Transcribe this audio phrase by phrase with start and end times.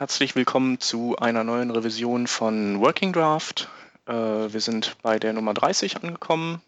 [0.00, 3.68] Herzlich willkommen zu einer neuen Revision von Working Draft.
[4.06, 6.62] Äh, wir sind bei der Nummer 30 angekommen,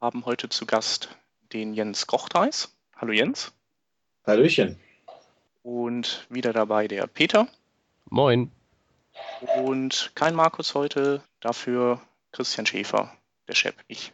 [0.00, 1.16] haben heute zu Gast
[1.52, 2.74] den Jens Grochtheis.
[2.96, 3.52] Hallo Jens.
[4.26, 4.80] Hallöchen.
[5.62, 7.46] Und wieder dabei der Peter.
[8.10, 8.50] Moin.
[9.62, 12.00] Und kein Markus heute, dafür
[12.32, 13.12] Christian Schäfer,
[13.46, 14.12] der Chef, ich.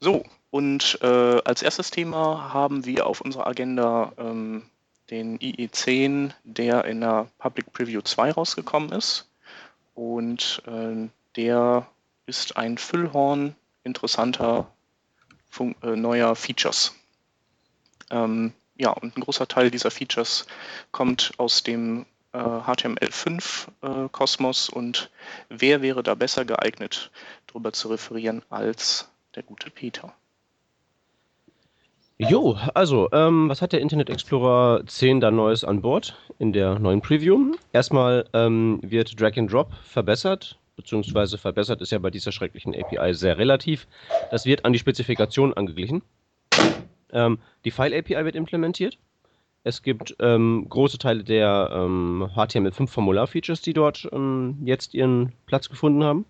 [0.00, 4.68] So, und äh, als erstes Thema haben wir auf unserer Agenda ähm,
[5.10, 9.28] den IE10, der in der Public Preview 2 rausgekommen ist.
[9.94, 11.86] Und äh, der
[12.26, 13.54] ist ein Füllhorn
[13.84, 14.70] interessanter
[15.50, 16.94] Fun äh, neuer Features.
[18.10, 20.46] Ähm, ja, und ein großer Teil dieser Features
[20.90, 25.10] kommt aus dem äh, HTML5-Kosmos äh, und
[25.48, 27.10] wer wäre da besser geeignet,
[27.46, 30.12] darüber zu referieren als der gute Peter?
[32.18, 36.78] Jo, also, ähm, was hat der Internet Explorer 10 da Neues an Bord in der
[36.78, 37.56] neuen Preview?
[37.72, 43.14] Erstmal ähm, wird Drag and Drop verbessert, beziehungsweise verbessert ist ja bei dieser schrecklichen API
[43.14, 43.88] sehr relativ.
[44.30, 46.02] Das wird an die Spezifikation angeglichen.
[47.10, 48.96] Ähm, die File-API wird implementiert.
[49.64, 56.04] Es gibt ähm, große Teile der ähm, HTML5-Formular-Features, die dort ähm, jetzt ihren Platz gefunden
[56.04, 56.26] haben.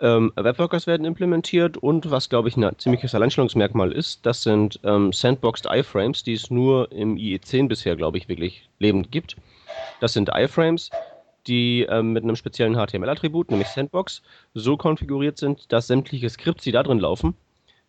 [0.00, 5.12] Ähm, Webworkers werden implementiert und was, glaube ich, ein ziemliches Alleinstellungsmerkmal ist, das sind ähm,
[5.12, 9.36] Sandboxed Iframes, die es nur im IE10 bisher, glaube ich, wirklich lebend gibt.
[10.00, 10.90] Das sind Iframes,
[11.46, 14.22] die ähm, mit einem speziellen HTML-Attribut, nämlich Sandbox,
[14.54, 17.36] so konfiguriert sind, dass sämtliche Skripts, die da drin laufen,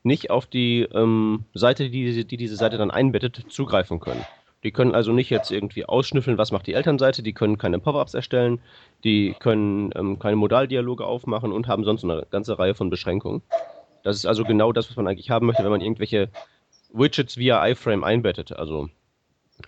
[0.04, 4.24] nicht auf die ähm, Seite, die, die diese Seite dann einbettet, zugreifen können.
[4.66, 8.16] Die können also nicht jetzt irgendwie ausschnüffeln, was macht die Elternseite, die können keine Pop-ups
[8.16, 8.60] erstellen,
[9.04, 13.44] die können ähm, keine Modaldialoge aufmachen und haben sonst eine ganze Reihe von Beschränkungen.
[14.02, 16.30] Das ist also genau das, was man eigentlich haben möchte, wenn man irgendwelche
[16.92, 18.54] Widgets via iFrame einbettet.
[18.54, 18.90] Also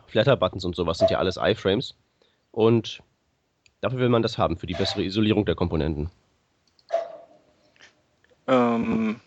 [0.08, 1.96] Flatter-Buttons und sowas sind ja alles iFrames.
[2.52, 3.04] Und
[3.82, 6.10] dafür will man das haben, für die bessere Isolierung der Komponenten.
[8.48, 9.20] Ähm,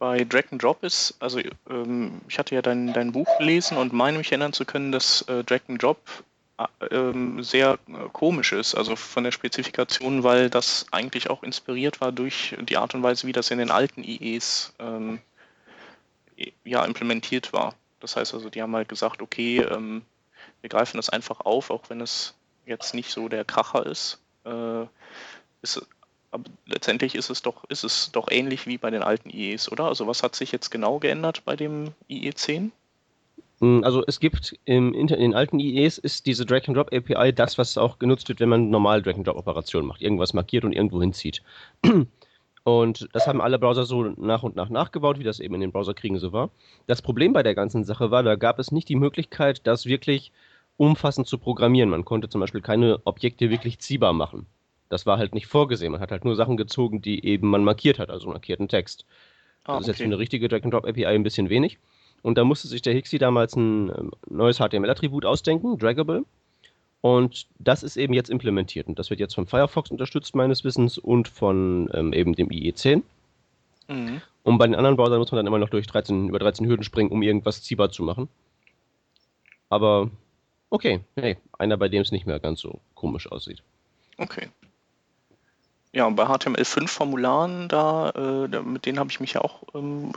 [0.00, 3.92] bei Drag and Drop ist, also ähm, ich hatte ja dein, dein Buch gelesen und
[3.92, 5.98] meine mich erinnern zu können, dass äh, Drag and Drop
[6.58, 12.00] äh, ähm, sehr äh, komisch ist, also von der Spezifikation, weil das eigentlich auch inspiriert
[12.00, 15.20] war durch die Art und Weise, wie das in den alten IEs ähm,
[16.64, 17.74] ja, implementiert war.
[18.00, 20.00] Das heißt also, die haben halt gesagt, okay, ähm,
[20.62, 22.34] wir greifen das einfach auf, auch wenn es
[22.64, 24.18] jetzt nicht so der Kracher ist.
[24.46, 24.86] Äh,
[25.60, 25.86] ist
[26.30, 29.84] aber letztendlich ist es doch, ist es doch ähnlich wie bei den alten IEs, oder?
[29.84, 32.72] Also was hat sich jetzt genau geändert bei dem IE 10?
[33.60, 37.76] Hm, also es gibt im, in den alten IEs ist diese Drag-and-Drop API das, was
[37.76, 41.42] auch genutzt wird, wenn man normal Drag-and-Drop-Operationen macht, irgendwas markiert und irgendwo hinzieht.
[42.62, 45.72] Und das haben alle Browser so nach und nach nachgebaut, wie das eben in den
[45.72, 46.50] Browserkriegen so war.
[46.86, 50.30] Das Problem bei der ganzen Sache war, da gab es nicht die Möglichkeit, das wirklich
[50.76, 51.88] umfassend zu programmieren.
[51.88, 54.46] Man konnte zum Beispiel keine Objekte wirklich ziehbar machen.
[54.90, 55.92] Das war halt nicht vorgesehen.
[55.92, 59.06] Man hat halt nur Sachen gezogen, die eben man markiert hat, also markierten Text.
[59.64, 59.90] Ah, das ist okay.
[59.90, 61.78] jetzt für eine richtige Drag-and-Drop-API ein bisschen wenig.
[62.22, 66.24] Und da musste sich der Hixie damals ein ähm, neues HTML-Attribut ausdenken, Draggable.
[67.00, 68.88] Und das ist eben jetzt implementiert.
[68.88, 73.02] Und das wird jetzt von Firefox unterstützt, meines Wissens, und von ähm, eben dem IE10.
[73.88, 74.20] Mhm.
[74.42, 76.84] Und bei den anderen Browsern muss man dann immer noch durch 13, über 13 Hürden
[76.84, 78.28] springen, um irgendwas ziehbar zu machen.
[79.68, 80.10] Aber
[80.68, 83.62] okay, hey, einer, bei dem es nicht mehr ganz so komisch aussieht.
[84.18, 84.48] Okay.
[85.92, 90.12] Ja, bei HTML5-Formularen, da, äh, mit denen habe ich mich ja auch ähm,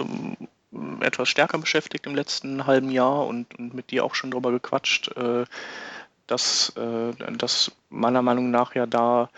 [0.71, 4.51] ähm, etwas stärker beschäftigt im letzten halben Jahr und, und mit dir auch schon drüber
[4.51, 5.45] gequatscht, äh,
[6.27, 9.29] dass, äh, dass meiner Meinung nach ja da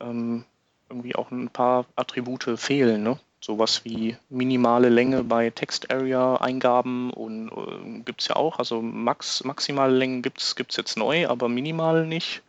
[0.00, 0.44] ähm,
[0.88, 3.18] irgendwie auch ein paar Attribute fehlen, ne?
[3.40, 8.58] Sowas wie minimale Länge bei Text-Area-Eingaben und äh, gibt es ja auch.
[8.58, 12.42] Also Max, maximale Längen gibt es jetzt neu, aber minimal nicht.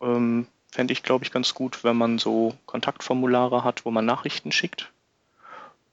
[0.00, 4.52] Ähm, fände ich, glaube ich, ganz gut, wenn man so Kontaktformulare hat, wo man Nachrichten
[4.52, 4.92] schickt.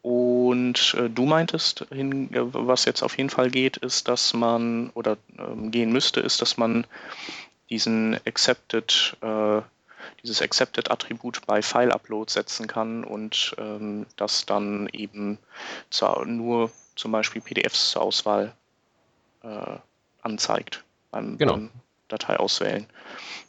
[0.01, 5.15] Und äh, du meintest, hin, was jetzt auf jeden Fall geht, ist, dass man, oder
[5.39, 6.85] ähm, gehen müsste, ist, dass man
[7.69, 9.61] diesen Accepted, äh,
[10.21, 15.37] dieses Accepted-Attribut bei File-Upload setzen kann und ähm, das dann eben
[15.89, 18.53] zu, nur zum Beispiel PDFs zur Auswahl
[19.43, 19.77] äh,
[20.21, 21.53] anzeigt beim, genau.
[21.53, 21.69] beim
[22.13, 22.87] Datei auswählen.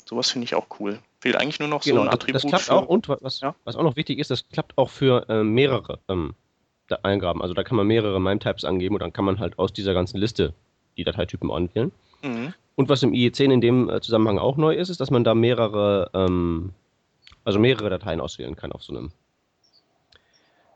[0.05, 0.99] Sowas finde ich auch cool.
[1.21, 2.35] Fehlt eigentlich nur noch genau, so ein Attribut.
[2.37, 3.55] Das klappt für, auch und was, ja?
[3.65, 6.35] was auch noch wichtig ist, das klappt auch für äh, mehrere ähm,
[7.03, 7.41] Eingaben.
[7.41, 10.19] Also da kann man mehrere MIME-Types angeben und dann kann man halt aus dieser ganzen
[10.19, 10.53] Liste
[10.97, 11.93] die Dateitypen anwählen.
[12.23, 12.55] Mhm.
[12.77, 15.35] Und was im IE10 in dem äh, Zusammenhang auch neu ist, ist, dass man da
[15.35, 16.73] mehrere, ähm,
[17.45, 19.13] also mehrere Dateien auswählen kann auf so einem,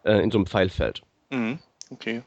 [0.05, 1.03] äh, in so einem Pfeilfeld.
[1.31, 1.59] Mhm.
[1.91, 2.23] Okay.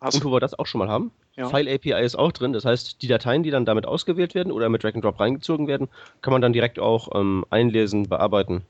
[0.00, 1.10] Hast und wo wir das auch schon mal haben,
[1.40, 1.48] Ja.
[1.48, 2.52] File API ist auch drin.
[2.52, 5.68] Das heißt, die Dateien, die dann damit ausgewählt werden oder mit Drag and Drop reingezogen
[5.68, 5.88] werden,
[6.20, 8.60] kann man dann direkt auch ähm, einlesen, bearbeiten.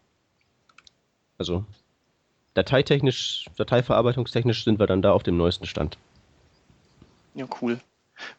[1.37, 1.65] Also
[2.55, 5.99] dateitechnisch, dateiverarbeitungstechnisch sind wir dann da auf dem neuesten Stand.
[7.35, 7.81] Ja, cool.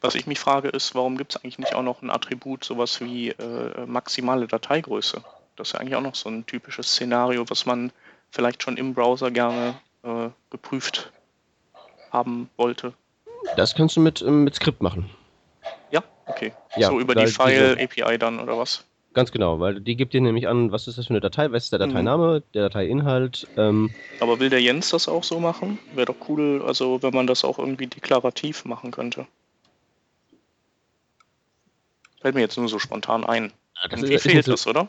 [0.00, 3.02] Was ich mich frage, ist, warum gibt es eigentlich nicht auch noch ein Attribut, sowas
[3.02, 5.22] wie äh, maximale Dateigröße?
[5.56, 7.92] Das ist ja eigentlich auch noch so ein typisches Szenario, was man
[8.30, 9.74] vielleicht schon im Browser gerne
[10.04, 11.12] äh, geprüft
[12.10, 12.94] haben wollte.
[13.56, 15.10] Das kannst du mit, ähm, mit Skript machen.
[15.90, 16.52] Ja, okay.
[16.76, 18.84] Ja, so über die File-API dann oder was?
[19.14, 21.64] Ganz genau, weil die gibt dir nämlich an, was ist das für eine Datei, was
[21.64, 21.90] ist der mhm.
[21.90, 22.52] Dateiname, mhm.
[22.54, 23.46] der Dateiinhalt.
[23.56, 23.90] Ähm.
[24.20, 25.78] Aber will der Jens das auch so machen?
[25.94, 29.26] Wäre doch cool, also wenn man das auch irgendwie deklarativ machen könnte.
[32.22, 33.52] Fällt mir jetzt nur so spontan ein.
[33.82, 34.88] Das Irgendwie ist, fehlt so, das, oder?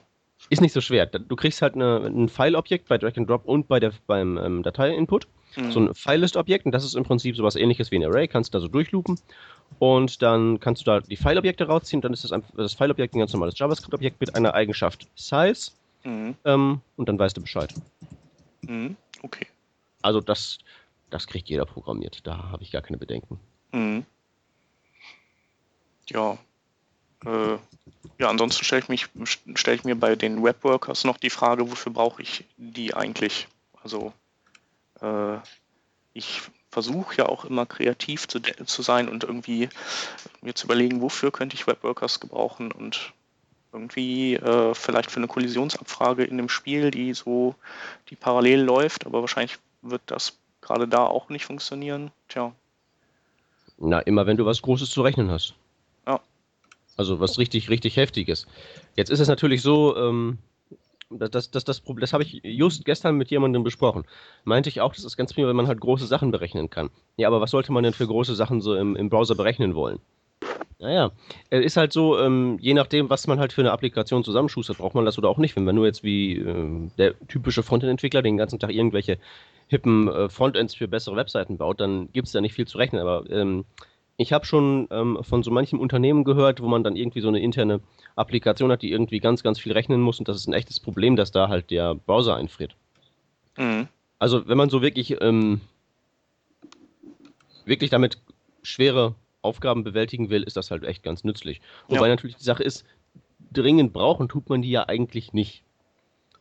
[0.49, 1.05] Ist nicht so schwer.
[1.07, 4.63] Du kriegst halt eine, ein File-Objekt bei Drag and Drop und bei der, beim ähm,
[4.63, 5.27] Datei-Input.
[5.55, 5.71] Mhm.
[5.71, 8.57] So ein File-List-Objekt und das ist im Prinzip sowas ähnliches wie ein Array, kannst du
[8.57, 9.19] da so durchloopen
[9.79, 12.01] und dann kannst du da die File-Objekte rausziehen.
[12.01, 15.71] Dann ist das, ein, das File-Objekt ein ganz normales JavaScript-Objekt mit einer Eigenschaft Size
[16.03, 16.35] mhm.
[16.45, 17.73] ähm, und dann weißt du Bescheid.
[18.61, 18.95] Mhm.
[19.21, 19.47] Okay.
[20.01, 20.59] Also das,
[21.09, 22.19] das kriegt jeder programmiert.
[22.23, 23.39] Da habe ich gar keine Bedenken.
[23.71, 24.05] Mhm.
[26.09, 26.37] Ja,
[27.25, 27.57] äh,
[28.19, 29.07] ja, ansonsten stelle ich,
[29.55, 33.47] stell ich mir bei den Webworkers noch die Frage, wofür brauche ich die eigentlich?
[33.81, 34.13] Also
[35.03, 35.37] äh,
[36.13, 39.69] ich versuche ja auch immer kreativ zu, zu sein und irgendwie
[40.41, 43.13] mir zu überlegen, wofür könnte ich Webworkers gebrauchen und
[43.71, 47.55] irgendwie äh, vielleicht für eine Kollisionsabfrage in dem Spiel, die so,
[48.09, 52.11] die parallel läuft, aber wahrscheinlich wird das gerade da auch nicht funktionieren.
[52.27, 52.53] Tja.
[53.77, 55.55] Na, immer wenn du was Großes zu rechnen hast.
[56.95, 58.45] Also was richtig, richtig heftiges.
[58.95, 60.37] Jetzt ist es natürlich so, ähm,
[61.17, 64.05] das, das, das, das, habe ich just gestern mit jemandem besprochen.
[64.43, 66.89] Meinte ich auch, das ist ganz prima, wenn man halt große Sachen berechnen kann.
[67.17, 69.99] Ja, aber was sollte man denn für große Sachen so im, im Browser berechnen wollen?
[70.79, 71.11] Naja,
[71.49, 74.95] es ist halt so, ähm, je nachdem, was man halt für eine Applikation zusammenschustert, braucht
[74.95, 75.55] man das oder auch nicht.
[75.55, 79.17] Wenn man nur jetzt wie äh, der typische Frontend-Entwickler den ganzen Tag irgendwelche
[79.67, 83.01] hippen äh, Frontends für bessere Webseiten baut, dann gibt es da nicht viel zu rechnen.
[83.01, 83.63] Aber ähm,
[84.17, 87.39] ich habe schon ähm, von so manchem Unternehmen gehört, wo man dann irgendwie so eine
[87.39, 87.81] interne
[88.15, 91.15] Applikation hat, die irgendwie ganz, ganz viel rechnen muss und das ist ein echtes Problem,
[91.15, 92.75] dass da halt der Browser einfriert.
[93.57, 93.87] Mhm.
[94.19, 95.61] Also wenn man so wirklich, ähm,
[97.65, 98.19] wirklich damit
[98.61, 101.59] schwere Aufgaben bewältigen will, ist das halt echt ganz nützlich.
[101.87, 102.13] Wobei ja.
[102.13, 102.85] natürlich die Sache ist,
[103.51, 105.63] dringend brauchen tut man die ja eigentlich nicht.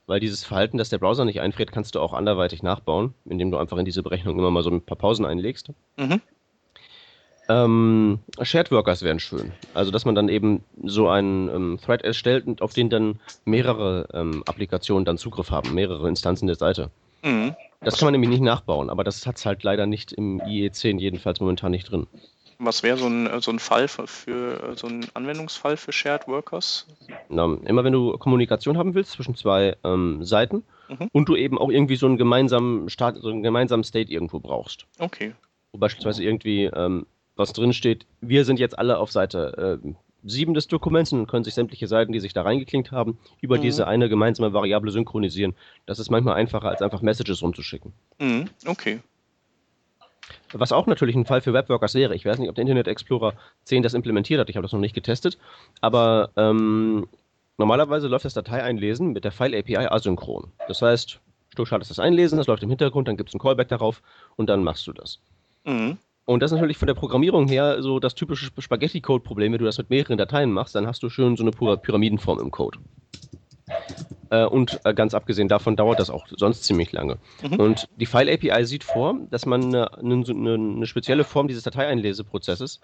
[0.07, 3.57] Weil dieses Verhalten, dass der Browser nicht einfriert, kannst du auch anderweitig nachbauen, indem du
[3.57, 5.71] einfach in diese Berechnung immer mal so ein paar Pausen einlegst.
[5.97, 6.21] Mhm.
[7.49, 9.53] Ähm, Shared Workers wären schön.
[9.75, 14.09] Also, dass man dann eben so einen ähm, Thread erstellt und auf den dann mehrere
[14.15, 16.91] ähm, Applikationen dann Zugriff haben, mehrere Instanzen der Seite.
[17.23, 17.55] Mhm.
[17.81, 20.99] Das kann man nämlich nicht nachbauen, aber das hat es halt leider nicht im IE10,
[20.99, 22.07] jedenfalls momentan nicht drin.
[22.59, 26.87] Was wäre so ein, so ein Fall für, für, so ein Anwendungsfall für Shared Workers?
[27.29, 31.09] Na, immer wenn du Kommunikation haben willst zwischen zwei ähm, Seiten mhm.
[31.11, 34.87] und du eben auch irgendwie so einen gemeinsamen Start, so einen gemeinsamen State irgendwo brauchst.
[35.01, 35.35] Okay.
[35.73, 37.07] Wo beispielsweise irgendwie ähm,
[37.37, 39.93] was drin steht, wir sind jetzt alle auf Seite äh,
[40.25, 43.63] 7 des Dokuments und können sich sämtliche Seiten, die sich da reingeklinkt haben, über mhm.
[43.63, 45.55] diese eine gemeinsame Variable synchronisieren.
[45.87, 47.93] Das ist manchmal einfacher, als einfach Messages rumzuschicken.
[48.19, 48.49] Mhm.
[48.67, 49.01] Okay.
[50.53, 52.15] Was auch natürlich ein Fall für Webworkers wäre.
[52.15, 53.35] Ich weiß nicht, ob der Internet Explorer
[53.65, 54.49] 10 das implementiert hat.
[54.49, 55.39] Ich habe das noch nicht getestet.
[55.81, 57.09] Aber ähm,
[57.59, 60.53] normalerweise läuft das Dateieinlesen mit der File API asynchron.
[60.69, 61.21] Das heißt,
[61.57, 64.03] du schaltest das Einlesen, das läuft im Hintergrund, dann gibt es einen Callback darauf
[64.37, 65.21] und dann machst du das.
[65.65, 65.99] Mhm.
[66.25, 69.53] Und das ist natürlich von der Programmierung her so das typische Spaghetti-Code-Problem.
[69.53, 72.51] Wenn du das mit mehreren Dateien machst, dann hast du schön so eine Pyramidenform im
[72.51, 72.79] Code.
[74.31, 77.19] Äh, und äh, ganz abgesehen davon dauert das auch sonst ziemlich lange.
[77.43, 77.61] Mhm.
[77.61, 82.81] Und die File-API sieht vor, dass man eine, eine, eine spezielle Form dieses Dateieinleseprozesses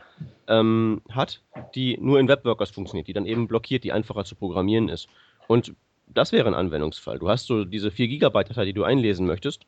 [0.46, 1.40] ähm, hat,
[1.74, 5.08] die nur in Webworkers funktioniert, die dann eben blockiert, die einfacher zu programmieren ist.
[5.46, 5.74] Und
[6.06, 7.18] das wäre ein Anwendungsfall.
[7.18, 9.62] Du hast so diese 4 GB Datei, die du einlesen möchtest,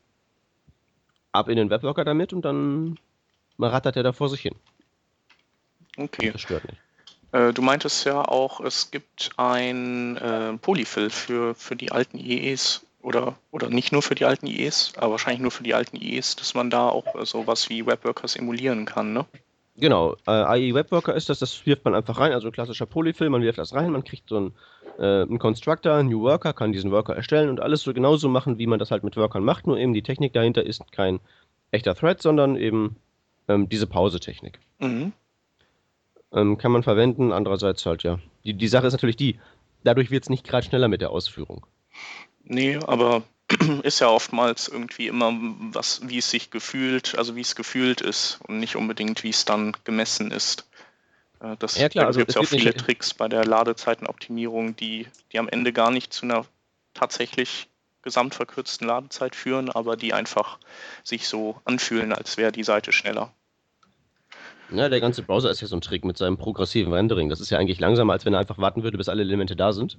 [1.32, 2.98] ab in den Webworker damit und dann
[3.60, 4.54] man rattert ja da vor sich hin.
[5.96, 6.30] Okay.
[6.32, 6.78] Das stört nicht.
[7.32, 12.84] Äh, du meintest ja auch, es gibt ein äh, Polyfill für, für die alten IEs
[13.02, 16.36] oder, oder nicht nur für die alten IEs, aber wahrscheinlich nur für die alten IEs,
[16.36, 19.26] dass man da auch äh, sowas wie Webworkers emulieren kann, ne?
[19.76, 23.30] Genau, äh, IE Webworker ist das, das wirft man einfach rein, also ein klassischer Polyfill,
[23.30, 24.52] man wirft das rein, man kriegt so einen,
[24.98, 28.58] äh, einen Constructor, einen New Worker, kann diesen Worker erstellen und alles so genauso machen,
[28.58, 31.20] wie man das halt mit Workern macht, nur eben die Technik dahinter ist kein
[31.70, 32.96] echter Thread, sondern eben
[33.50, 34.58] ähm, diese Pause-Technik.
[34.78, 35.12] Mhm.
[36.32, 38.20] Ähm, kann man verwenden, andererseits halt, ja.
[38.44, 39.38] Die, die Sache ist natürlich die,
[39.82, 41.66] dadurch wird es nicht gerade schneller mit der Ausführung.
[42.44, 43.22] Nee, aber
[43.82, 45.32] ist ja oftmals irgendwie immer
[45.72, 49.44] was, wie es sich gefühlt, also wie es gefühlt ist und nicht unbedingt, wie es
[49.44, 50.68] dann gemessen ist.
[51.40, 55.08] Äh, das ja, klar, also gibt es ja auch viele Tricks bei der Ladezeitenoptimierung, die,
[55.32, 56.46] die am Ende gar nicht zu einer
[56.94, 57.68] tatsächlich
[58.02, 60.58] gesamtverkürzten Ladezeit führen, aber die einfach
[61.02, 63.32] sich so anfühlen, als wäre die Seite schneller.
[64.72, 67.28] Ja, der ganze Browser ist ja so ein Trick mit seinem progressiven Rendering.
[67.28, 69.72] Das ist ja eigentlich langsamer, als wenn er einfach warten würde, bis alle Elemente da
[69.72, 69.98] sind.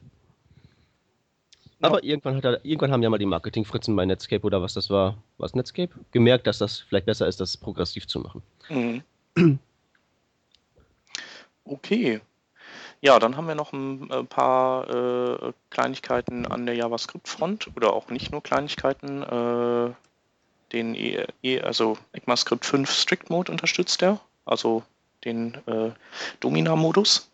[1.81, 4.89] Aber irgendwann, hat er, irgendwann haben ja mal die Marketingfritzen bei Netscape oder was das
[4.89, 8.41] war, was Netscape, gemerkt, dass das vielleicht besser ist, das progressiv zu machen.
[8.69, 9.03] Mhm.
[11.63, 12.19] Okay.
[13.01, 18.09] Ja, dann haben wir noch ein äh, paar äh, Kleinigkeiten an der JavaScript-Front oder auch
[18.09, 19.21] nicht nur Kleinigkeiten.
[19.23, 19.93] Äh,
[20.71, 24.19] den e, e, also ECMAScript 5 Strict Mode unterstützt er,
[24.51, 24.83] also
[25.25, 25.91] den äh,
[26.39, 27.29] Domina-Modus,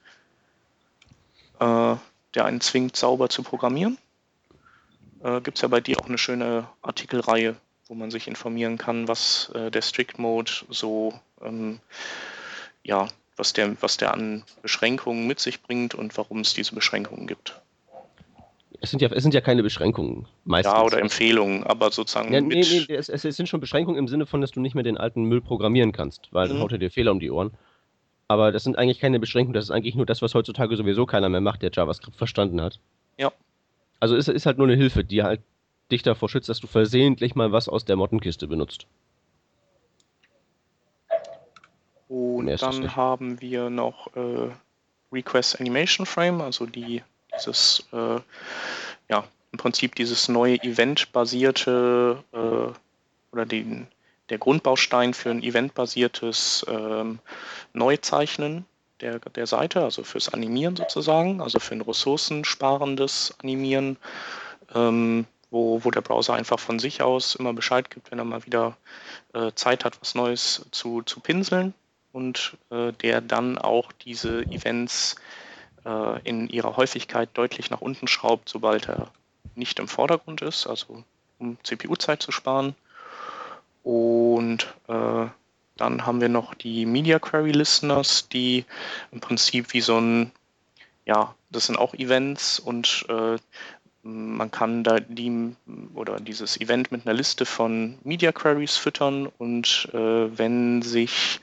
[1.59, 1.95] äh,
[2.35, 3.97] der einen zwingt, sauber zu programmieren
[5.23, 7.55] äh, gibt es ja bei dir auch eine schöne Artikelreihe,
[7.87, 11.79] wo man sich informieren kann, was äh, der Strict Mode so, ähm,
[12.83, 17.27] ja, was der, was der an Beschränkungen mit sich bringt und warum es diese Beschränkungen
[17.27, 17.59] gibt.
[18.79, 20.73] Es sind ja, es sind ja keine Beschränkungen meistens.
[20.73, 22.31] Ja, oder Empfehlungen, aber sozusagen.
[22.33, 24.83] Ja, nee, nee, es, es, sind schon Beschränkungen im Sinne von, dass du nicht mehr
[24.83, 26.53] den alten Müll programmieren kannst, weil mhm.
[26.53, 27.51] dann haut er dir Fehler um die Ohren.
[28.27, 31.29] Aber das sind eigentlich keine Beschränkungen, das ist eigentlich nur das, was heutzutage sowieso keiner
[31.29, 32.79] mehr macht, der JavaScript verstanden hat.
[33.17, 33.31] Ja.
[33.99, 35.41] Also ist, ist halt nur eine Hilfe, die halt
[35.91, 38.85] dich davor schützt, dass du versehentlich mal was aus der Mottenkiste benutzt.
[42.09, 44.49] Und dann haben wir noch äh,
[45.11, 47.03] Request Animation Frame, also die,
[47.37, 48.19] dieses, äh,
[49.09, 53.87] ja, im Prinzip dieses neue Event-basierte äh, oder den,
[54.29, 57.19] der Grundbaustein für ein eventbasiertes ähm,
[57.73, 58.65] Neuzeichnen
[59.01, 63.97] der, der Seite, also fürs Animieren sozusagen, also für ein ressourcensparendes Animieren,
[64.73, 68.45] ähm, wo, wo der Browser einfach von sich aus immer Bescheid gibt, wenn er mal
[68.45, 68.75] wieder
[69.33, 71.73] äh, Zeit hat, was Neues zu, zu pinseln
[72.11, 75.15] und äh, der dann auch diese Events
[75.87, 79.07] äh, in ihrer Häufigkeit deutlich nach unten schraubt, sobald er
[79.55, 81.03] nicht im Vordergrund ist, also
[81.39, 82.75] um CPU-Zeit zu sparen.
[83.83, 85.27] Und äh,
[85.77, 88.65] dann haben wir noch die Media Query Listeners, die
[89.11, 90.31] im Prinzip wie so ein,
[91.05, 93.37] ja, das sind auch Events und äh,
[94.03, 95.55] man kann da die
[95.93, 101.39] oder dieses Event mit einer Liste von Media Queries füttern und äh, wenn sich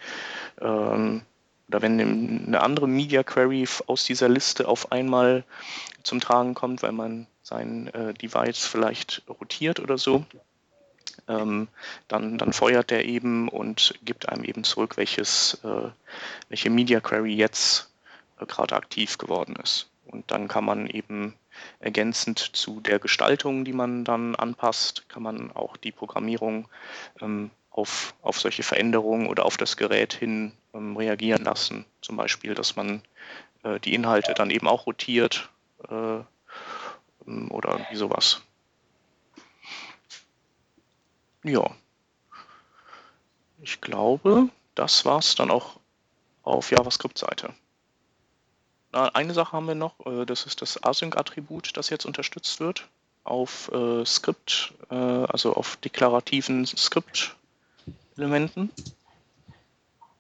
[0.61, 1.23] ähm,
[1.69, 2.01] oder wenn
[2.47, 5.45] eine andere Media Query aus dieser Liste auf einmal
[6.03, 10.25] zum Tragen kommt, weil man sein äh, Device vielleicht rotiert oder so,
[11.29, 11.69] ähm,
[12.09, 15.91] dann, dann feuert der eben und gibt einem eben zurück, welches, äh,
[16.49, 17.91] welche Media Query jetzt
[18.39, 19.89] äh, gerade aktiv geworden ist.
[20.07, 21.35] Und dann kann man eben
[21.81, 26.69] ergänzend zu der Gestaltung, die man dann anpasst, kann man auch die Programmierung
[27.21, 31.85] ähm, auf, auf solche Veränderungen oder auf das Gerät hin ähm, reagieren lassen.
[32.01, 33.03] Zum Beispiel, dass man
[33.65, 35.51] äh, die Inhalte dann eben auch rotiert
[35.91, 36.21] äh,
[37.27, 38.43] ähm, oder wie sowas.
[41.43, 41.69] Ja.
[43.61, 45.81] Ich glaube, das war es dann auch
[46.45, 47.55] auf JavaScript-Seite.
[48.93, 52.89] Eine Sache haben wir noch, äh, das ist das Async-Attribut, das jetzt unterstützt wird
[53.25, 56.67] auf äh, Skript, äh, also auf deklarativen
[58.15, 58.71] Skript-Elementen.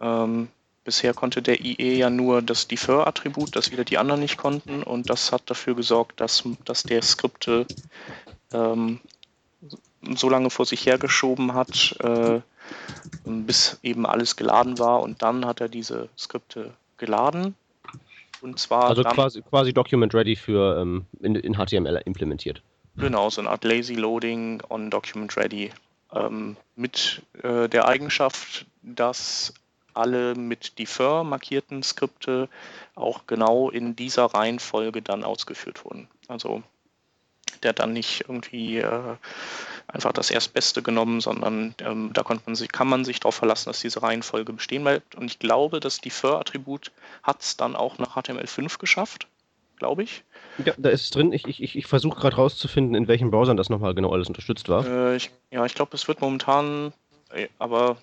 [0.00, 0.48] Ähm,
[0.84, 5.08] bisher konnte der IE ja nur das Defer-Attribut, das wieder die anderen nicht konnten, und
[5.08, 7.66] das hat dafür gesorgt, dass, dass der Skripte
[8.52, 9.00] ähm,
[10.14, 12.40] so lange vor sich hergeschoben hat, äh,
[13.24, 17.54] bis eben alles geladen war und dann hat er diese Skripte geladen.
[18.40, 18.84] Und zwar.
[18.84, 22.62] Also quasi, quasi Document Ready für ähm, in, in, HTML implementiert.
[22.96, 25.70] Genau, so eine Art Lazy Loading on Document Ready.
[26.14, 29.52] Ähm, mit äh, der Eigenschaft, dass
[29.94, 32.48] alle mit Defer markierten Skripte
[32.94, 36.08] auch genau in dieser Reihenfolge dann ausgeführt wurden.
[36.28, 36.62] Also
[37.62, 39.16] der dann nicht irgendwie äh,
[39.86, 43.80] einfach das Erstbeste genommen, sondern ähm, da man sich, kann man sich darauf verlassen, dass
[43.80, 45.14] diese Reihenfolge bestehen bleibt.
[45.14, 46.92] Und ich glaube, die Defer-Attribut
[47.22, 49.26] hat es dann auch nach HTML5 geschafft,
[49.76, 50.24] glaube ich.
[50.64, 51.32] Ja, da ist es drin.
[51.32, 54.86] Ich, ich, ich versuche gerade rauszufinden, in welchen Browsern das nochmal genau alles unterstützt war.
[54.86, 56.92] Äh, ich, ja, ich glaube, es wird momentan,
[57.30, 57.96] äh, aber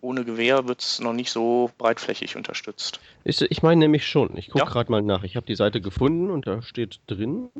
[0.00, 3.00] ohne Gewehr wird es noch nicht so breitflächig unterstützt.
[3.24, 4.36] Ich, ich meine nämlich schon.
[4.36, 4.70] Ich gucke ja?
[4.70, 5.24] gerade mal nach.
[5.24, 7.50] Ich habe die Seite gefunden und da steht drin.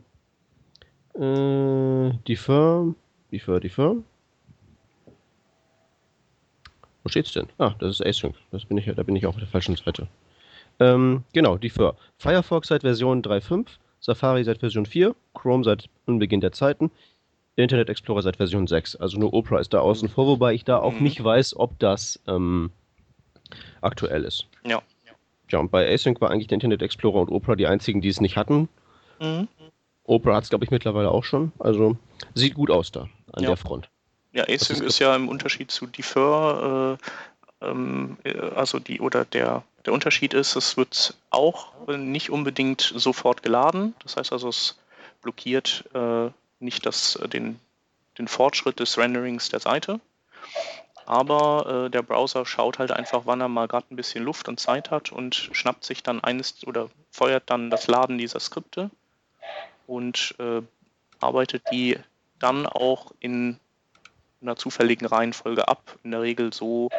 [1.15, 2.95] Äh, Defer,
[3.33, 3.97] Defer, Defer.
[7.03, 7.49] Wo steht's denn?
[7.59, 8.35] Ah, das ist Async.
[8.51, 10.09] Das bin ich, da bin ich auch auf der falschen Seite.
[10.81, 11.97] Ähm, genau, Defer.
[12.19, 13.67] Firefox seit Version 3.5,
[14.01, 16.91] Safari seit Version 4, Chrome seit Anbeginn der Zeiten,
[17.57, 18.97] Internet Explorer seit Version 6.
[18.97, 21.03] Also nur Opera ist da außen vor, wobei ich da auch mhm.
[21.03, 22.71] nicht weiß, ob das ähm,
[23.81, 24.47] aktuell ist.
[24.65, 24.83] Ja.
[25.51, 28.21] Ja, und bei Async war eigentlich der Internet Explorer und Opera die einzigen, die es
[28.21, 28.69] nicht hatten.
[29.21, 29.49] Mhm.
[30.05, 31.53] Opera hat es, glaube ich, mittlerweile auch schon.
[31.59, 31.97] Also
[32.35, 33.49] sieht gut aus da an ja.
[33.49, 33.89] der Front.
[34.33, 36.99] Ja, Async ist, ist, ja im Unterschied zu Defer,
[37.63, 42.93] äh, ähm, äh, also die oder der, der Unterschied ist, es wird auch nicht unbedingt
[42.95, 43.95] sofort geladen.
[44.03, 44.79] Das heißt also, es
[45.23, 46.29] blockiert äh,
[46.61, 47.59] nicht das, den,
[48.19, 49.99] den Fortschritt des Renderings der Seite.
[51.07, 54.61] Aber äh, der Browser schaut halt einfach, wann er mal gerade ein bisschen Luft und
[54.61, 58.91] Zeit hat und schnappt sich dann eines oder feuert dann das Laden dieser Skripte
[59.87, 60.61] und äh,
[61.19, 61.99] arbeitet die
[62.39, 63.59] dann auch in
[64.43, 65.99] einer zufälligen Reihenfolge ab.
[66.05, 66.91] In der Regel so,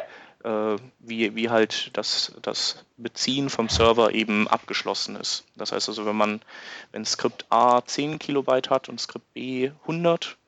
[0.42, 0.76] äh,
[1.10, 5.44] wie, wie halt das, das Beziehen vom Server eben abgeschlossen ist.
[5.56, 6.40] Das heißt also, wenn man,
[6.92, 10.38] wenn Skript A 10 Kilobyte hat und Skript B 100,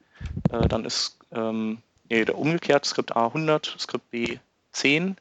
[0.51, 4.39] äh, dann ist, ähm, nee, umgekehrt, Skript A 100, Skript B
[4.73, 5.17] 10,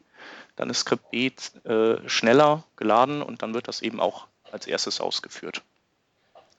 [0.55, 1.31] dann ist Skript B
[1.65, 5.63] äh, schneller geladen und dann wird das eben auch als erstes ausgeführt.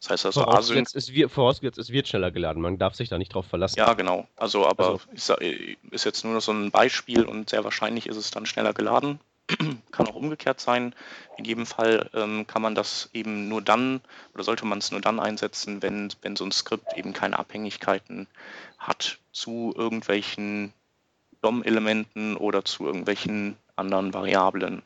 [0.03, 2.61] Das heißt also vorausgesetzt, es wird, vorausgesetzt, es wird schneller geladen.
[2.61, 3.79] Man darf sich da nicht drauf verlassen.
[3.79, 4.27] Ja, genau.
[4.35, 5.01] Also, aber also.
[5.15, 9.21] Sag, ist jetzt nur so ein Beispiel und sehr wahrscheinlich ist es dann schneller geladen.
[9.93, 10.93] kann auch umgekehrt sein.
[11.37, 14.01] In jedem Fall ähm, kann man das eben nur dann
[14.35, 18.27] oder sollte man es nur dann einsetzen, wenn, wenn so ein Skript eben keine Abhängigkeiten
[18.79, 20.73] hat zu irgendwelchen
[21.43, 24.83] DOM-Elementen oder zu irgendwelchen anderen Variablen.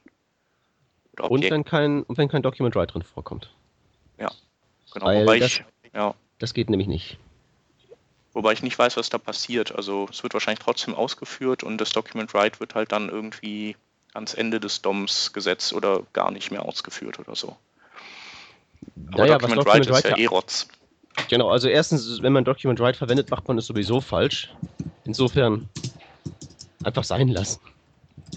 [1.18, 3.50] Und wenn kein, wenn kein Document Write drin vorkommt.
[4.18, 4.30] Ja,
[4.92, 5.64] Genau, Weil wobei das, ich,
[5.94, 6.14] ja.
[6.38, 7.18] das geht nämlich nicht.
[8.32, 9.74] Wobei ich nicht weiß, was da passiert.
[9.74, 13.76] Also es wird wahrscheinlich trotzdem ausgeführt und das Document Write wird halt dann irgendwie
[14.14, 17.56] ans Ende des DOMs gesetzt oder gar nicht mehr ausgeführt oder so.
[19.12, 20.68] Aber naja, Document, Document Write ist ja eh Rotz.
[21.28, 24.52] Genau, also erstens, wenn man Document Write verwendet, macht man es sowieso falsch.
[25.04, 25.68] Insofern
[26.84, 27.60] einfach sein lassen.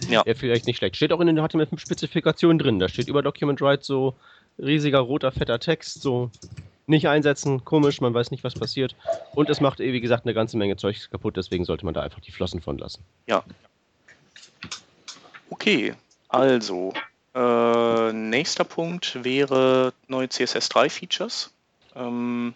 [0.07, 0.25] Ja.
[0.25, 0.95] Wäre vielleicht nicht schlecht.
[0.95, 2.79] Steht auch in den HTML5-Spezifikationen drin.
[2.79, 4.15] Da steht über Document Write so
[4.61, 6.29] riesiger roter, fetter Text, so
[6.87, 8.95] nicht einsetzen, komisch, man weiß nicht, was passiert.
[9.35, 12.19] Und es macht, wie gesagt, eine ganze Menge Zeug kaputt, deswegen sollte man da einfach
[12.19, 13.03] die Flossen von lassen.
[13.27, 13.43] Ja.
[15.51, 15.93] Okay,
[16.29, 16.93] also,
[17.35, 21.51] äh, nächster Punkt wäre neue CSS3-Features.
[21.95, 22.53] Ähm,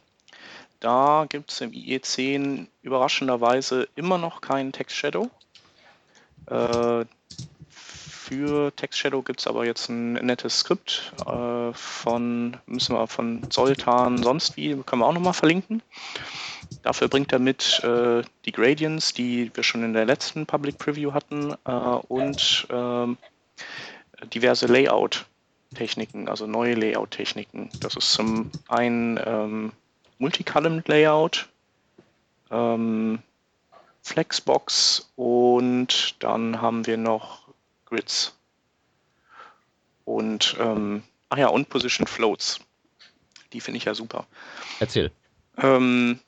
[0.80, 5.30] da gibt es im IE10 überraschenderweise immer noch keinen Text Shadow.
[6.48, 7.06] Äh,
[8.34, 13.50] für Text Shadow gibt es aber jetzt ein nettes Skript äh, von, müssen wir von
[13.52, 15.82] Zoltan sonst wie, können wir auch nochmal verlinken.
[16.82, 21.14] Dafür bringt er mit äh, die Gradients, die wir schon in der letzten Public Preview
[21.14, 23.18] hatten äh, und ähm,
[24.34, 27.70] diverse Layout-Techniken, also neue Layout-Techniken.
[27.82, 29.72] Das ist zum einen ähm,
[30.18, 31.50] Multicolumn-Layout,
[32.50, 33.20] ähm,
[34.02, 37.43] Flexbox und dann haben wir noch
[37.94, 38.36] Grids.
[40.06, 42.60] Und, ähm, ach ja, und Position Floats.
[43.54, 44.26] Die finde ich ja super.
[44.80, 45.12] Erzähl.
[45.58, 46.20] Ähm,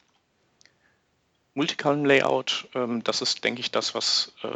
[1.56, 4.48] Multicolumn Layout, ähm, das ist, denke ich, das, was äh,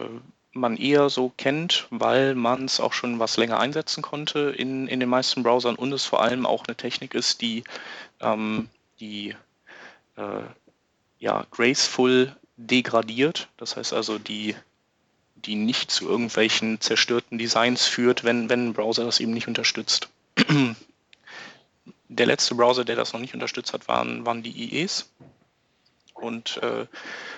[0.52, 5.00] man eher so kennt, weil man es auch schon was länger einsetzen konnte in, in
[5.00, 7.64] den meisten Browsern und es vor allem auch eine Technik ist, die
[8.20, 8.70] ähm,
[9.00, 9.36] die
[10.16, 10.44] äh,
[11.20, 13.48] ja, graceful degradiert.
[13.58, 14.56] Das heißt also, die
[15.46, 20.10] die nicht zu irgendwelchen zerstörten Designs führt, wenn, wenn ein Browser das eben nicht unterstützt.
[22.12, 25.10] Der letzte Browser, der das noch nicht unterstützt hat, waren, waren die IEs.
[26.14, 26.86] Und äh,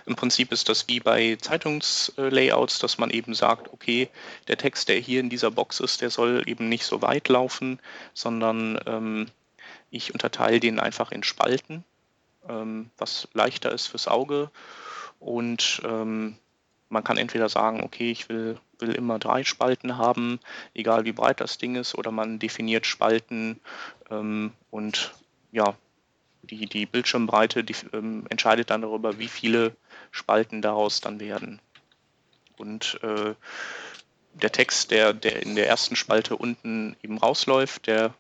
[0.05, 4.09] im Prinzip ist das wie bei Zeitungslayouts, dass man eben sagt, okay,
[4.47, 7.79] der Text, der hier in dieser Box ist, der soll eben nicht so weit laufen,
[8.13, 9.27] sondern ähm,
[9.91, 11.83] ich unterteile den einfach in Spalten,
[12.47, 14.49] ähm, was leichter ist fürs Auge.
[15.19, 16.37] Und ähm,
[16.91, 20.39] man kann entweder sagen, okay, ich will, will immer drei Spalten haben,
[20.73, 23.60] egal wie breit das Ding ist, oder man definiert Spalten
[24.10, 25.13] ähm, und
[25.51, 25.75] ja,
[26.43, 29.75] die, die Bildschirmbreite die, ähm, entscheidet dann darüber, wie viele
[30.12, 31.60] Spalten daraus dann werden.
[32.58, 33.36] Und äh,
[34.34, 38.13] der Text, der, der in der ersten Spalte unten eben rausläuft, der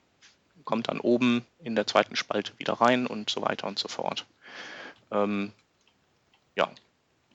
[0.63, 4.25] kommt dann oben in der zweiten Spalte wieder rein und so weiter und so fort.
[5.11, 5.51] Ähm,
[6.55, 6.69] ja,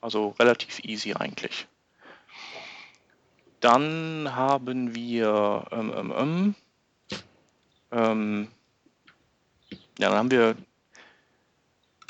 [0.07, 1.67] also relativ easy eigentlich.
[3.59, 6.55] Dann haben wir ähm, ähm, ähm,
[7.91, 8.47] ähm,
[9.99, 10.55] ja, dann haben wir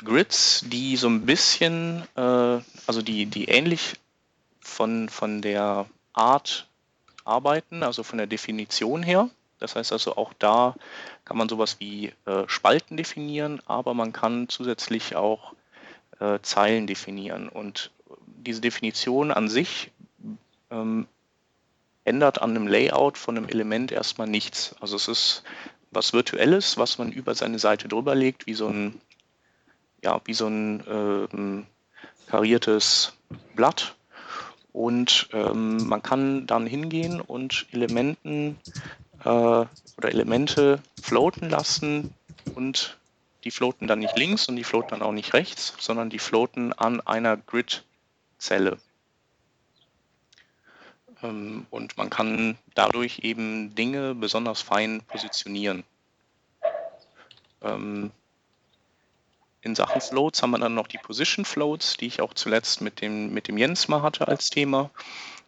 [0.04, 3.94] Grids, die so ein bisschen, äh, also die, die ähnlich
[4.60, 6.68] von, von der Art
[7.24, 9.28] arbeiten, also von der Definition her.
[9.58, 10.76] Das heißt also auch da
[11.24, 15.52] kann man sowas wie äh, Spalten definieren, aber man kann zusätzlich auch
[16.20, 17.48] äh, Zeilen definieren.
[17.48, 17.90] Und
[18.26, 19.90] diese Definition an sich
[20.70, 21.06] ähm,
[22.04, 24.74] ändert an einem Layout von einem Element erstmal nichts.
[24.80, 25.42] Also es ist
[25.90, 29.00] was Virtuelles, was man über seine Seite drüber legt, wie so ein,
[30.02, 31.66] ja, wie so ein ähm,
[32.28, 33.14] kariertes
[33.54, 33.94] Blatt.
[34.72, 38.58] Und ähm, man kann dann hingehen und Elementen
[39.24, 39.68] äh, oder
[40.02, 42.14] Elemente floaten lassen
[42.54, 42.96] und
[43.44, 46.72] die floaten dann nicht links und die floaten dann auch nicht rechts, sondern die floaten
[46.72, 48.78] an einer Grid-Zelle.
[51.22, 55.84] Ähm, und man kann dadurch eben Dinge besonders fein positionieren.
[57.62, 58.10] Ähm,
[59.60, 63.00] in Sachen Floats haben wir dann noch die Position Floats, die ich auch zuletzt mit
[63.00, 64.90] dem, mit dem Jens mal hatte als Thema.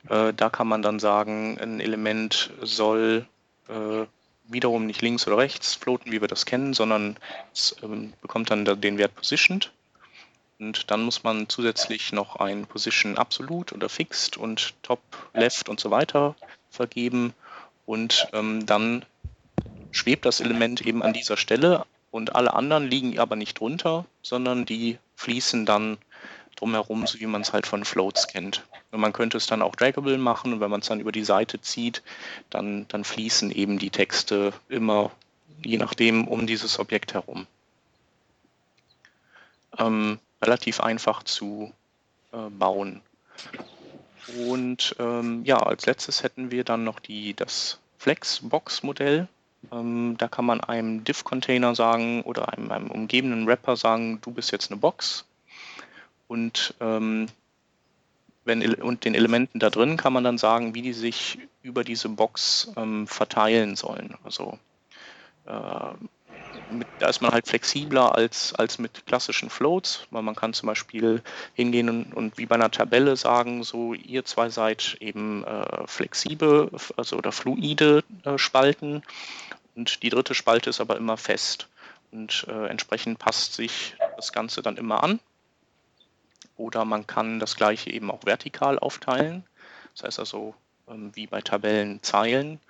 [0.09, 3.27] Äh, da kann man dann sagen, ein Element soll
[3.69, 4.07] äh,
[4.53, 7.17] wiederum nicht links oder rechts floaten, wie wir das kennen, sondern
[7.53, 9.71] es ähm, bekommt dann den Wert positioned.
[10.59, 15.01] Und dann muss man zusätzlich noch ein Position Absolut oder Fixed und Top,
[15.33, 16.35] Left und so weiter
[16.69, 17.33] vergeben.
[17.87, 19.05] Und ähm, dann
[19.91, 24.67] schwebt das Element eben an dieser Stelle und alle anderen liegen aber nicht drunter, sondern
[24.67, 25.99] die fließen dann
[26.57, 28.65] drumherum, so wie man es halt von Floats kennt.
[28.93, 31.25] Und man könnte es dann auch draggable machen und wenn man es dann über die
[31.25, 32.03] Seite zieht,
[32.51, 35.13] dann, dann fließen eben die Texte immer,
[35.65, 37.47] je nachdem, um dieses Objekt herum.
[39.79, 41.73] Ähm, relativ einfach zu
[42.33, 43.01] äh, bauen.
[44.37, 49.29] Und ähm, ja, als letztes hätten wir dann noch die, das Flexbox-Modell.
[49.73, 54.53] Ähm, da kann man einem Div-Container sagen oder einem, einem, umgebenden Wrapper sagen, du bist
[54.53, 55.27] jetzt eine Box.
[56.29, 57.27] Und, ähm,
[58.51, 62.09] wenn, und den Elementen da drin kann man dann sagen, wie die sich über diese
[62.09, 64.17] Box ähm, verteilen sollen.
[64.25, 64.59] Also
[65.47, 65.93] äh,
[66.73, 70.67] mit, da ist man halt flexibler als, als mit klassischen Floats, weil man kann zum
[70.67, 71.23] Beispiel
[71.55, 76.71] hingehen und, und wie bei einer Tabelle sagen, so ihr zwei seid eben äh, flexibel
[76.97, 79.03] also oder fluide äh, Spalten
[79.77, 81.69] und die dritte Spalte ist aber immer fest
[82.11, 85.21] und äh, entsprechend passt sich das Ganze dann immer an.
[86.61, 89.45] Oder man kann das gleiche eben auch vertikal aufteilen,
[89.95, 90.55] das heißt also
[90.89, 92.61] ähm, wie bei Tabellen Zeilen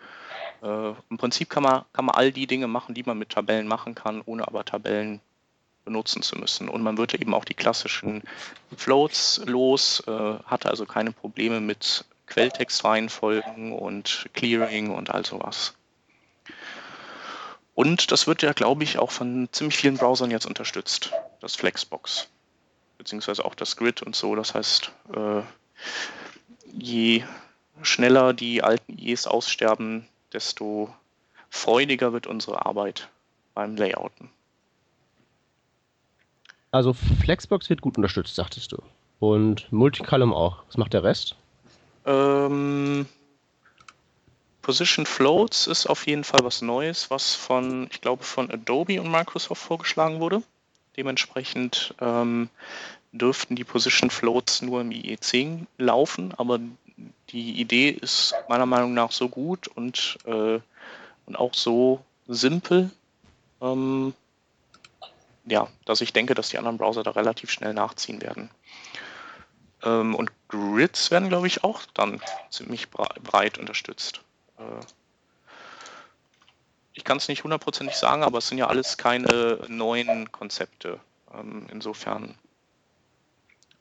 [0.63, 3.67] äh, Im Prinzip kann man, kann man all die Dinge machen, die man mit Tabellen
[3.67, 5.21] machen kann, ohne aber Tabellen
[5.85, 6.69] benutzen zu müssen.
[6.69, 8.23] Und man würde eben auch die klassischen
[8.77, 15.75] Floats los, äh, hatte also keine Probleme mit Quelltextreihenfolgen und Clearing und all sowas.
[17.75, 22.29] Und das wird ja, glaube ich, auch von ziemlich vielen Browsern jetzt unterstützt, das Flexbox.
[23.01, 24.37] Beziehungsweise auch das Grid und so.
[24.37, 25.41] Das heißt, äh,
[26.71, 27.25] je
[27.81, 30.95] schneller die alten IEs aussterben, desto
[31.49, 33.09] freudiger wird unsere Arbeit
[33.55, 34.29] beim Layouten.
[36.73, 38.83] Also Flexbox wird gut unterstützt, sagtest du.
[39.19, 40.63] Und Multicolumn auch.
[40.67, 41.37] Was macht der Rest?
[42.05, 43.07] Ähm,
[44.61, 49.11] Position Floats ist auf jeden Fall was Neues, was von, ich glaube, von Adobe und
[49.11, 50.43] Microsoft vorgeschlagen wurde.
[50.97, 52.49] Dementsprechend ähm,
[53.13, 56.59] dürften die Position Floats nur im IE10 laufen, aber
[57.31, 60.61] die Idee ist meiner Meinung nach so gut und, äh,
[61.27, 62.91] und auch so simpel,
[63.61, 64.15] ähm,
[65.47, 68.51] ja, dass ich denke, dass die anderen Browser da relativ schnell nachziehen werden.
[69.83, 74.21] Ähm, und Grids werden, glaube ich, auch dann ziemlich breit unterstützt.
[74.59, 74.63] Äh,
[76.93, 80.99] ich kann es nicht hundertprozentig sagen, aber es sind ja alles keine neuen Konzepte.
[81.33, 82.35] Ähm, insofern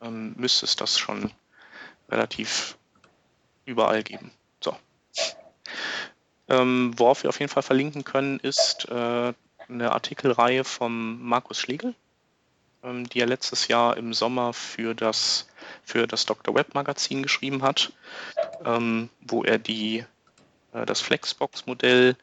[0.00, 1.32] ähm, müsste es das schon
[2.08, 2.76] relativ
[3.64, 4.30] überall geben.
[4.62, 4.76] So.
[6.48, 9.32] Ähm, worauf wir auf jeden Fall verlinken können, ist äh,
[9.68, 11.94] eine Artikelreihe vom Markus Schlegel,
[12.82, 15.48] ähm, die er letztes Jahr im Sommer für das,
[15.84, 16.54] für das Dr.
[16.54, 17.92] Web Magazin geschrieben hat,
[18.64, 20.04] ähm, wo er die,
[20.72, 22.16] äh, das Flexbox-Modell,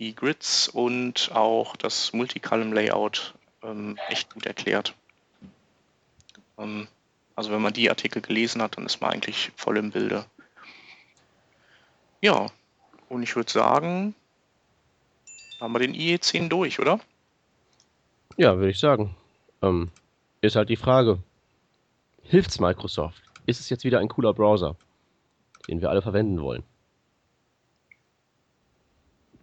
[0.00, 4.94] die Grids und auch das Multicolumn Layout ähm, echt gut erklärt.
[6.58, 6.88] Ähm,
[7.36, 10.24] also wenn man die Artikel gelesen hat, dann ist man eigentlich voll im Bilde.
[12.22, 12.46] Ja,
[13.10, 14.14] und ich würde sagen,
[15.60, 16.98] haben wir den IE10 durch, oder?
[18.36, 19.14] Ja, würde ich sagen.
[19.60, 19.90] Ähm,
[20.40, 21.18] ist halt die Frage,
[22.22, 23.22] hilft's Microsoft?
[23.44, 24.76] Ist es jetzt wieder ein cooler Browser,
[25.68, 26.62] den wir alle verwenden wollen?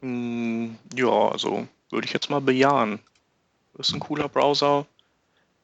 [0.01, 2.99] Mm, ja, also würde ich jetzt mal bejahen.
[3.77, 4.85] Ist ein cooler Browser,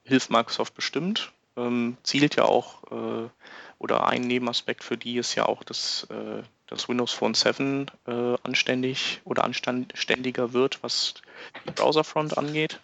[0.04, 3.30] hilft Microsoft bestimmt, ähm, zielt ja auch, äh,
[3.80, 8.36] oder ein Nebenaspekt für die ist ja auch das äh, dass Windows Phone 7 äh,
[8.44, 11.14] anständig oder anständiger wird, was
[11.68, 12.80] die Browserfront angeht.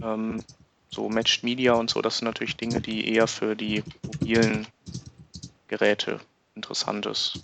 [0.00, 0.42] Ähm,
[0.88, 4.68] so Matched Media und so, das sind natürlich Dinge, die eher für die mobilen
[5.68, 6.20] Geräte
[6.54, 7.40] interessant ist.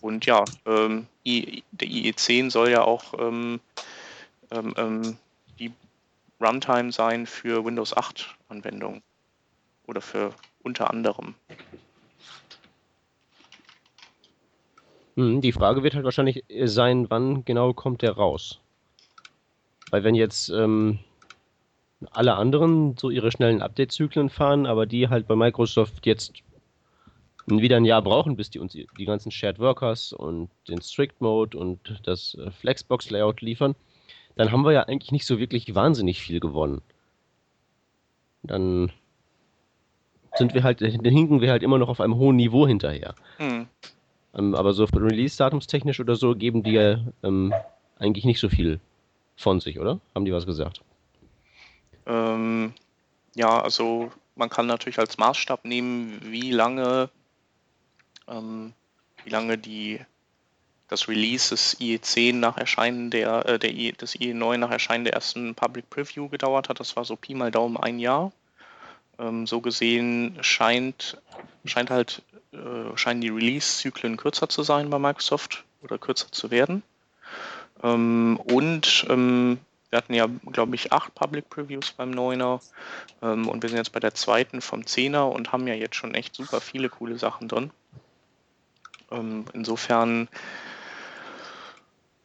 [0.00, 3.60] Und ja, ähm, der IE10 soll ja auch ähm,
[4.50, 5.16] ähm, ähm,
[5.58, 5.72] die
[6.40, 9.02] Runtime sein für Windows 8 Anwendungen
[9.86, 11.34] oder für unter anderem.
[15.16, 18.58] Hm, die Frage wird halt wahrscheinlich sein, wann genau kommt der raus?
[19.90, 20.98] Weil wenn jetzt ähm,
[22.10, 26.32] alle anderen so ihre schnellen Update-Zyklen fahren, aber die halt bei Microsoft jetzt
[27.46, 31.58] wieder ein Jahr brauchen, bis die uns die ganzen Shared Workers und den Strict Mode
[31.58, 33.74] und das äh, Flexbox Layout liefern,
[34.36, 36.82] dann haben wir ja eigentlich nicht so wirklich wahnsinnig viel gewonnen.
[38.42, 38.92] Dann
[40.34, 43.14] sind wir halt, dann hinken wir halt immer noch auf einem hohen Niveau hinterher.
[43.36, 43.66] Hm.
[44.34, 47.52] Ähm, aber so Release-Datumstechnisch oder so geben die ja ähm,
[47.98, 48.80] eigentlich nicht so viel
[49.36, 50.00] von sich, oder?
[50.14, 50.80] Haben die was gesagt?
[52.06, 52.72] Ähm,
[53.34, 57.10] ja, also man kann natürlich als Maßstab nehmen, wie lange,
[58.32, 58.72] ähm,
[59.24, 60.00] wie lange die,
[60.88, 65.14] das Release des IE10 nach Erscheinen der, äh, der IE, des IE9 nach Erscheinen der
[65.14, 66.80] ersten Public Preview gedauert hat.
[66.80, 68.32] Das war so Pi mal Daumen ein Jahr.
[69.18, 71.18] Ähm, so gesehen scheint,
[71.64, 76.82] scheint halt, äh, scheinen die Release-Zyklen kürzer zu sein bei Microsoft oder kürzer zu werden.
[77.82, 79.58] Ähm, und ähm,
[79.90, 82.60] wir hatten ja, glaube ich, acht Public Previews beim Neuner
[83.20, 86.14] ähm, und wir sind jetzt bei der zweiten vom Zehner und haben ja jetzt schon
[86.14, 87.70] echt super viele coole Sachen drin.
[89.12, 90.28] Ähm, insofern,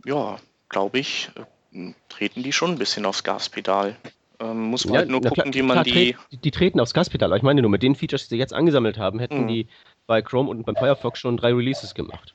[0.06, 0.38] ja,
[0.70, 1.30] glaube ich,
[1.74, 3.96] äh, treten die schon ein bisschen aufs Gaspedal.
[4.40, 6.16] Ähm, muss man ja, halt nur gucken, klar, wie man die...
[6.32, 9.20] Die treten aufs Gaspedal, ich meine nur, mit den Features, die sie jetzt angesammelt haben,
[9.20, 9.48] hätten mhm.
[9.48, 9.68] die
[10.06, 12.34] bei Chrome und beim Firefox schon drei Releases gemacht.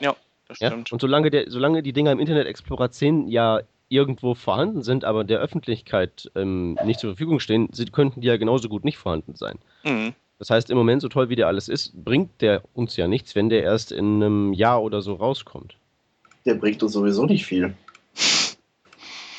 [0.00, 0.14] Ja,
[0.48, 0.90] das stimmt.
[0.90, 0.92] Ja?
[0.92, 5.24] Und solange, der, solange die Dinger im Internet Explorer 10 ja irgendwo vorhanden sind, aber
[5.24, 9.34] der Öffentlichkeit ähm, nicht zur Verfügung stehen, sie könnten die ja genauso gut nicht vorhanden
[9.34, 9.58] sein.
[9.84, 10.14] Mhm.
[10.38, 13.34] Das heißt, im Moment, so toll wie der alles ist, bringt der uns ja nichts,
[13.34, 15.76] wenn der erst in einem Jahr oder so rauskommt.
[16.44, 17.74] Der bringt uns sowieso nicht viel.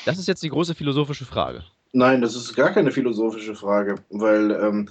[0.04, 1.64] Das ist jetzt die große philosophische Frage.
[1.92, 4.88] Nein, das ist gar keine philosophische Frage, weil ähm,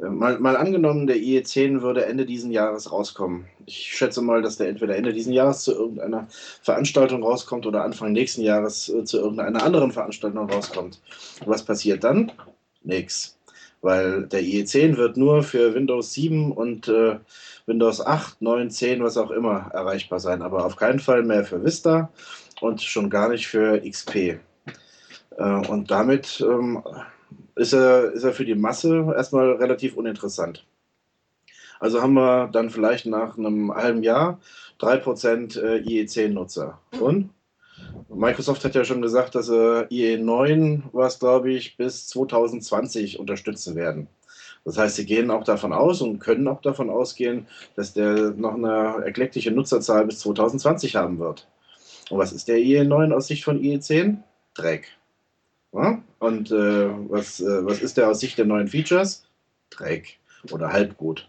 [0.00, 3.46] Mal, mal, angenommen, der IE10 würde Ende diesen Jahres rauskommen.
[3.66, 6.28] Ich schätze mal, dass der entweder Ende diesen Jahres zu irgendeiner
[6.62, 11.00] Veranstaltung rauskommt oder Anfang nächsten Jahres äh, zu irgendeiner anderen Veranstaltung rauskommt.
[11.46, 12.30] Was passiert dann?
[12.84, 13.37] Nix.
[13.80, 17.18] Weil der IE10 wird nur für Windows 7 und äh,
[17.66, 21.64] Windows 8, 9, 10, was auch immer erreichbar sein, aber auf keinen Fall mehr für
[21.64, 22.10] Vista
[22.60, 24.16] und schon gar nicht für XP.
[24.16, 26.82] Äh, und damit ähm,
[27.54, 30.66] ist er, ist er für die Masse erstmal relativ uninteressant.
[31.80, 34.40] Also haben wir dann vielleicht nach einem halben Jahr
[34.80, 36.78] 3% äh, IE10-Nutzer.
[37.00, 37.30] Und
[38.08, 44.08] Microsoft hat ja schon gesagt, dass sie IE9, was glaube ich, bis 2020 unterstützen werden.
[44.64, 48.54] Das heißt, sie gehen auch davon aus und können auch davon ausgehen, dass der noch
[48.54, 51.48] eine erkleckliche Nutzerzahl bis 2020 haben wird.
[52.10, 54.18] Und was ist der IE9 aus Sicht von IE10?
[54.54, 54.88] Dreck.
[55.72, 56.02] Ja?
[56.18, 59.24] Und äh, was, äh, was ist der aus Sicht der neuen Features?
[59.70, 60.18] Dreck
[60.50, 61.28] oder halb gut.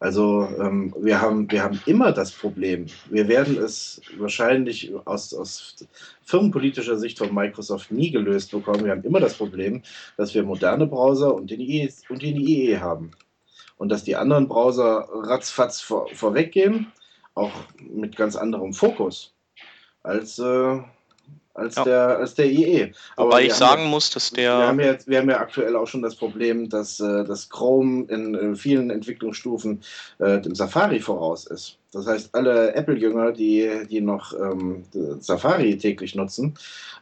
[0.00, 2.86] Also ähm, wir, haben, wir haben immer das Problem.
[3.08, 5.76] Wir werden es wahrscheinlich aus, aus
[6.22, 8.84] firmenpolitischer Sicht von Microsoft nie gelöst bekommen.
[8.84, 9.82] Wir haben immer das Problem,
[10.16, 13.12] dass wir moderne Browser und den IE, und den IE haben.
[13.76, 16.92] Und dass die anderen Browser ratzfatz vor, vorweggehen,
[17.34, 19.34] auch mit ganz anderem Fokus
[20.02, 20.80] als, äh,
[21.54, 21.84] als, ja.
[21.84, 22.92] der, als der IE.
[23.16, 24.58] Aber Wobei ich sagen ja, muss, dass der.
[24.58, 28.04] Wir haben, ja, wir haben ja aktuell auch schon das Problem, dass äh, das Chrome
[28.08, 29.82] in äh, vielen Entwicklungsstufen
[30.18, 31.78] äh, dem Safari voraus ist.
[31.92, 34.82] Das heißt, alle Apple-Jünger, die, die noch ähm,
[35.20, 36.54] Safari täglich nutzen,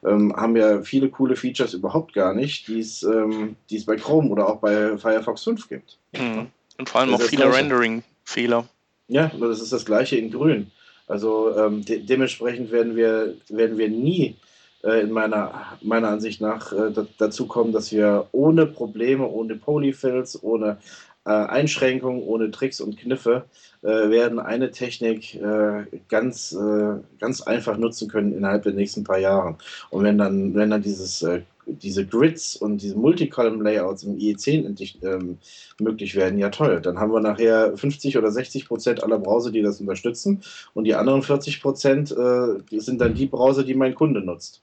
[0.04, 4.46] ähm, haben ja viele coole Features überhaupt gar nicht, die ähm, es bei Chrome oder
[4.46, 5.98] auch bei Firefox 5 gibt.
[6.12, 6.48] Mhm.
[6.78, 8.66] Und vor allem auch viele Rendering-Fehler.
[9.08, 10.70] Ja, das ist das gleiche in Grün.
[11.06, 14.36] Also ähm, de dementsprechend werden wir, werden wir nie
[14.82, 20.42] äh, in meiner, meiner Ansicht nach äh, dazu kommen, dass wir ohne Probleme, ohne Polyfills,
[20.42, 20.78] ohne
[21.24, 23.44] äh, Einschränkungen, ohne Tricks und Kniffe
[23.82, 29.18] äh, werden eine Technik äh, ganz, äh, ganz einfach nutzen können innerhalb der nächsten paar
[29.18, 29.56] Jahren.
[29.90, 31.24] Und wenn dann, wenn dann dieses
[31.66, 35.38] diese Grids und diese Multicolumn-Layouts im IE10 endlich ähm,
[35.81, 36.81] möglich werden, ja toll.
[36.81, 40.42] Dann haben wir nachher 50 oder 60 Prozent aller Browser, die das unterstützen
[40.75, 44.62] und die anderen 40 Prozent äh, sind dann die Browser, die mein Kunde nutzt.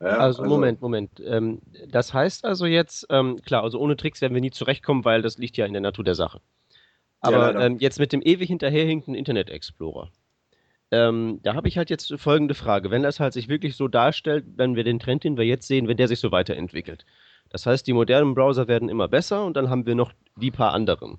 [0.00, 1.22] Ja, also, also, Moment, Moment.
[1.24, 5.22] Ähm, das heißt also jetzt, ähm, klar, also ohne Tricks werden wir nie zurechtkommen, weil
[5.22, 6.40] das liegt ja in der Natur der Sache.
[7.20, 10.10] Aber ja, ähm, jetzt mit dem ewig hinterherhinkenden Internet Explorer.
[10.94, 12.92] Ähm, da habe ich halt jetzt folgende Frage.
[12.92, 15.88] Wenn das halt sich wirklich so darstellt, wenn wir den Trend, den wir jetzt sehen,
[15.88, 17.04] wenn der sich so weiterentwickelt,
[17.50, 20.72] Das heißt, die modernen Browser werden immer besser und dann haben wir noch die paar
[20.72, 21.18] anderen.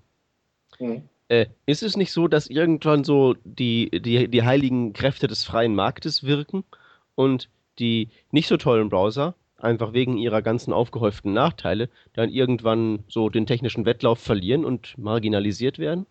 [0.80, 1.10] Mhm.
[1.28, 5.76] Äh, ist es nicht so, dass irgendwann so die, die, die heiligen Kräfte des freien
[5.76, 6.64] Marktes wirken
[7.16, 13.30] und die nicht so tollen Browser einfach wegen ihrer ganzen aufgehäuften Nachteile dann irgendwann so
[13.30, 16.06] den technischen Wettlauf verlieren und marginalisiert werden?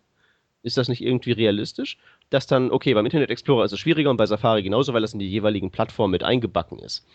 [0.65, 1.97] Ist das nicht irgendwie realistisch?
[2.29, 5.13] Dass dann, okay, beim Internet Explorer ist es schwieriger und bei Safari genauso, weil das
[5.13, 7.05] in die jeweiligen Plattformen mit eingebacken ist.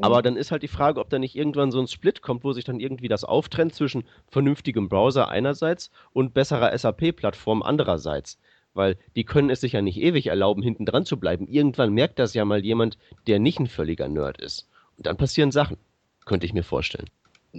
[0.00, 0.22] Aber mhm.
[0.22, 2.64] dann ist halt die Frage, ob da nicht irgendwann so ein Split kommt, wo sich
[2.64, 8.38] dann irgendwie das auftrennt zwischen vernünftigem Browser einerseits und besserer SAP-Plattform andererseits.
[8.74, 11.48] Weil die können es sich ja nicht ewig erlauben, hinten dran zu bleiben.
[11.48, 14.68] Irgendwann merkt das ja mal jemand, der nicht ein völliger Nerd ist.
[14.98, 15.78] Und dann passieren Sachen,
[16.26, 17.08] könnte ich mir vorstellen.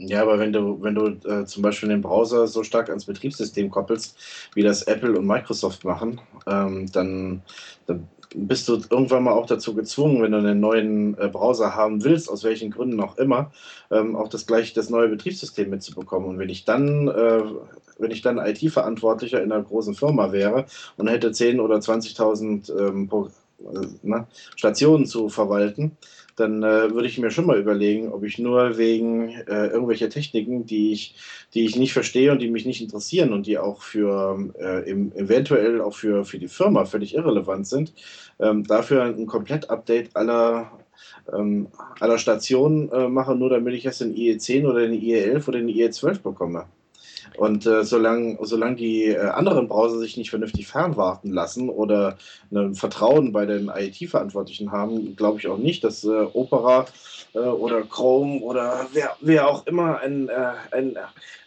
[0.05, 3.69] Ja, aber wenn du, wenn du äh, zum Beispiel den Browser so stark ans Betriebssystem
[3.69, 4.17] koppelst,
[4.53, 7.41] wie das Apple und Microsoft machen, ähm, dann,
[7.87, 12.03] dann bist du irgendwann mal auch dazu gezwungen, wenn du einen neuen äh, Browser haben
[12.03, 13.51] willst, aus welchen Gründen auch immer,
[13.89, 16.29] ähm, auch das gleich das neue Betriebssystem mitzubekommen.
[16.29, 17.43] Und wenn ich dann, äh,
[17.97, 20.65] wenn ich dann IT-Verantwortlicher in einer großen Firma wäre
[20.97, 23.09] und hätte 10.000 oder 20.000 ähm,
[23.59, 24.21] äh,
[24.55, 25.97] Stationen zu verwalten,
[26.37, 30.65] dann äh, würde ich mir schon mal überlegen, ob ich nur wegen äh, irgendwelcher Techniken,
[30.65, 31.15] die ich,
[31.53, 35.11] die ich nicht verstehe und die mich nicht interessieren und die auch für äh, im,
[35.13, 37.93] eventuell auch für, für die Firma völlig irrelevant sind,
[38.39, 40.71] ähm, dafür ein Komplett-Update aller,
[41.33, 41.67] ähm,
[41.99, 45.67] aller Stationen äh, mache, nur damit ich erst in IE10 oder in IE11 oder in
[45.67, 46.65] IE12 bekomme.
[47.37, 52.17] Und äh, solange solang die äh, anderen Browser sich nicht vernünftig fernwarten lassen oder
[52.51, 56.85] ein Vertrauen bei den IT-Verantwortlichen haben, glaube ich auch nicht, dass äh, Opera
[57.33, 60.95] äh, oder Chrome oder wer, wer auch immer ein, äh, ein,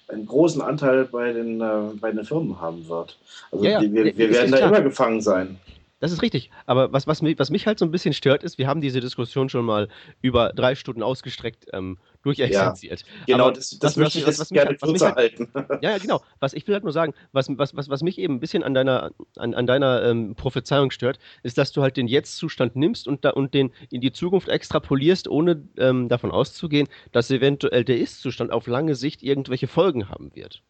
[0.08, 3.18] einen großen Anteil bei den, äh, bei den Firmen haben wird.
[3.52, 3.80] Also ja, ja.
[3.80, 5.58] Die, wir, wir werden da immer gefangen sein.
[6.00, 6.50] Das ist richtig.
[6.64, 9.00] Aber was, was, mich, was mich halt so ein bisschen stört, ist, wir haben diese
[9.00, 9.88] Diskussion schon mal
[10.22, 13.00] über drei Stunden ausgestreckt ähm, durchexerziert.
[13.26, 15.48] Ja, genau, Aber das, das möchte ich jetzt was, gerne halt, kürzer halt, halten.
[15.82, 16.22] ja, ja, genau.
[16.38, 18.74] Was ich will halt nur sagen, was, was, was, was mich eben ein bisschen an
[18.74, 23.24] deiner, an, an deiner ähm, Prophezeiung stört, ist, dass du halt den Jetzt-Zustand nimmst und,
[23.24, 28.52] da, und den in die Zukunft extrapolierst, ohne ähm, davon auszugehen, dass eventuell der Ist-Zustand
[28.52, 30.62] auf lange Sicht irgendwelche Folgen haben wird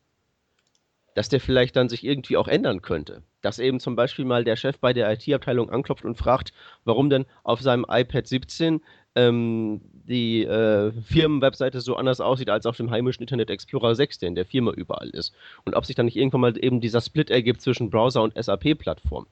[1.21, 3.23] dass der vielleicht dann sich irgendwie auch ändern könnte.
[3.43, 6.55] Dass eben zum Beispiel mal der Chef bei der IT-Abteilung anklopft und fragt,
[6.87, 8.81] warum denn auf seinem iPad 17
[9.17, 14.31] ähm, die äh, Firmenwebseite so anders aussieht als auf dem heimischen Internet Explorer 6, der
[14.31, 15.35] in der Firma überall ist.
[15.67, 19.27] Und ob sich dann nicht irgendwann mal eben dieser Split ergibt zwischen Browser und SAP-Plattform.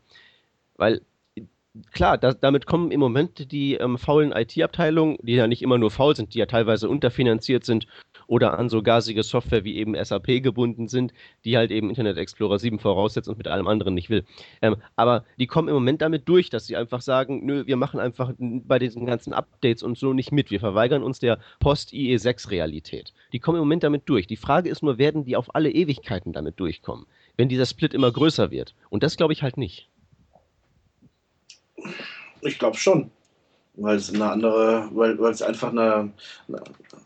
[0.77, 1.01] Weil
[1.93, 5.91] klar, da, damit kommen im Moment die ähm, faulen IT-Abteilungen, die ja nicht immer nur
[5.91, 7.87] faul sind, die ja teilweise unterfinanziert sind
[8.29, 11.13] oder an so gasige Software wie eben SAP gebunden sind,
[11.45, 14.25] die halt eben Internet Explorer 7 voraussetzt und mit allem anderen nicht will.
[14.63, 17.99] Ähm, aber die kommen im Moment damit durch, dass sie einfach sagen, nö, wir machen
[17.99, 20.51] einfach bei diesen ganzen Updates und so nicht mit.
[20.51, 23.15] Wir verweigern uns der Post-IE6-Realität.
[23.33, 24.27] Die kommen im Moment damit durch.
[24.27, 28.13] Die Frage ist nur, werden die auf alle Ewigkeiten damit durchkommen, wenn dieser Split immer
[28.13, 28.75] größer wird?
[28.91, 29.89] Und das glaube ich halt nicht.
[32.43, 33.11] Ich glaube schon,
[33.81, 36.11] weil es eine andere, weil, weil es einfach eine,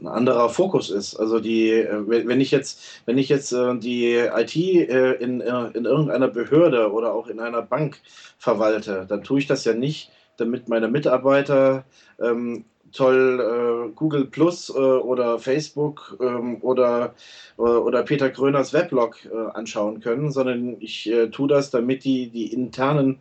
[0.00, 1.16] ein anderer Fokus ist.
[1.16, 5.84] Also die, äh, wenn ich jetzt, wenn ich jetzt äh, die IT äh, in, in
[5.84, 8.00] irgendeiner Behörde oder auch in einer Bank
[8.38, 11.84] verwalte, dann tue ich das ja nicht, damit meine Mitarbeiter
[12.20, 17.14] ähm, toll äh, Google Plus äh, oder Facebook ähm, oder,
[17.58, 19.16] äh, oder Peter Gröners Weblog
[19.54, 23.20] anschauen können, sondern ich tue das, damit die die internen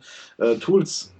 [0.60, 1.12] Tools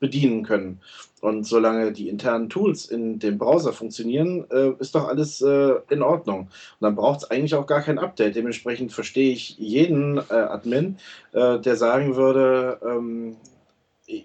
[0.00, 0.80] bedienen können.
[1.20, 6.02] Und solange die internen Tools in dem Browser funktionieren, äh, ist doch alles äh, in
[6.02, 6.40] Ordnung.
[6.42, 6.50] Und
[6.80, 8.36] dann braucht es eigentlich auch gar kein Update.
[8.36, 10.98] Dementsprechend verstehe ich jeden äh, Admin,
[11.32, 13.36] äh, der sagen würde, ähm,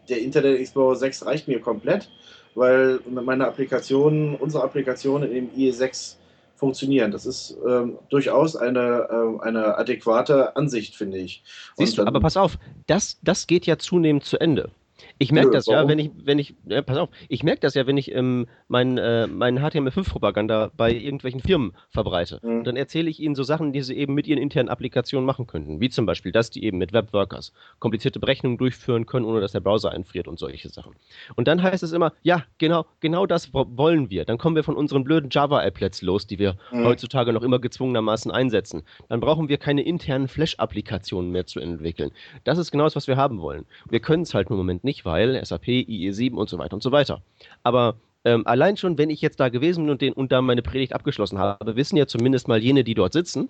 [0.07, 2.09] der Internet Explorer 6 reicht mir komplett,
[2.55, 6.15] weil meine Applikationen, unsere Applikationen in dem IE6
[6.55, 7.11] funktionieren.
[7.11, 11.43] Das ist ähm, durchaus eine, äh, eine adäquate Ansicht, finde ich.
[11.75, 14.69] Siehst du, aber pass auf, das, das geht ja zunehmend zu Ende.
[15.17, 15.81] Ich merke das warum?
[15.81, 18.47] ja, wenn ich, wenn ich, ja, pass auf, ich merke das ja, wenn ich ähm,
[18.67, 22.39] mein, äh, mein HTML5-Propaganda bei irgendwelchen Firmen verbreite.
[22.43, 22.63] Mhm.
[22.63, 25.79] dann erzähle ich ihnen so Sachen, die sie eben mit ihren internen Applikationen machen könnten.
[25.79, 29.59] Wie zum Beispiel, dass die eben mit Webworkers komplizierte Berechnungen durchführen können, ohne dass der
[29.59, 30.95] Browser einfriert und solche Sachen.
[31.35, 34.25] Und dann heißt es immer, ja, genau, genau das wollen wir.
[34.25, 36.85] Dann kommen wir von unseren blöden Java-Applets los, die wir mhm.
[36.85, 38.83] heutzutage noch immer gezwungenermaßen einsetzen.
[39.09, 42.11] Dann brauchen wir keine internen Flash-Applikationen mehr zu entwickeln.
[42.43, 43.65] Das ist genau das, was wir haben wollen.
[43.89, 47.21] Wir können es halt im Nicht, weil SAP, IE7 und so weiter und so weiter.
[47.63, 50.61] Aber ähm, allein schon, wenn ich jetzt da gewesen bin und, den, und da meine
[50.61, 53.49] Predigt abgeschlossen habe, wissen ja zumindest mal jene, die dort sitzen,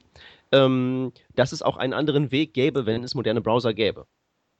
[0.51, 4.05] ähm, dass es auch einen anderen Weg gäbe, wenn es moderne Browser gäbe.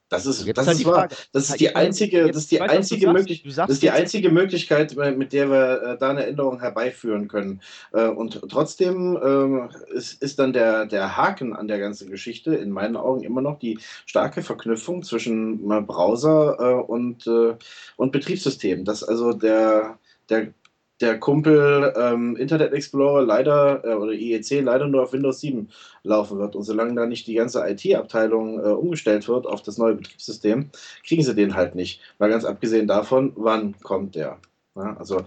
[0.10, 1.08] Das ist, das ist wahr.
[1.32, 5.34] Das ist die einzige, das ist die einzige, möglich das ist die einzige Möglichkeit, mit
[5.34, 7.62] der wir äh, da eine Änderung herbeiführen können.
[7.94, 12.70] Äh, und trotzdem äh, ist, ist dann der, der Haken an der ganzen Geschichte in
[12.70, 18.86] meinen Augen immer noch die starke Verknüpfung zwischen Browser und, und Betriebssystem.
[18.86, 19.98] Dass also der,
[20.30, 20.54] der
[21.02, 25.70] der Kumpel ähm, Internet Explorer leider äh, oder IEC leider nur auf Windows 7
[26.04, 26.56] laufen wird.
[26.56, 30.70] Und solange da nicht die ganze IT-Abteilung äh, umgestellt wird auf das neue Betriebssystem,
[31.06, 32.02] kriegen sie den halt nicht.
[32.20, 34.40] Mal ganz abgesehen davon, wann kommt der?
[34.76, 35.24] Ja, also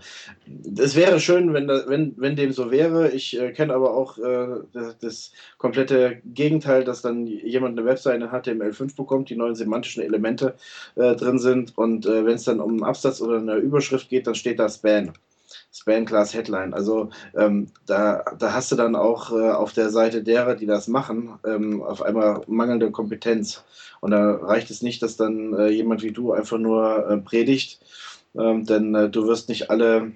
[0.76, 3.10] es wäre schön, wenn, wenn, wenn dem so wäre.
[3.12, 8.24] Ich äh, kenne aber auch äh, das, das, komplette Gegenteil, dass dann jemand eine Webseite
[8.24, 10.56] in HTML5 bekommt, die neuen semantischen Elemente
[10.96, 14.26] äh, drin sind und äh, wenn es dann um einen Absatz oder eine Überschrift geht,
[14.26, 15.12] dann steht da Span.
[15.76, 16.74] Span-Class-Headline.
[16.74, 20.88] Also ähm, da, da hast du dann auch äh, auf der Seite derer, die das
[20.88, 23.64] machen, ähm, auf einmal mangelnde Kompetenz.
[24.00, 27.80] Und da reicht es nicht, dass dann äh, jemand wie du einfach nur äh, predigt,
[28.34, 30.12] ähm, denn äh, du wirst nicht alle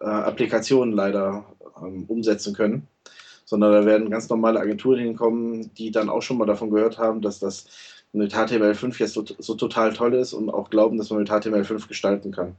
[0.00, 1.44] äh, Applikationen leider
[1.82, 2.88] ähm, umsetzen können,
[3.44, 7.20] sondern da werden ganz normale Agenturen hinkommen, die dann auch schon mal davon gehört haben,
[7.20, 7.66] dass das
[8.12, 11.86] mit HTML5 jetzt so, so total toll ist und auch glauben, dass man mit HTML5
[11.86, 12.56] gestalten kann.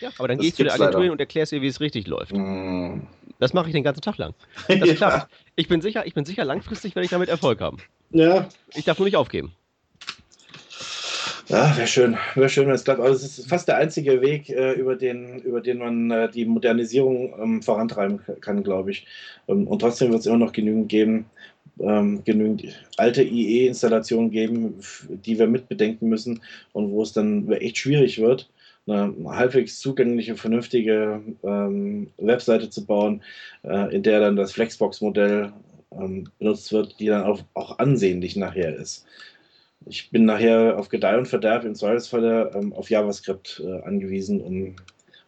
[0.00, 2.06] Ja, aber dann gehe ich zu der Agentur hin und erklärst ihr, wie es richtig
[2.06, 2.32] läuft.
[2.32, 3.00] Mm.
[3.38, 4.34] Das mache ich den ganzen Tag lang.
[4.68, 5.28] Das ist klar.
[5.56, 7.78] Ich bin sicher, ich bin sicher, langfristig werde ich damit Erfolg haben.
[8.10, 8.48] Ja.
[8.74, 9.52] Ich darf nur nicht aufgeben.
[11.48, 13.00] Ja, wäre schön, wäre schön, wenn es klappt.
[13.00, 16.44] Aber es ist fast der einzige Weg, äh, über, den, über den man äh, die
[16.44, 19.06] Modernisierung ähm, vorantreiben kann, glaube ich.
[19.48, 21.26] Ähm, und trotzdem wird es immer noch genügend geben,
[21.80, 22.66] ähm, genügend
[22.98, 24.76] alte IE-Installationen geben,
[25.08, 26.40] die wir mitbedenken müssen
[26.72, 28.48] und wo es dann echt schwierig wird
[28.86, 33.22] eine halbwegs zugängliche, vernünftige ähm, Webseite zu bauen,
[33.62, 35.52] äh, in der dann das Flexbox-Modell
[35.92, 39.06] ähm, benutzt wird, die dann auch, auch ansehnlich nachher ist.
[39.86, 44.76] Ich bin nachher auf Gedeih und Verderb im Zweifelsfalle ähm, auf JavaScript äh, angewiesen, um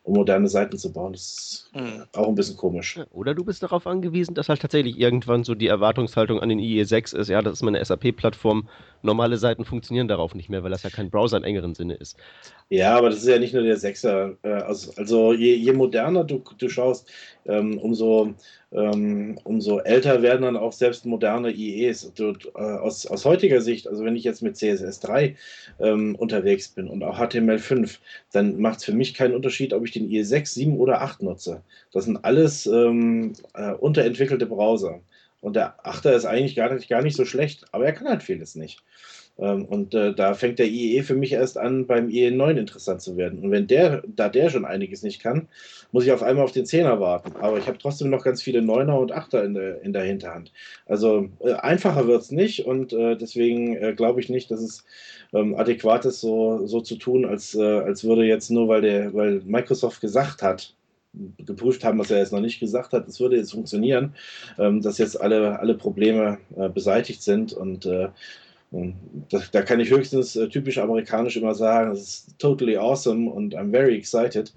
[0.05, 1.13] um moderne Seiten zu bauen.
[1.13, 2.05] Das ist mhm.
[2.13, 3.01] auch ein bisschen komisch.
[3.13, 7.17] Oder du bist darauf angewiesen, dass halt tatsächlich irgendwann so die Erwartungshaltung an den IE6
[7.17, 8.69] ist, ja, das ist meine SAP-Plattform,
[9.03, 12.17] normale Seiten funktionieren darauf nicht mehr, weil das ja kein Browser im engeren Sinne ist.
[12.69, 14.37] Ja, aber das ist ja nicht nur der Sechser.
[14.43, 17.09] Äh, also, also je, je moderner du, du schaust,
[17.47, 18.35] ähm, umso,
[18.73, 22.13] ähm, umso älter werden dann auch selbst moderne IEs.
[22.15, 25.35] Du, äh, aus, aus heutiger Sicht, also wenn ich jetzt mit CSS3
[25.81, 27.99] ähm, unterwegs bin und auch HTML5,
[28.33, 31.63] dann macht es für mich keinen Unterschied, ob ich den IE6, 7 oder 8 nutze.
[31.93, 35.01] Das sind alles ähm, äh, unterentwickelte Browser.
[35.41, 38.23] Und der 8er ist eigentlich gar nicht, gar nicht so schlecht, aber er kann halt
[38.23, 38.83] vieles nicht.
[39.39, 43.17] Ähm, und äh, da fängt der IE für mich erst an, beim IE9 interessant zu
[43.17, 43.39] werden.
[43.41, 45.49] Und wenn der, da der schon einiges nicht kann,
[45.91, 47.35] muss ich auf einmal auf den 10er warten.
[47.37, 50.53] Aber ich habe trotzdem noch ganz viele 9er und 8er in der, in der Hinterhand.
[50.87, 54.85] Also äh, einfacher wird es nicht und äh, deswegen äh, glaube ich nicht, dass es
[55.33, 59.15] ähm, adäquat ist, so, so zu tun, als, äh, als würde jetzt nur, weil, der,
[59.15, 60.75] weil Microsoft gesagt hat,
[61.39, 64.15] geprüft haben, was er jetzt noch nicht gesagt hat, es würde jetzt funktionieren,
[64.59, 67.87] ähm, dass jetzt alle, alle Probleme äh, beseitigt sind und
[69.29, 73.55] das, da kann ich höchstens äh, typisch amerikanisch immer sagen, das ist totally awesome und
[73.55, 74.53] I'm very excited.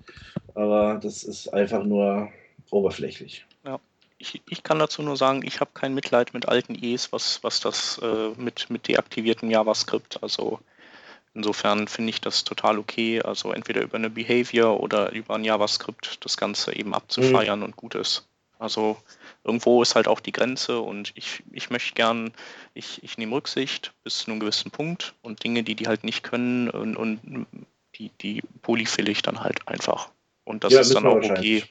[0.54, 2.30] Aber das ist einfach nur
[2.72, 3.46] oberflächlich.
[3.66, 3.80] Ja,
[4.18, 7.60] ich, ich kann dazu nur sagen, ich habe kein Mitleid mit alten E's, was, was
[7.60, 10.24] das äh, mit, mit deaktiviertem JavaScript.
[10.24, 10.60] Also
[11.34, 13.22] insofern finde ich das total okay.
[13.22, 17.66] Also entweder über eine Behavior oder über ein JavaScript das Ganze eben abzufeiern mhm.
[17.66, 18.26] und gut ist.
[18.60, 18.96] Also
[19.46, 22.34] irgendwo ist halt auch die Grenze und ich, ich möchte gern,
[22.74, 26.24] ich, ich nehme Rücksicht bis zu einem gewissen Punkt und Dinge, die die halt nicht
[26.24, 27.46] können und, und
[27.96, 30.10] die, die polyfill ich dann halt einfach.
[30.44, 31.64] Und das ja, ist dann auch okay.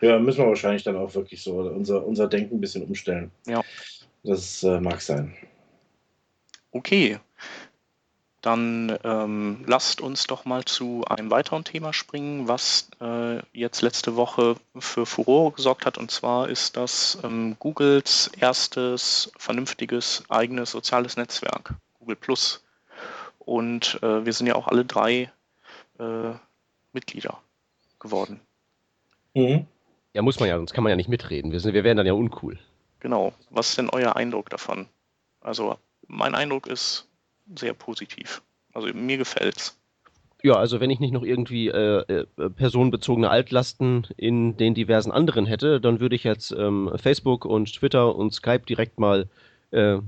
[0.00, 3.30] Ja, müssen wir wahrscheinlich dann auch wirklich so unser, unser Denken ein bisschen umstellen.
[3.46, 3.62] Ja.
[4.24, 5.34] Das äh, mag sein.
[6.72, 7.18] Okay,
[8.44, 14.16] dann ähm, lasst uns doch mal zu einem weiteren Thema springen, was äh, jetzt letzte
[14.16, 15.96] Woche für Furore gesorgt hat.
[15.96, 22.62] Und zwar ist das ähm, Googles erstes vernünftiges eigenes soziales Netzwerk, Google Plus.
[23.38, 25.30] Und äh, wir sind ja auch alle drei
[25.98, 26.32] äh,
[26.92, 27.38] Mitglieder
[27.98, 28.40] geworden.
[29.34, 29.66] Mhm.
[30.12, 31.50] Ja, muss man ja, sonst kann man ja nicht mitreden.
[31.50, 32.58] Wir, sind, wir wären dann ja uncool.
[33.00, 33.32] Genau.
[33.50, 34.86] Was ist denn euer Eindruck davon?
[35.40, 37.08] Also, mein Eindruck ist,
[37.54, 38.42] sehr positiv.
[38.72, 39.78] Also mir gefällt's.
[40.42, 45.46] Ja, also wenn ich nicht noch irgendwie äh, äh, personenbezogene Altlasten in den diversen anderen
[45.46, 49.26] hätte, dann würde ich jetzt ähm, Facebook und Twitter und Skype direkt mal
[49.70, 50.00] äh,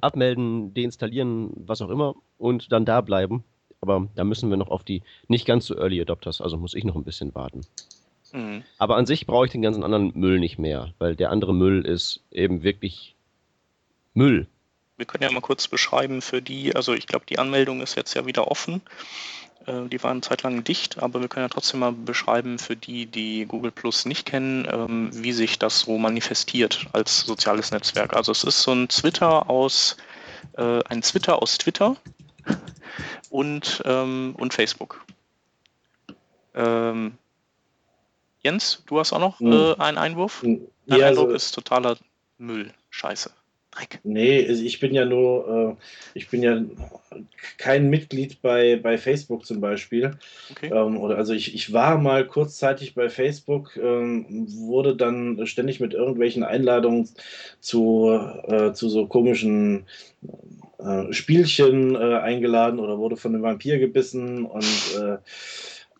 [0.00, 3.44] abmelden, deinstallieren, was auch immer und dann da bleiben.
[3.82, 6.84] Aber da müssen wir noch auf die nicht ganz so Early Adopters, also muss ich
[6.84, 7.60] noch ein bisschen warten.
[8.32, 8.62] Mhm.
[8.78, 11.84] Aber an sich brauche ich den ganzen anderen Müll nicht mehr, weil der andere Müll
[11.84, 13.14] ist eben wirklich
[14.14, 14.46] Müll.
[14.96, 18.14] Wir können ja mal kurz beschreiben für die, also ich glaube, die Anmeldung ist jetzt
[18.14, 18.82] ja wieder offen.
[19.66, 23.46] Äh, die waren zeitlang dicht, aber wir können ja trotzdem mal beschreiben für die, die
[23.46, 28.14] Google Plus nicht kennen, ähm, wie sich das so manifestiert als soziales Netzwerk.
[28.14, 29.96] Also es ist so ein Twitter aus,
[30.56, 31.96] äh, ein Twitter aus Twitter
[33.30, 35.04] und, ähm, und Facebook.
[36.54, 37.18] Ähm,
[38.42, 39.52] Jens, du hast auch noch hm.
[39.52, 40.42] äh, einen Einwurf?
[40.42, 40.66] Hm.
[40.86, 41.98] Dein ja, Eindruck also, ist totaler
[42.38, 42.72] Müll.
[42.90, 43.30] Scheiße.
[43.76, 44.00] Dreck.
[44.04, 46.62] Nee, also ich bin ja nur, äh, ich bin ja
[47.58, 50.12] kein Mitglied bei, bei Facebook zum Beispiel.
[50.50, 50.70] Okay.
[50.72, 55.94] Ähm, oder also ich, ich war mal kurzzeitig bei Facebook, ähm, wurde dann ständig mit
[55.94, 57.08] irgendwelchen Einladungen
[57.60, 58.18] zu,
[58.48, 59.84] äh, zu so komischen
[60.78, 64.64] äh, Spielchen eingeladen oder wurde von einem Vampir gebissen und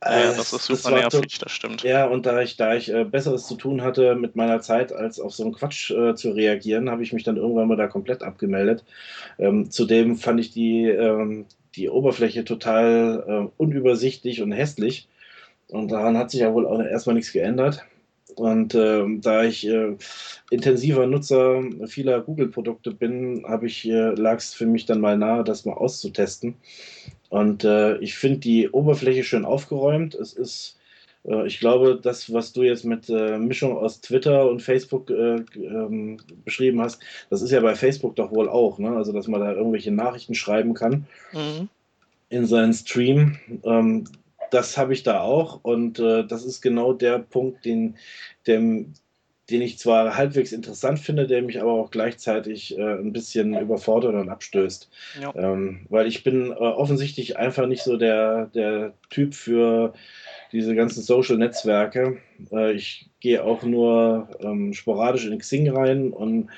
[0.04, 1.82] ja, das ist super das nervig, das stimmt.
[1.82, 5.18] Ja, und da ich, da ich äh, Besseres zu tun hatte mit meiner Zeit, als
[5.18, 8.22] auf so einen Quatsch äh, zu reagieren, habe ich mich dann irgendwann mal da komplett
[8.22, 8.84] abgemeldet.
[9.38, 15.08] Ähm, zudem fand ich die, ähm, die Oberfläche total äh, unübersichtlich und hässlich.
[15.68, 17.84] Und daran hat sich ja wohl auch erstmal nichts geändert.
[18.34, 19.96] Und ähm, da ich äh,
[20.50, 25.42] intensiver Nutzer vieler Google-Produkte bin, habe ich, äh, lag es für mich dann mal nahe,
[25.42, 26.54] das mal auszutesten.
[27.28, 30.14] Und äh, ich finde die Oberfläche schön aufgeräumt.
[30.14, 30.78] Es ist,
[31.24, 35.44] äh, ich glaube, das, was du jetzt mit äh, Mischung aus Twitter und Facebook äh,
[35.56, 37.00] ähm, beschrieben hast,
[37.30, 38.78] das ist ja bei Facebook doch wohl auch.
[38.78, 38.90] Ne?
[38.96, 41.68] Also, dass man da irgendwelche Nachrichten schreiben kann mhm.
[42.28, 43.38] in seinen Stream.
[43.64, 44.04] Ähm,
[44.50, 45.60] das habe ich da auch.
[45.62, 47.96] Und äh, das ist genau der Punkt, den,
[48.46, 48.60] der,
[49.50, 54.14] den ich zwar halbwegs interessant finde, der mich aber auch gleichzeitig äh, ein bisschen überfordert
[54.14, 54.90] und abstößt.
[55.22, 55.34] Ja.
[55.36, 59.94] Ähm, weil ich bin äh, offensichtlich einfach nicht so der, der Typ für
[60.50, 62.18] diese ganzen Social-Netzwerke.
[62.50, 66.48] Äh, ich gehe auch nur ähm, sporadisch in Xing rein und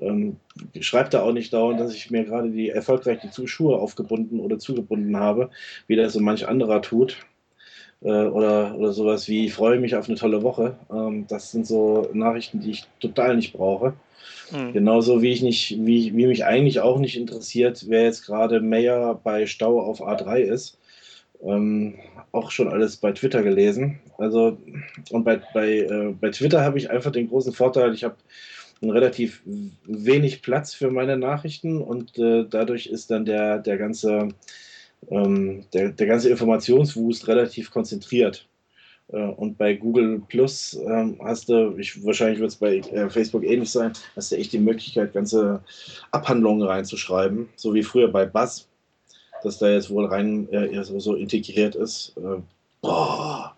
[0.00, 0.36] ähm,
[0.80, 4.58] schreibe da auch nicht dauernd, dass ich mir gerade die erfolgreich die Schuhe aufgebunden oder
[4.58, 5.50] zugebunden habe,
[5.88, 7.18] wie das so manch anderer tut
[8.00, 10.76] oder, oder sowas wie, ich freue mich auf eine tolle Woche.
[10.92, 13.94] Ähm, das sind so Nachrichten, die ich total nicht brauche.
[14.52, 14.72] Mhm.
[14.72, 19.20] Genauso wie ich nicht, wie, wie mich eigentlich auch nicht interessiert, wer jetzt gerade Mayor
[19.22, 20.78] bei Stau auf A3 ist.
[21.42, 21.96] Ähm,
[22.32, 23.98] auch schon alles bei Twitter gelesen.
[24.18, 24.58] Also,
[25.10, 28.16] und bei, bei, äh, bei Twitter habe ich einfach den großen Vorteil, ich habe
[28.82, 29.42] relativ
[29.84, 34.28] wenig Platz für meine Nachrichten und äh, dadurch ist dann der, der ganze
[35.10, 38.46] ähm, der, der ganze Informationswust relativ konzentriert.
[39.12, 43.44] Äh, und bei Google Plus ähm, hast du, ich, wahrscheinlich wird es bei äh, Facebook
[43.44, 45.62] ähnlich sein, hast du echt die Möglichkeit, ganze
[46.10, 48.68] Abhandlungen reinzuschreiben, so wie früher bei Buzz,
[49.42, 52.14] dass da jetzt wohl rein äh, so, so, integriert ist.
[52.16, 52.40] Äh,
[52.80, 53.54] boah,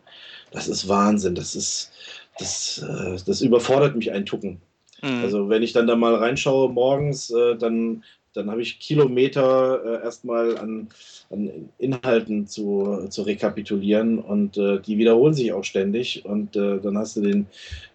[0.51, 1.35] das ist Wahnsinn.
[1.35, 1.93] Das ist,
[2.39, 4.61] das, äh, das überfordert mich ein Tucken.
[5.03, 5.23] Mhm.
[5.23, 8.05] Also wenn ich dann da mal reinschaue morgens, äh, dann
[8.39, 10.89] dann habe ich Kilometer äh, erstmal an,
[11.31, 16.97] an, Inhalten zu, zu rekapitulieren und äh, die wiederholen sich auch ständig und äh, dann
[16.97, 17.47] hast du den,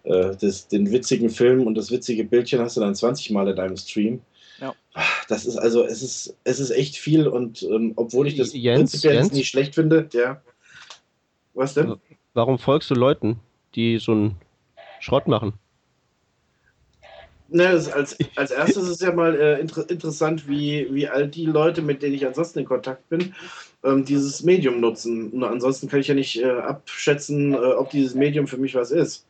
[0.04, 3.56] äh, das, den witzigen Film und das witzige Bildchen hast du dann 20 Mal in
[3.56, 4.20] deinem Stream.
[4.60, 4.74] Ja.
[5.28, 8.92] Das ist also, es ist, es ist echt viel und ähm, obwohl ich das Jens,
[8.92, 9.32] prinzipiell Jens?
[9.32, 10.42] nicht schlecht finde, ja.
[11.54, 11.96] Was denn?
[12.34, 13.40] Warum folgst du Leuten,
[13.74, 14.36] die so einen
[15.00, 15.54] Schrott machen?
[17.48, 21.82] Ne, als, als erstes ist ja mal äh, inter interessant, wie, wie all die Leute,
[21.82, 23.34] mit denen ich ansonsten in Kontakt bin,
[23.84, 25.30] ähm, dieses Medium nutzen.
[25.30, 28.90] Und ansonsten kann ich ja nicht äh, abschätzen, äh, ob dieses Medium für mich was
[28.90, 29.26] ist.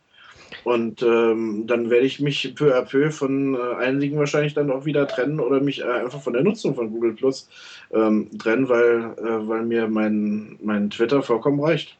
[0.62, 4.84] Und ähm, dann werde ich mich peu à peu von äh, einigen wahrscheinlich dann auch
[4.84, 7.48] wieder trennen oder mich äh, einfach von der Nutzung von Google Plus
[7.92, 11.96] ähm, trennen, weil, äh, weil mir mein, mein Twitter vollkommen reicht.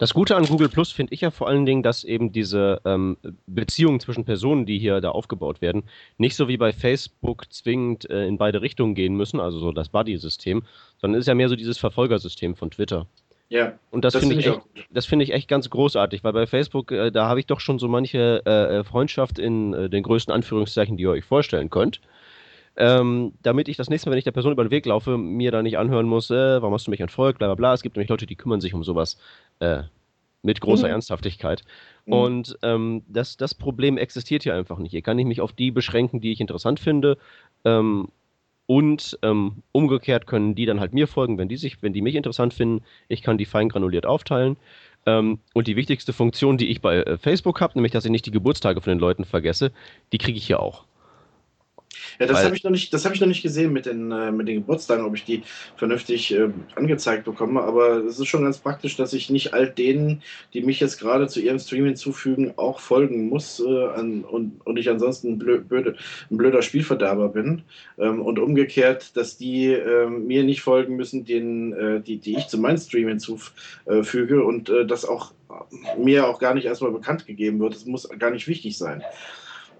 [0.00, 3.18] Das Gute an Google Plus finde ich ja vor allen Dingen, dass eben diese ähm,
[3.46, 5.82] Beziehungen zwischen Personen, die hier da aufgebaut werden,
[6.16, 9.90] nicht so wie bei Facebook zwingend äh, in beide Richtungen gehen müssen, also so das
[9.90, 10.62] Buddy-System,
[10.96, 13.08] sondern ist ja mehr so dieses Verfolgersystem von Twitter.
[13.50, 13.74] Ja.
[13.90, 16.92] Und das, das finde ich, echt, das finde ich echt ganz großartig, weil bei Facebook,
[16.92, 20.32] äh, da habe ich doch schon so manche äh, äh Freundschaft in äh, den größten
[20.32, 22.00] Anführungszeichen, die ihr euch vorstellen könnt
[22.76, 25.50] ähm, damit ich das nächste Mal, wenn ich der Person über den Weg laufe, mir
[25.50, 27.74] da nicht anhören muss, äh, warum hast du mich entfolgt, bla bla bla.
[27.74, 29.18] Es gibt nämlich Leute, die kümmern sich um sowas
[29.60, 29.84] äh,
[30.42, 30.94] mit großer mhm.
[30.94, 31.62] Ernsthaftigkeit.
[32.06, 32.12] Mhm.
[32.12, 34.90] Und ähm, das, das Problem existiert hier einfach nicht.
[34.90, 37.18] Hier kann ich mich auf die beschränken, die ich interessant finde.
[37.64, 38.08] Ähm,
[38.66, 42.14] und ähm, umgekehrt können die dann halt mir folgen, wenn die sich, wenn die mich
[42.14, 42.84] interessant finden.
[43.08, 44.56] Ich kann die fein granuliert aufteilen.
[45.06, 48.26] Ähm, und die wichtigste Funktion, die ich bei äh, Facebook habe, nämlich dass ich nicht
[48.26, 49.72] die Geburtstage von den Leuten vergesse,
[50.12, 50.84] die kriege ich hier auch.
[52.18, 54.30] Ja, das habe ich noch nicht, das habe ich noch nicht gesehen mit den, äh,
[54.30, 55.42] mit den Geburtstagen, ob ich die
[55.76, 57.62] vernünftig äh, angezeigt bekomme.
[57.62, 60.22] Aber es ist schon ganz praktisch, dass ich nicht all denen,
[60.54, 64.76] die mich jetzt gerade zu ihrem Stream hinzufügen, auch folgen muss äh, an, und, und
[64.76, 65.96] ich ansonsten blöde,
[66.30, 67.62] ein blöder Spielverderber bin.
[67.98, 72.48] Ähm, und umgekehrt, dass die ähm, mir nicht folgen müssen, denen, äh, die, die ich
[72.48, 75.32] zu meinem Stream hinzufüge und äh, das auch
[75.98, 77.74] mir auch gar nicht erstmal bekannt gegeben wird.
[77.74, 79.02] Das muss gar nicht wichtig sein.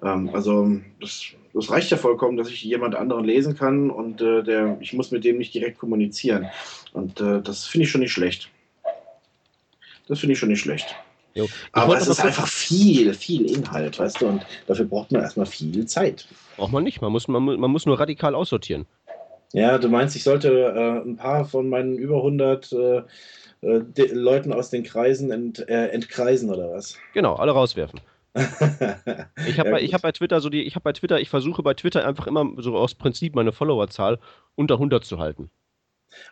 [0.03, 4.43] Ähm, also das, das, reicht ja vollkommen, dass ich jemand anderen lesen kann und äh,
[4.43, 6.49] der, ich muss mit dem nicht direkt kommunizieren.
[6.93, 8.51] Und äh, das finde ich schon nicht schlecht.
[10.09, 10.95] Das finde ich schon nicht schlecht.
[11.35, 11.47] Jo.
[11.73, 15.87] Aber es ist einfach viel, viel Inhalt, weißt du, und dafür braucht man erstmal viel
[15.87, 16.27] Zeit.
[16.57, 18.87] Braucht man nicht, man muss, man, man muss nur radikal aussortieren.
[19.53, 23.03] Ja, du meinst, ich sollte äh, ein paar von meinen über 100 äh,
[23.63, 26.97] äh, Leuten aus den Kreisen ent, äh, entkreisen oder was?
[27.15, 28.01] Genau, alle rauswerfen
[29.47, 31.63] ich habe ja, bei, hab bei Twitter so die, ich habe bei Twitter, ich versuche
[31.63, 34.19] bei Twitter einfach immer so aus Prinzip meine Followerzahl
[34.55, 35.51] unter 100 zu halten.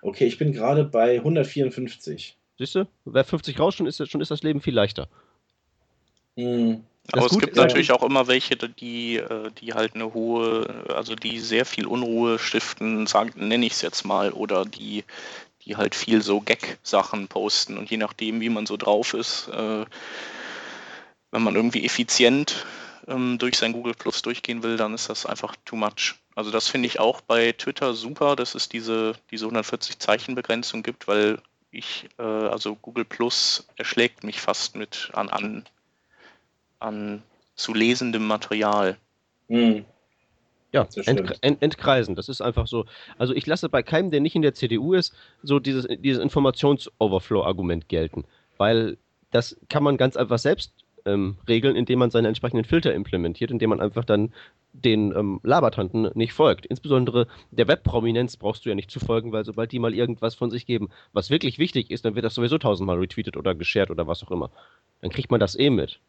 [0.03, 2.36] Okay, ich bin gerade bei 154.
[2.59, 2.88] Siehst du?
[3.05, 5.09] Wer 50 raus, schon ist, schon ist das Leben viel leichter.
[6.36, 6.84] Mhm.
[7.12, 11.38] Aber es gibt natürlich auch immer welche, die, äh, die halt eine hohe, also die
[11.38, 15.05] sehr viel Unruhe stiften, sagen, nenne ich es jetzt mal, oder die,
[15.64, 19.86] die halt viel so Gag-Sachen posten und je nachdem, wie man so drauf ist, äh,
[21.31, 22.64] wenn man irgendwie effizient
[23.07, 26.14] ähm, durch sein Google Plus durchgehen will, dann ist das einfach too much.
[26.35, 30.83] Also das finde ich auch bei Twitter super, dass es diese, diese 140 Zeichen Begrenzung
[30.83, 31.39] gibt, weil
[31.70, 35.64] ich, äh, also Google Plus erschlägt mich fast mit an, an,
[36.79, 37.22] an
[37.57, 38.97] zu lesendem Material.
[39.49, 39.85] Mhm.
[40.70, 42.85] Ja, ent, ent, entkreisen, das ist einfach so.
[43.16, 47.89] Also ich lasse bei keinem, der nicht in der CDU ist, so dieses, dieses Informations-Overflow-Argument
[47.89, 48.26] gelten,
[48.59, 48.99] weil
[49.31, 50.72] das kann man ganz einfach selbst
[51.09, 54.32] ähm, regeln, indem man seine entsprechenden Filter implementiert, indem man einfach dann
[54.72, 56.66] den ähm, Labertanten nicht folgt.
[56.66, 60.50] Insbesondere der Webprominenz brauchst du ja nicht zu folgen, weil sobald die mal irgendwas von
[60.50, 64.06] sich geben, was wirklich wichtig ist, dann wird das sowieso tausendmal retweetet oder geshared oder
[64.06, 64.50] was auch immer.
[65.00, 66.00] Dann kriegt man das eh mit.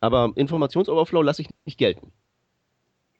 [0.00, 2.12] Aber Informationsoverflow lasse ich nicht gelten.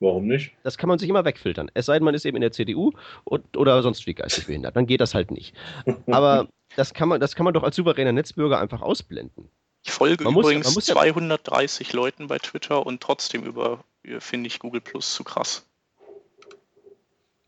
[0.00, 0.52] Warum nicht?
[0.64, 1.70] Das kann man sich immer wegfiltern.
[1.74, 2.90] Es sei denn, man ist eben in der CDU
[3.22, 4.74] und, oder sonst wie geistig behindert.
[4.74, 5.54] Dann geht das halt nicht.
[6.10, 9.48] Aber das kann, man, das kann man doch als souveräner Netzbürger einfach ausblenden.
[9.84, 13.84] Ich folge man übrigens muss, 230 ja Leuten bei Twitter und trotzdem über
[14.18, 15.66] finde ich Google Plus zu krass.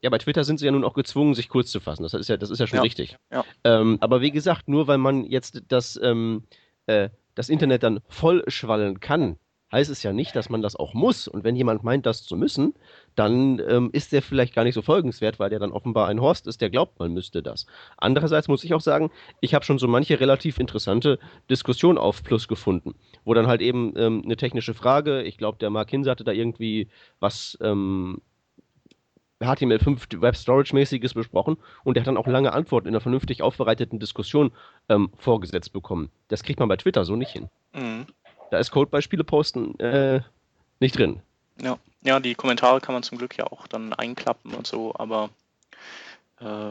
[0.01, 2.03] Ja, bei Twitter sind sie ja nun auch gezwungen, sich kurz zu fassen.
[2.03, 3.17] Das ist ja, das ist ja schon ja, richtig.
[3.33, 3.45] Ja.
[3.65, 6.45] Ähm, aber wie gesagt, nur weil man jetzt das, ähm,
[6.87, 9.39] äh, das Internet dann vollschwallen kann,
[9.75, 11.29] heißt es ja nicht, dass man das auch muss.
[11.29, 12.75] Und wenn jemand meint, das zu müssen,
[13.17, 16.47] dann ähm, ist der vielleicht gar nicht so folgenswert, weil der dann offenbar ein Horst
[16.47, 17.67] ist, der glaubt, man müsste das.
[17.97, 19.11] Andererseits muss ich auch sagen,
[19.41, 21.19] ich habe schon so manche relativ interessante
[21.51, 22.95] Diskussion auf Plus gefunden,
[23.25, 26.33] wo dann halt eben ähm, eine technische Frage, ich glaube, der Mark Hinse hatte da
[26.33, 28.21] irgendwie was ähm,
[29.41, 33.43] HTML5 Web Storage mäßiges besprochen und der hat dann auch lange Antworten in einer vernünftig
[33.43, 34.53] aufbereiteten Diskussion
[34.89, 36.11] ähm, vorgesetzt bekommen.
[36.29, 37.49] Das kriegt man bei Twitter so nicht hin.
[37.75, 38.07] Mhm.
[38.55, 40.21] Da ist Code bei posten äh,
[40.79, 41.21] nicht drin.
[41.61, 41.77] Ja.
[42.05, 45.31] ja, die Kommentare kann man zum Glück ja auch dann einklappen und so, aber
[46.39, 46.71] äh,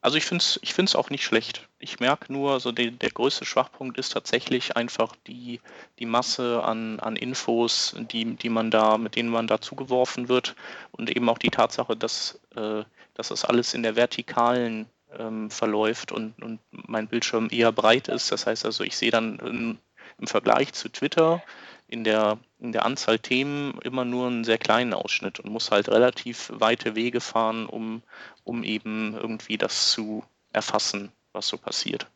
[0.00, 1.68] also ich finde es ich find's auch nicht schlecht.
[1.80, 5.60] Ich merke nur, so die, der größte Schwachpunkt ist tatsächlich einfach die,
[5.98, 10.54] die Masse an, an Infos, die, die man da, mit denen man da zugeworfen wird
[10.92, 12.84] und eben auch die Tatsache, dass, äh,
[13.14, 14.86] dass das alles in der vertikalen
[15.18, 18.30] ähm, verläuft und, und mein Bildschirm eher breit ist.
[18.30, 19.80] Das heißt also, ich sehe dann
[20.18, 21.42] im Vergleich zu Twitter
[21.88, 25.88] in der, in der Anzahl Themen immer nur einen sehr kleinen Ausschnitt und muss halt
[25.88, 28.02] relativ weite Wege fahren, um,
[28.42, 32.06] um eben irgendwie das zu erfassen, was so passiert.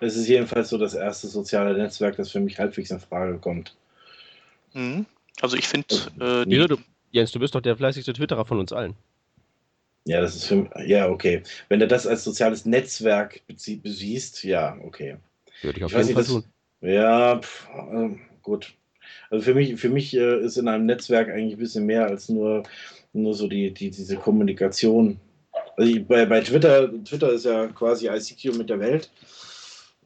[0.00, 3.76] Es ist jedenfalls so das erste soziale Netzwerk, das für mich halbwegs in Frage kommt.
[4.72, 5.06] Mhm.
[5.40, 5.94] Also ich finde...
[6.20, 6.78] Äh, ja, du,
[7.10, 8.94] Jens, du bist doch der fleißigste Twitterer von uns allen.
[10.04, 11.42] Ja, das ist für Ja, okay.
[11.68, 15.16] Wenn du das als soziales Netzwerk besiehst, ja, okay.
[15.62, 16.44] Würde ich auf ich jeden Fall tun.
[16.80, 18.10] Ja, pff, äh,
[18.42, 18.74] gut.
[19.30, 22.28] Also für mich, für mich äh, ist in einem Netzwerk eigentlich ein bisschen mehr als
[22.28, 22.62] nur,
[23.12, 25.18] nur so die, die, diese Kommunikation.
[25.76, 29.10] Also ich, bei, bei Twitter, Twitter ist ja quasi ICQ mit der Welt,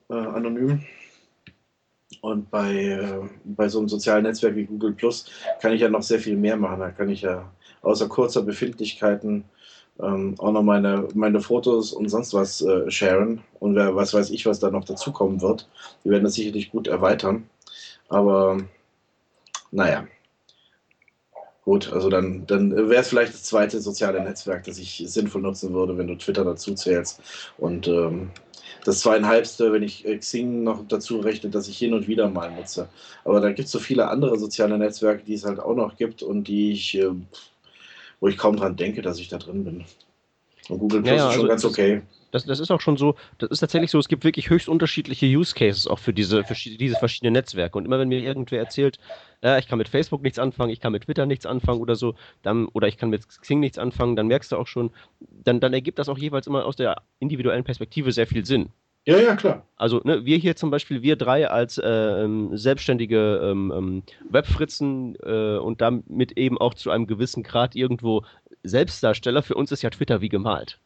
[0.08, 0.82] äh, anonym.
[2.20, 5.26] Und bei, äh, bei so einem sozialen Netzwerk wie Google Plus
[5.60, 6.80] kann ich ja noch sehr viel mehr machen.
[6.80, 9.44] Da kann ich ja außer kurzer Befindlichkeiten
[10.00, 13.42] ähm, auch noch meine, meine Fotos und sonst was äh, sharen.
[13.60, 15.68] Und wer, was weiß ich, was da noch dazukommen wird.
[16.02, 17.48] Wir werden das sicherlich gut erweitern.
[18.08, 18.58] Aber
[19.70, 20.06] naja.
[21.64, 25.72] Gut, also dann, dann wäre es vielleicht das zweite soziale Netzwerk, das ich sinnvoll nutzen
[25.72, 27.20] würde, wenn du Twitter dazu zählst.
[27.56, 28.30] Und ähm,
[28.84, 32.88] das zweieinhalbste, wenn ich Xing noch dazu rechne, dass ich hin und wieder mal nutze.
[33.24, 36.22] Aber da gibt es so viele andere soziale Netzwerke, die es halt auch noch gibt
[36.22, 37.10] und die ich, äh,
[38.22, 39.84] wo ich kaum dran denke, dass ich da drin bin.
[40.68, 42.02] Und Google Plus ja, ja, ist schon also ganz okay.
[42.30, 45.26] Das, das ist auch schon so, das ist tatsächlich so, es gibt wirklich höchst unterschiedliche
[45.26, 47.76] Use Cases auch für diese, für diese verschiedenen Netzwerke.
[47.76, 49.00] Und immer wenn mir irgendwer erzählt,
[49.42, 52.14] ja, ich kann mit Facebook nichts anfangen, ich kann mit Twitter nichts anfangen oder so,
[52.42, 55.74] dann, oder ich kann mit Xing nichts anfangen, dann merkst du auch schon, dann, dann
[55.74, 58.68] ergibt das auch jeweils immer aus der individuellen Perspektive sehr viel Sinn.
[59.04, 59.66] Ja, ja, klar.
[59.76, 65.16] Also ne, wir hier zum Beispiel, wir drei als äh, ähm, selbstständige ähm, ähm, Webfritzen
[65.24, 68.22] äh, und damit eben auch zu einem gewissen Grad irgendwo
[68.62, 70.78] Selbstdarsteller, für uns ist ja Twitter wie gemalt.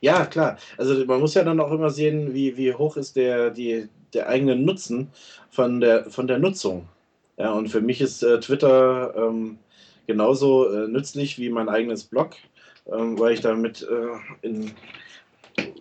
[0.00, 0.58] Ja, klar.
[0.76, 4.28] Also man muss ja dann auch immer sehen, wie, wie hoch ist der, die, der
[4.28, 5.10] eigene Nutzen
[5.50, 6.88] von der, von der Nutzung.
[7.36, 9.58] Ja, und für mich ist äh, Twitter ähm,
[10.06, 12.36] genauso äh, nützlich wie mein eigenes Blog,
[12.92, 14.72] ähm, weil ich damit äh, in,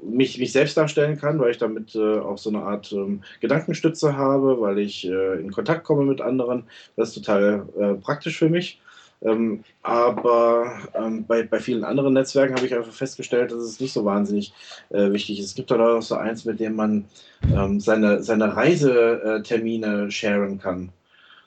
[0.03, 4.15] mich, mich selbst darstellen kann, weil ich damit äh, auch so eine Art ähm, Gedankenstütze
[4.17, 6.63] habe, weil ich äh, in Kontakt komme mit anderen.
[6.95, 8.79] Das ist total äh, praktisch für mich.
[9.21, 13.93] Ähm, aber ähm, bei, bei vielen anderen Netzwerken habe ich einfach festgestellt, dass es nicht
[13.93, 14.53] so wahnsinnig
[14.89, 15.45] äh, wichtig ist.
[15.47, 17.05] Es gibt da auch so eins, mit dem man
[17.51, 20.91] ähm, seine, seine Reisetermine sharen kann.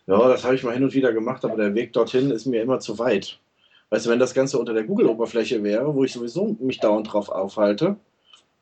[0.06, 2.62] Ja, das habe ich mal hin und wieder gemacht, aber der Weg dorthin ist mir
[2.62, 3.38] immer zu weit.
[3.90, 7.28] Weißt du, wenn das Ganze unter der Google-Oberfläche wäre, wo ich sowieso mich dauernd drauf
[7.28, 7.96] aufhalte,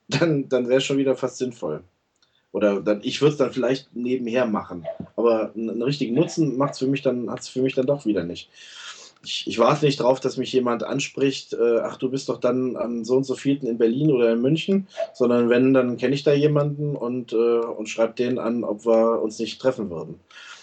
[0.08, 1.82] dann, dann wäre es schon wieder fast sinnvoll.
[2.52, 4.86] Oder dann, ich würde es dann vielleicht nebenher machen.
[5.16, 6.86] Aber einen richtigen Nutzen hat es für
[7.60, 8.50] mich dann doch wieder nicht.
[9.24, 12.76] Ich, ich, warte nicht drauf, dass mich jemand anspricht, äh, ach, du bist doch dann
[12.76, 16.22] am so und so vielten in Berlin oder in München, sondern wenn, dann kenne ich
[16.22, 20.20] da jemanden und, äh, und schreibe den an, ob wir uns nicht treffen würden.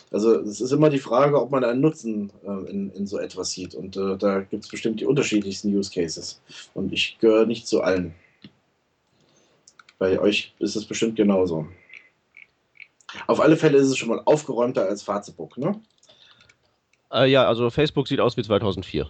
[0.09, 3.51] Also es ist immer die Frage, ob man einen Nutzen äh, in, in so etwas
[3.51, 3.75] sieht.
[3.75, 6.41] Und äh, da gibt es bestimmt die unterschiedlichsten Use Cases.
[6.73, 8.15] Und ich gehöre nicht zu allen.
[9.97, 11.67] Bei euch ist es bestimmt genauso.
[13.27, 15.79] Auf alle Fälle ist es schon mal aufgeräumter als Facebook, ne?
[17.11, 19.09] Äh, ja, also Facebook sieht aus wie 2004.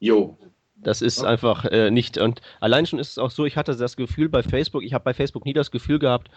[0.00, 0.38] Jo.
[0.76, 1.28] Das ist ja.
[1.28, 2.18] einfach äh, nicht.
[2.18, 5.04] Und allein schon ist es auch so, ich hatte das Gefühl bei Facebook, ich habe
[5.04, 6.30] bei Facebook nie das Gefühl gehabt,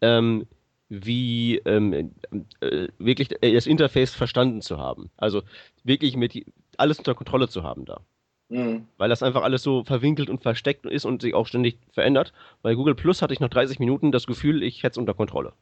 [0.00, 0.46] ähm,
[0.88, 2.14] wie ähm,
[2.60, 5.10] äh, wirklich das Interface verstanden zu haben.
[5.16, 5.42] Also
[5.82, 8.00] wirklich mit alles unter Kontrolle zu haben da.
[8.48, 8.86] Mhm.
[8.96, 12.32] Weil das einfach alles so verwinkelt und versteckt ist und sich auch ständig verändert.
[12.62, 15.52] Bei Google Plus hatte ich nach 30 Minuten das Gefühl, ich hätte es unter Kontrolle.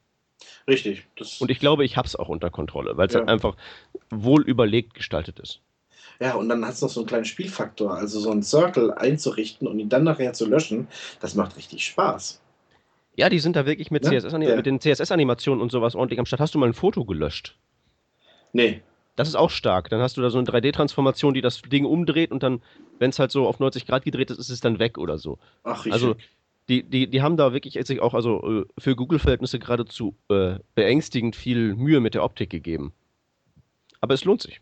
[0.66, 1.06] Richtig.
[1.40, 3.20] und ich glaube, ich habe es auch unter Kontrolle, weil es ja.
[3.20, 3.56] halt einfach
[4.10, 5.60] wohl überlegt gestaltet ist.
[6.20, 7.94] Ja, und dann hat es noch so einen kleinen Spielfaktor.
[7.94, 10.88] Also so einen Circle einzurichten und ihn dann nachher zu löschen,
[11.20, 12.40] das macht richtig Spaß.
[13.16, 14.10] Ja, die sind da wirklich mit, ja?
[14.10, 14.56] CSS ja.
[14.56, 16.40] mit den CSS-Animationen und sowas ordentlich am Start.
[16.40, 17.56] Hast du mal ein Foto gelöscht?
[18.52, 18.82] Nee.
[19.16, 19.90] Das ist auch stark.
[19.90, 22.62] Dann hast du da so eine 3D-Transformation, die das Ding umdreht und dann,
[22.98, 25.38] wenn es halt so auf 90 Grad gedreht ist, ist es dann weg oder so.
[25.62, 26.16] Ach, wie Also,
[26.68, 31.36] die, die, die haben da wirklich sich auch also äh, für Google-Verhältnisse geradezu äh, beängstigend
[31.36, 32.92] viel Mühe mit der Optik gegeben.
[34.00, 34.60] Aber es lohnt sich.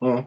[0.00, 0.26] Ja.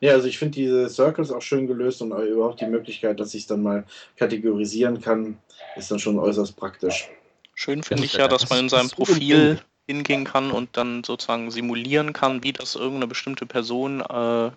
[0.00, 3.42] Ja, also ich finde diese Circles auch schön gelöst und überhaupt die Möglichkeit, dass ich
[3.42, 3.84] es dann mal
[4.16, 5.36] kategorisieren kann,
[5.76, 7.10] ist dann schon äußerst praktisch.
[7.54, 9.60] Schön finde ich ja, dass man in seinem Profil
[9.90, 14.50] hingehen kann und dann sozusagen simulieren kann, wie das irgendeine bestimmte Person äh,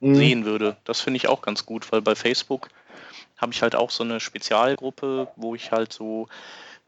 [0.00, 0.14] mhm.
[0.14, 0.76] sehen würde.
[0.84, 2.68] Das finde ich auch ganz gut, weil bei Facebook
[3.36, 6.28] habe ich halt auch so eine Spezialgruppe, wo ich halt so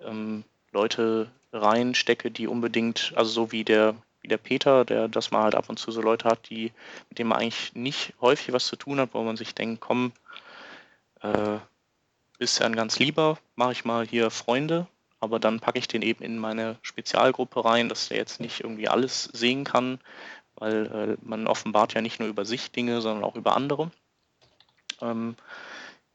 [0.01, 5.45] ähm, Leute reinstecke, die unbedingt, also so wie der wie der Peter, der das mal
[5.45, 6.73] halt ab und zu so Leute hat, die,
[7.09, 10.13] mit denen man eigentlich nicht häufig was zu tun hat, wo man sich denkt, komm,
[11.23, 11.59] äh,
[12.39, 14.89] bist ja ein ganz lieber, mache ich mal hier Freunde,
[15.21, 18.89] aber dann packe ich den eben in meine Spezialgruppe rein, dass der jetzt nicht irgendwie
[18.89, 19.99] alles sehen kann,
[20.57, 23.91] weil äh, man offenbart ja nicht nur über sich Dinge, sondern auch über andere.
[25.01, 25.37] Ähm,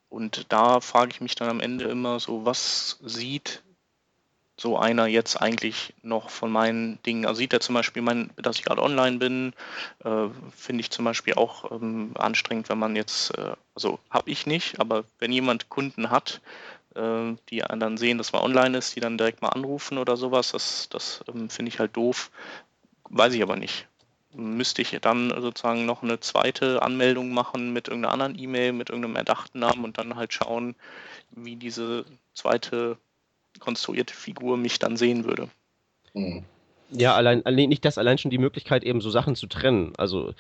[0.10, 3.64] und da frage ich mich dann am Ende immer so, was sieht
[4.56, 7.26] so einer jetzt eigentlich noch von meinen Dingen?
[7.26, 9.54] Also sieht er zum Beispiel, mein, dass ich gerade online bin,
[10.04, 14.45] äh, finde ich zum Beispiel auch ähm, anstrengend, wenn man jetzt, äh, also habe ich
[14.45, 16.41] nicht, aber wenn jemand Kunden hat,
[16.96, 20.52] äh, die dann sehen, dass man online ist, die dann direkt mal anrufen oder sowas,
[20.52, 22.32] das, das ähm, finde ich halt doof.
[23.10, 23.88] Weiß ich aber nicht.
[24.34, 29.16] Müsste ich dann sozusagen noch eine zweite Anmeldung machen mit irgendeiner anderen E-Mail, mit irgendeinem
[29.16, 30.76] erdachten Namen und dann halt schauen,
[31.32, 32.98] wie diese zweite
[33.60, 35.50] konstruierte Figur mich dann sehen würde.
[36.14, 36.44] Mhm.
[36.89, 39.94] Ja, allein, nicht das, allein schon die Möglichkeit, eben so Sachen zu trennen.
[39.98, 40.34] Also,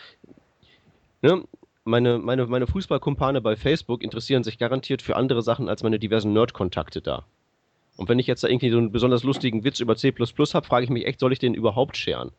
[1.21, 1.43] ne,
[1.85, 6.33] meine, meine, meine Fußballkumpane bei Facebook interessieren sich garantiert für andere Sachen als meine diversen
[6.33, 7.25] Nerd-Kontakte da.
[7.97, 10.83] Und wenn ich jetzt da irgendwie so einen besonders lustigen Witz über C habe, frage
[10.83, 12.31] ich mich echt, soll ich den überhaupt scheren?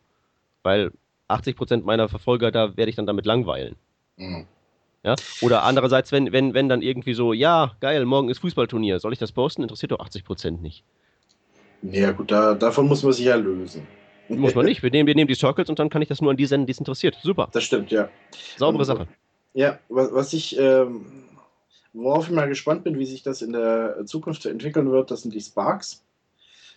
[0.63, 0.91] Weil
[1.29, 3.75] 80% meiner Verfolger, da werde ich dann damit langweilen.
[4.17, 4.45] Mhm.
[5.03, 5.15] Ja?
[5.41, 9.19] Oder andererseits, wenn, wenn, wenn dann irgendwie so, ja, geil, morgen ist Fußballturnier, soll ich
[9.19, 9.61] das posten?
[9.61, 10.83] Interessiert doch 80% nicht.
[11.83, 13.85] Ja, gut, da, davon muss man sich ja lösen.
[14.27, 14.81] Muss man nicht.
[14.81, 16.65] Wir nehmen, wir nehmen die Circles und dann kann ich das nur an die senden,
[16.65, 17.15] die es interessiert.
[17.21, 17.49] Super.
[17.51, 18.09] Das stimmt, ja.
[18.57, 19.07] Saubere Sache.
[19.55, 21.05] Ja, was, ich, ähm,
[21.93, 25.33] worauf ich mal gespannt bin, wie sich das in der Zukunft entwickeln wird, das sind
[25.33, 26.03] die Sparks.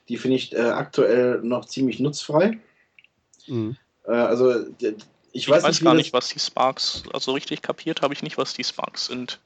[0.09, 2.59] Die finde ich äh, aktuell noch ziemlich nutzfrei.
[3.49, 3.77] Mhm.
[4.05, 4.65] Äh, also
[5.39, 8.23] ich, ich weiß, weiß nicht, gar nicht, was die Sparks, also richtig kapiert habe ich
[8.23, 9.39] nicht, was die Sparks sind.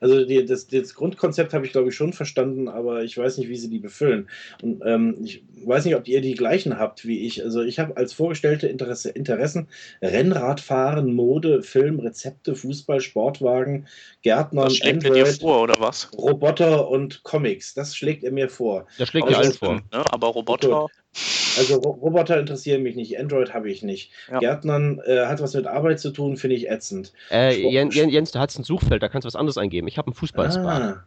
[0.00, 3.48] Also die, das, das, Grundkonzept habe ich glaube ich schon verstanden, aber ich weiß nicht,
[3.48, 4.28] wie sie die befüllen.
[4.62, 7.42] Und ähm, ich weiß nicht, ob ihr die gleichen habt wie ich.
[7.42, 9.68] Also ich habe als vorgestellte Interesse, Interessen
[10.02, 13.86] Rennradfahren, Mode, Film, Rezepte, Fußball, Sportwagen,
[14.22, 16.10] Gärtner, das schlägt Android, dir vor oder was?
[16.12, 17.72] Roboter und Comics.
[17.72, 18.86] Das schlägt er mir vor.
[18.98, 19.74] Das schlägt dir allen vor.
[19.74, 20.04] Ne?
[20.10, 20.88] Aber Roboter.
[21.58, 24.10] Also Roboter interessieren mich nicht, Android habe ich nicht.
[24.30, 24.38] Ja.
[24.38, 27.12] Gärtnern äh, hat was mit Arbeit zu tun, finde ich ätzend.
[27.30, 29.88] Äh, Jens, Jens, da hat es ein Suchfeld, da kannst du was anderes eingeben.
[29.88, 30.82] Ich habe einen Fußballspark.
[30.82, 31.04] Ah.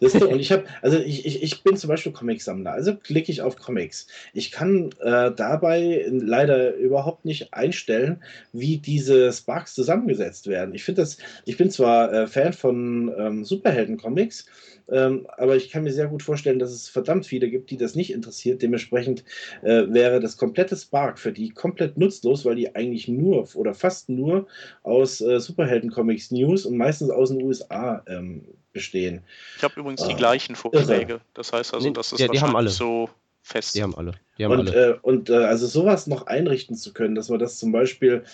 [0.00, 3.56] Und ich habe, also ich, ich, ich bin zum Beispiel Comicsammler, also klicke ich auf
[3.56, 4.06] Comics.
[4.32, 8.22] Ich kann äh, dabei leider überhaupt nicht einstellen,
[8.52, 10.74] wie diese Sparks zusammengesetzt werden.
[10.74, 14.46] Ich finde das, ich bin zwar äh, Fan von ähm, Superhelden-Comics,
[14.88, 17.94] ähm, aber ich kann mir sehr gut vorstellen, dass es verdammt viele gibt, die das
[17.94, 18.62] nicht interessiert.
[18.62, 19.24] Dementsprechend
[19.62, 24.08] äh, wäre das komplette Spark für die komplett nutzlos, weil die eigentlich nur oder fast
[24.08, 24.46] nur
[24.82, 28.42] aus äh, Superhelden-Comics News und meistens aus den USA ähm,
[28.76, 29.22] bestehen.
[29.56, 31.14] Ich habe übrigens ah, die gleichen Vorschläge.
[31.14, 31.20] Irre.
[31.34, 32.68] Das heißt also, das ist ja, die haben alle.
[32.68, 33.08] so
[33.42, 33.74] fest.
[33.74, 34.12] Die haben alle.
[34.36, 34.90] Die haben und alle.
[34.90, 38.24] Äh, und äh, also sowas noch einrichten zu können, dass man das zum Beispiel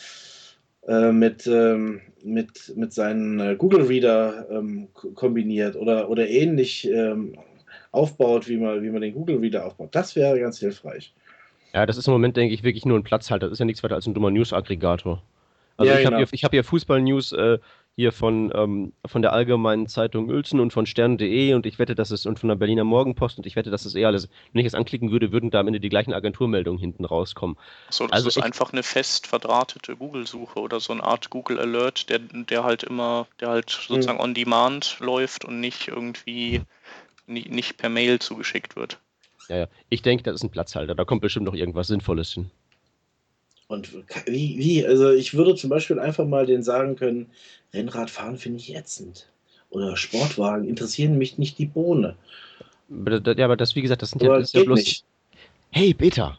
[0.88, 7.38] äh, mit, ähm, mit, mit seinen äh, Google Reader ähm, kombiniert oder, oder ähnlich ähm,
[7.92, 9.94] aufbaut, wie man, wie man den Google Reader aufbaut.
[9.94, 11.14] Das wäre ganz hilfreich.
[11.72, 13.46] Ja, das ist im Moment, denke ich, wirklich nur ein Platzhalter.
[13.46, 15.22] Das ist ja nichts weiter als ein dummer News-Aggregator.
[15.76, 16.18] Also ja, ich genau.
[16.18, 17.58] habe hier, hab hier Fußball-News äh,
[17.94, 22.10] hier von, ähm, von der Allgemeinen Zeitung Uelzen und von Stern.de und ich wette, dass
[22.10, 24.66] es und von der Berliner Morgenpost und ich wette, dass es eher alles, wenn ich
[24.66, 27.56] es anklicken würde, würden da am Ende die gleichen Agenturmeldungen hinten rauskommen.
[27.90, 31.58] So, das also ist ich, einfach eine fest verdrahtete Google-Suche oder so eine Art Google
[31.58, 34.24] Alert, der, der halt immer, der halt sozusagen mhm.
[34.24, 36.62] on demand läuft und nicht irgendwie
[37.26, 38.98] nicht, nicht per Mail zugeschickt wird.
[39.48, 39.66] Ja, ja.
[39.88, 40.94] Ich denke, das ist ein Platzhalter.
[40.94, 42.50] Da kommt bestimmt noch irgendwas Sinnvolles hin.
[43.72, 43.92] Und
[44.26, 47.30] wie, wie, also ich würde zum Beispiel einfach mal den sagen können,
[47.72, 49.28] Rennradfahren finde ich ätzend.
[49.70, 52.16] Oder Sportwagen interessieren mich nicht die Bohne.
[52.90, 54.78] Ja, aber das, wie gesagt, das sind aber ja, das ja bloß.
[54.78, 55.04] Nicht.
[55.70, 56.38] Hey, Beta.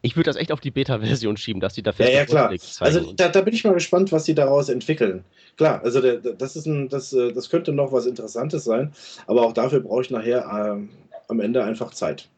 [0.00, 2.54] Ich würde das echt auf die Beta-Version schieben, dass die da fest Ja, ja, klar.
[2.80, 5.24] Also da, da, bin ich mal gespannt, was sie daraus entwickeln.
[5.56, 8.92] Klar, also der, das, ist ein, das, äh, das könnte noch was Interessantes sein,
[9.26, 12.28] aber auch dafür brauche ich nachher äh, am Ende einfach Zeit.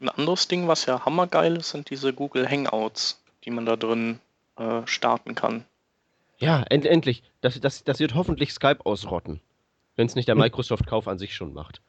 [0.00, 4.20] Ein anderes Ding, was ja hammergeil ist, sind diese Google Hangouts, die man da drin
[4.56, 5.64] äh, starten kann.
[6.38, 7.22] Ja, end endlich.
[7.40, 9.40] Das, das, das wird hoffentlich Skype ausrotten.
[9.96, 10.42] Wenn es nicht der hm.
[10.42, 11.80] Microsoft-Kauf an sich schon macht.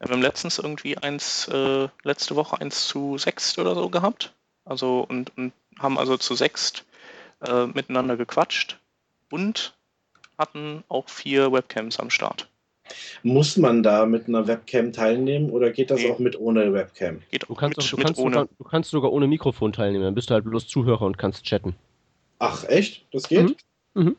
[0.00, 4.32] Ja, wir haben letztens irgendwie eins, äh, letzte Woche eins zu sechst oder so gehabt.
[4.64, 6.84] Also und, und haben also zu sechst
[7.40, 8.78] äh, miteinander gequatscht
[9.30, 9.74] und
[10.38, 12.48] hatten auch vier Webcams am Start.
[13.22, 16.10] Muss man da mit einer Webcam teilnehmen oder geht das nee.
[16.10, 17.20] auch mit ohne Webcam?
[17.30, 18.48] Geht du, kannst, mit, du, kannst ohne.
[18.58, 21.74] du, kannst, sogar ohne Mikrofon teilnehmen, dann bist du halt bloß Zuhörer und kannst chatten.
[22.38, 23.04] Ach, echt?
[23.12, 23.56] Das geht?
[23.94, 24.02] Mhm.
[24.02, 24.16] Mhm.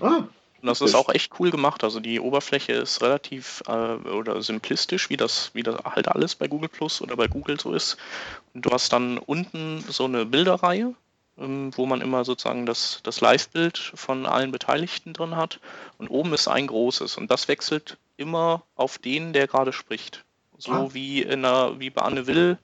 [0.00, 0.24] Ah.
[0.64, 1.84] Und das ist auch echt cool gemacht.
[1.84, 6.48] Also die Oberfläche ist relativ äh, oder simplistisch, wie das, wie das halt alles bei
[6.48, 7.98] Google Plus oder bei Google so ist.
[8.54, 10.94] Und du hast dann unten so eine Bilderreihe
[11.36, 15.58] wo man immer sozusagen das, das Live-Bild von allen Beteiligten drin hat.
[15.98, 20.24] Und oben ist ein großes und das wechselt immer auf den, der gerade spricht.
[20.58, 20.88] So ah.
[20.92, 22.58] wie, in einer, wie bei Anne Will,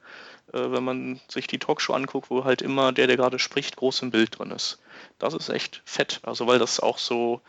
[0.53, 4.03] äh, wenn man sich die Talkshow anguckt, wo halt immer der, der gerade spricht, groß
[4.03, 4.79] im Bild drin ist.
[5.19, 6.21] Das ist echt fett.
[6.23, 7.41] Also weil das auch so,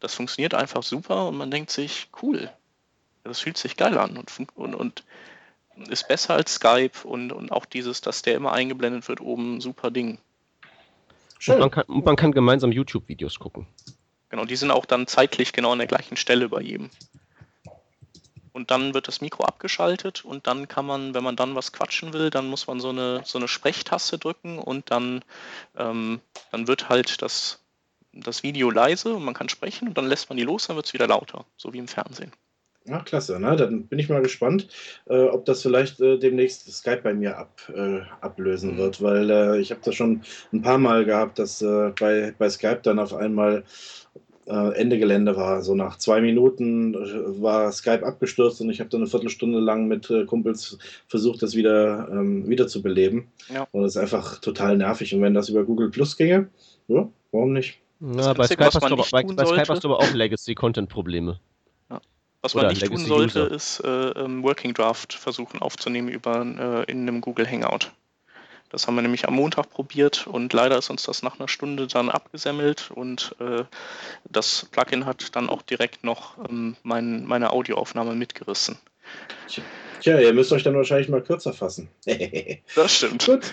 [0.00, 2.50] das funktioniert einfach super und man denkt sich, cool,
[3.22, 5.04] das fühlt sich geil an und, und, und
[5.88, 9.90] ist besser als Skype und, und auch dieses, dass der immer eingeblendet wird oben, super
[9.90, 10.18] Ding.
[11.40, 11.54] Schön.
[11.54, 13.66] Und man kann, und man kann gemeinsam YouTube-Videos gucken.
[14.28, 16.90] Genau, die sind auch dann zeitlich genau an der gleichen Stelle bei jedem.
[18.52, 22.12] Und dann wird das Mikro abgeschaltet und dann kann man, wenn man dann was quatschen
[22.12, 25.24] will, dann muss man so eine, so eine Sprechtaste drücken und dann,
[25.76, 26.20] ähm,
[26.52, 27.64] dann wird halt das,
[28.12, 30.86] das Video leise und man kann sprechen und dann lässt man die los, dann wird
[30.86, 32.32] es wieder lauter, so wie im Fernsehen.
[32.86, 33.36] Ja, klasse.
[33.38, 34.68] Na, dann bin ich mal gespannt,
[35.06, 38.78] äh, ob das vielleicht äh, demnächst Skype bei mir ab, äh, ablösen mhm.
[38.78, 40.22] wird, weil äh, ich habe das schon
[40.52, 43.64] ein paar Mal gehabt, dass äh, bei, bei Skype dann auf einmal
[44.46, 45.62] äh, Ende Gelände war.
[45.62, 46.94] So nach zwei Minuten
[47.40, 51.54] war Skype abgestürzt und ich habe dann eine Viertelstunde lang mit äh, Kumpels versucht, das
[51.54, 53.28] wieder, ähm, wieder zu beleben.
[53.52, 53.66] Ja.
[53.72, 55.14] Und das ist einfach total nervig.
[55.14, 56.48] Und wenn das über Google Plus ginge,
[56.88, 57.78] ja, warum nicht?
[58.00, 61.38] Ja, bei, Skype hast, aber, bei, bei Skype hast du aber auch Legacy-Content-Probleme.
[62.42, 63.54] Was man nicht tun sollte, User.
[63.54, 67.90] ist äh, ähm, Working Draft versuchen aufzunehmen über äh, in einem Google Hangout.
[68.70, 71.88] Das haben wir nämlich am Montag probiert und leider ist uns das nach einer Stunde
[71.88, 73.64] dann abgesemmelt und äh,
[74.24, 78.78] das Plugin hat dann auch direkt noch ähm, mein, meine Audioaufnahme mitgerissen.
[80.00, 81.88] Tja, ihr müsst euch dann wahrscheinlich mal kürzer fassen.
[82.76, 83.26] das stimmt.
[83.26, 83.52] Gut.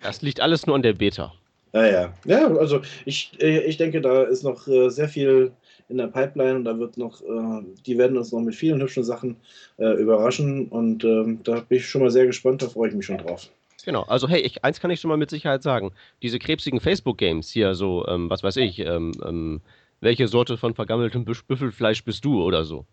[0.00, 1.32] Das liegt alles nur an der Beta.
[1.72, 2.14] Ja, ja.
[2.24, 5.52] Ja, also ich, äh, ich denke, da ist noch äh, sehr viel
[5.88, 9.04] in der Pipeline und da wird noch, äh, die werden uns noch mit vielen hübschen
[9.04, 9.36] Sachen
[9.78, 13.18] überraschen und ähm, da bin ich schon mal sehr gespannt, da freue ich mich schon
[13.18, 13.48] drauf.
[13.84, 15.92] Genau, also hey, ich, eins kann ich schon mal mit Sicherheit sagen.
[16.22, 19.60] Diese krebsigen Facebook-Games hier, so, ähm, was weiß ich, ähm, ähm,
[20.00, 22.86] welche Sorte von vergammeltem Büffelfleisch bist du oder so.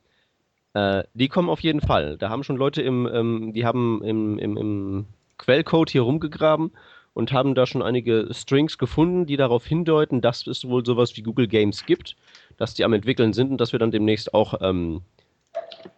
[0.74, 2.18] Äh, die kommen auf jeden Fall.
[2.18, 5.06] Da haben schon Leute im, ähm, die haben im, im, im
[5.38, 6.72] Quellcode hier rumgegraben
[7.14, 11.24] und haben da schon einige Strings gefunden, die darauf hindeuten, dass es wohl sowas wie
[11.24, 12.16] Google Games gibt,
[12.58, 15.02] dass die am entwickeln sind und dass wir dann demnächst auch ähm,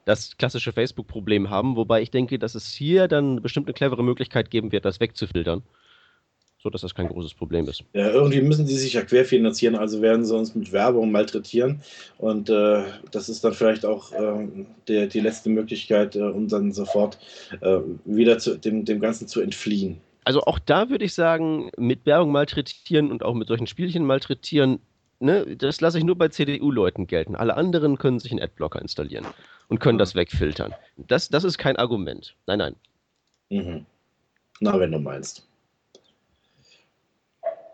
[0.05, 4.49] das klassische Facebook-Problem haben, wobei ich denke, dass es hier dann bestimmt eine clevere Möglichkeit
[4.49, 5.63] geben wird, das wegzufiltern.
[6.59, 7.83] So dass das kein großes Problem ist.
[7.93, 11.81] Ja, irgendwie müssen die sich ja querfinanzieren, also werden sie uns mit Werbung malträtieren.
[12.19, 14.47] Und äh, das ist dann vielleicht auch äh,
[14.87, 17.17] der, die letzte Möglichkeit, äh, um dann sofort
[17.61, 20.01] äh, wieder zu, dem, dem Ganzen zu entfliehen.
[20.23, 24.79] Also auch da würde ich sagen, mit Werbung malträtieren und auch mit solchen Spielchen malträtieren,
[25.19, 27.35] ne, das lasse ich nur bei CDU-Leuten gelten.
[27.35, 29.25] Alle anderen können sich einen Adblocker installieren
[29.67, 29.99] und können mhm.
[29.99, 30.73] das wegfiltern.
[30.97, 32.35] Das, das ist kein Argument.
[32.45, 32.75] Nein, nein.
[33.49, 33.85] Mhm.
[34.59, 35.47] Na, wenn du meinst.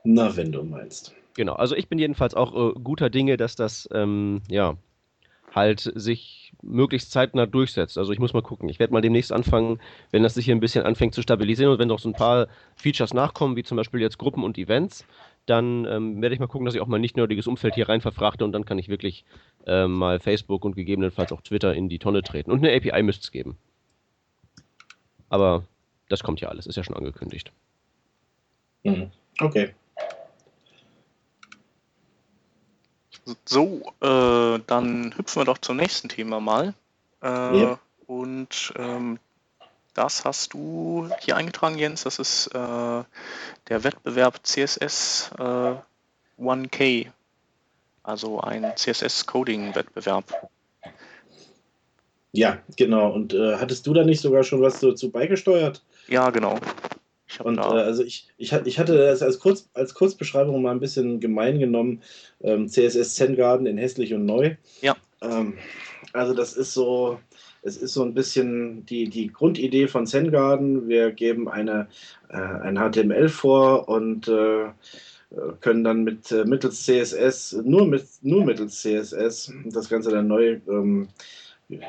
[0.04, 1.14] Na, wenn du meinst.
[1.36, 4.78] Genau, also ich bin jedenfalls auch äh, guter Dinge, dass das, ähm, ja,
[5.58, 7.98] halt sich möglichst zeitnah durchsetzt.
[7.98, 8.70] Also ich muss mal gucken.
[8.70, 9.80] Ich werde mal demnächst anfangen,
[10.12, 12.48] wenn das sich hier ein bisschen anfängt zu stabilisieren und wenn noch so ein paar
[12.76, 15.06] Features nachkommen, wie zum Beispiel jetzt Gruppen und Events,
[15.46, 18.02] dann ähm, werde ich mal gucken, dass ich auch mal nicht nerdiges Umfeld hier rein
[18.02, 19.26] verfrachte und dann kann ich wirklich
[19.66, 22.52] äh, mal Facebook und gegebenenfalls auch Twitter in die Tonne treten.
[22.52, 23.58] Und eine API müsste es geben.
[25.30, 25.64] Aber
[26.10, 27.52] das kommt ja alles, ist ja schon angekündigt.
[28.84, 29.12] Mhm.
[29.40, 29.74] Okay.
[33.46, 36.74] So, äh, dann hüpfen wir doch zum nächsten Thema mal.
[37.22, 37.80] Äh, yep.
[38.06, 39.20] Und ähm,
[39.94, 42.04] das hast du hier eingetragen, Jens.
[42.04, 45.76] Das ist äh, der Wettbewerb CSS äh,
[46.40, 47.08] 1K,
[48.04, 50.50] also ein CSS-Coding-Wettbewerb.
[52.32, 53.12] Ja, genau.
[53.12, 55.84] Und äh, hattest du da nicht sogar schon was dazu beigesteuert?
[56.08, 56.60] Ja, genau.
[57.44, 61.20] Und äh, also ich, ich, ich hatte das als, Kurz, als Kurzbeschreibung mal ein bisschen
[61.20, 62.02] gemein genommen.
[62.42, 64.56] Ähm, CSS Zen Garden in hässlich und neu.
[64.82, 64.96] Ja.
[65.22, 65.56] Ähm,
[66.14, 67.20] also das ist so,
[67.64, 70.88] es ist so ein bisschen die, die Grundidee von Zen Garden.
[70.88, 71.88] Wir geben eine,
[72.30, 74.68] äh, ein HTML vor und äh,
[75.60, 80.60] können dann mit äh, mittels CSS, nur, mit, nur mittels CSS, das Ganze dann neu
[80.68, 81.10] ähm,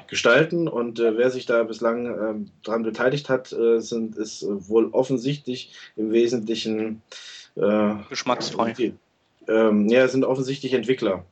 [0.09, 0.69] gestalten.
[0.69, 5.73] Und äh, wer sich da bislang äh, daran beteiligt hat, äh, sind, ist wohl offensichtlich
[5.97, 7.03] im Wesentlichen
[7.57, 8.73] äh, geschmacksfrei.
[8.73, 8.95] Die,
[9.47, 11.25] ähm, ja, sind offensichtlich Entwickler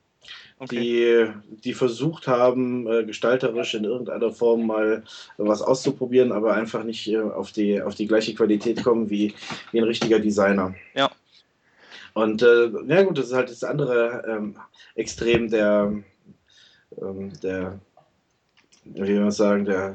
[0.58, 0.80] okay.
[0.80, 5.04] die, die versucht haben, äh, gestalterisch in irgendeiner Form mal
[5.36, 9.34] was auszuprobieren, aber einfach nicht äh, auf, die, auf die gleiche Qualität kommen wie,
[9.72, 10.74] wie ein richtiger Designer.
[10.94, 11.10] Ja.
[12.14, 14.56] Und äh, ja gut, das ist halt das andere ähm,
[14.94, 15.92] Extrem der,
[17.00, 17.78] ähm, der,
[18.94, 19.94] wie man sagen, der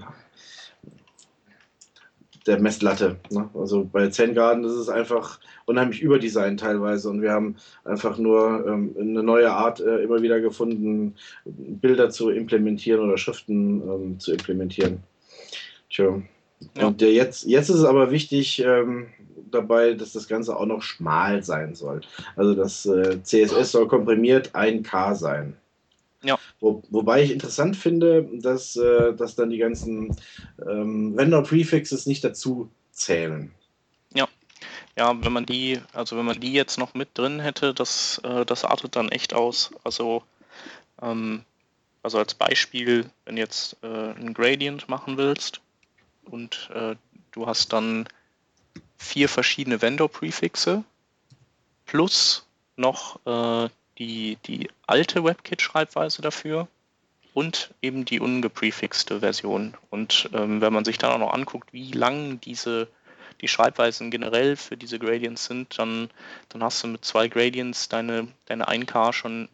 [2.48, 3.18] der Messlatte.
[3.30, 3.50] Ne?
[3.54, 8.66] Also bei Zen Garden ist es einfach unheimlich überdesignt teilweise und wir haben einfach nur
[8.68, 11.16] ähm, eine neue Art äh, immer wieder gefunden,
[11.46, 15.04] Bilder zu implementieren oder Schriften ähm, zu implementieren.
[15.90, 16.22] Tja.
[16.78, 16.88] Ja.
[16.88, 19.08] Und äh, jetzt, jetzt ist es aber wichtig ähm,
[19.52, 22.02] dabei, dass das Ganze auch noch schmal sein soll.
[22.36, 25.56] Also das äh, CSS soll komprimiert 1K sein.
[26.62, 30.16] Wo, wobei ich interessant finde, dass, äh, dass dann die ganzen
[30.66, 33.52] ähm, Vendor-Prefixes nicht dazu zählen.
[34.14, 34.28] Ja.
[34.96, 38.46] Ja, wenn man die, also wenn man die jetzt noch mit drin hätte, das, äh,
[38.46, 39.72] das artet dann echt aus.
[39.84, 40.24] Also,
[41.02, 41.44] ähm,
[42.04, 45.62] also als Beispiel, wenn jetzt äh, ein Gradient machen willst
[46.26, 46.96] und äh,
[47.32, 48.08] du hast dann
[48.98, 50.84] vier verschiedene Vendor-Prefixe
[51.86, 52.46] plus
[52.76, 53.70] noch äh,
[54.02, 56.68] die, die alte WebKit-Schreibweise dafür
[57.36, 59.76] und eben die ungeprefixte Version.
[59.92, 62.88] Und ähm, wenn man sich dann auch noch anguckt, wie lang diese
[63.42, 66.10] die Schreibweisen generell für diese Gradients sind, dann,
[66.50, 69.50] dann hast du mit zwei Gradients deine, deine 1K schon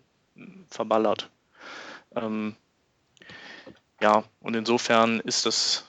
[0.69, 1.29] verballert.
[2.15, 2.55] Ähm,
[4.01, 5.85] ja, und insofern ist das,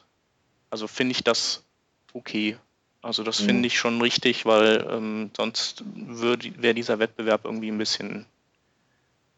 [0.71, 1.65] also finde ich das
[2.13, 2.57] okay.
[3.03, 8.27] Also das finde ich schon richtig, weil ähm, sonst wäre dieser Wettbewerb irgendwie ein bisschen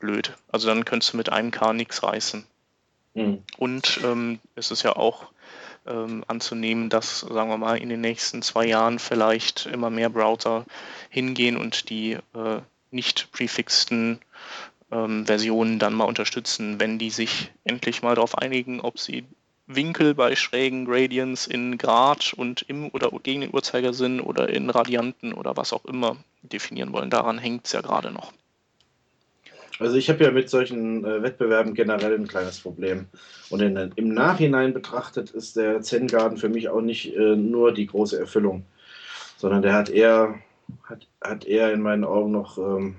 [0.00, 0.34] blöd.
[0.50, 2.44] Also dann könntest du mit einem K nichts reißen.
[3.14, 3.42] Mhm.
[3.56, 5.26] Und ähm, es ist ja auch
[5.86, 10.64] ähm, anzunehmen, dass, sagen wir mal, in den nächsten zwei Jahren vielleicht immer mehr Browser
[11.08, 14.20] hingehen und die äh, nicht prefixten
[14.90, 19.24] ähm, Versionen dann mal unterstützen, wenn die sich endlich mal darauf einigen, ob sie
[19.66, 25.32] Winkel bei schrägen Gradients in Grad und im oder gegen den Uhrzeigersinn oder in Radianten
[25.32, 27.10] oder was auch immer definieren wollen.
[27.10, 28.32] Daran hängt es ja gerade noch.
[29.80, 33.06] Also ich habe ja mit solchen äh, Wettbewerben generell ein kleines Problem.
[33.48, 37.72] Und in, im Nachhinein betrachtet ist der Zen Garden für mich auch nicht äh, nur
[37.72, 38.64] die große Erfüllung,
[39.38, 40.34] sondern der hat eher,
[40.84, 42.94] hat, hat eher in meinen Augen noch ähm,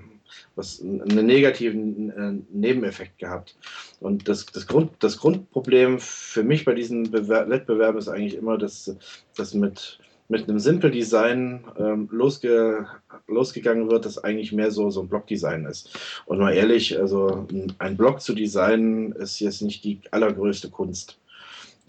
[0.56, 3.56] was einen negativen äh, Nebeneffekt gehabt.
[4.00, 8.58] Und das, das, Grund, das Grundproblem für mich bei diesen Bewer Wettbewerben ist eigentlich immer,
[8.58, 8.96] dass,
[9.36, 10.00] dass mit,
[10.32, 12.86] mit einem Simple Design ähm, losge,
[13.28, 15.90] losgegangen wird, das eigentlich mehr so, so ein Blockdesign ist.
[16.24, 17.46] Und mal ehrlich, also
[17.78, 21.18] ein Block zu designen ist jetzt nicht die allergrößte Kunst.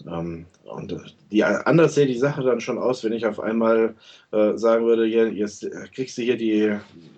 [0.06, 0.98] Ähm, und äh,
[1.32, 3.94] die, anders sähe die Sache dann schon aus, wenn ich auf einmal
[4.30, 6.76] äh, sagen würde, hier, jetzt kriegst du hier die,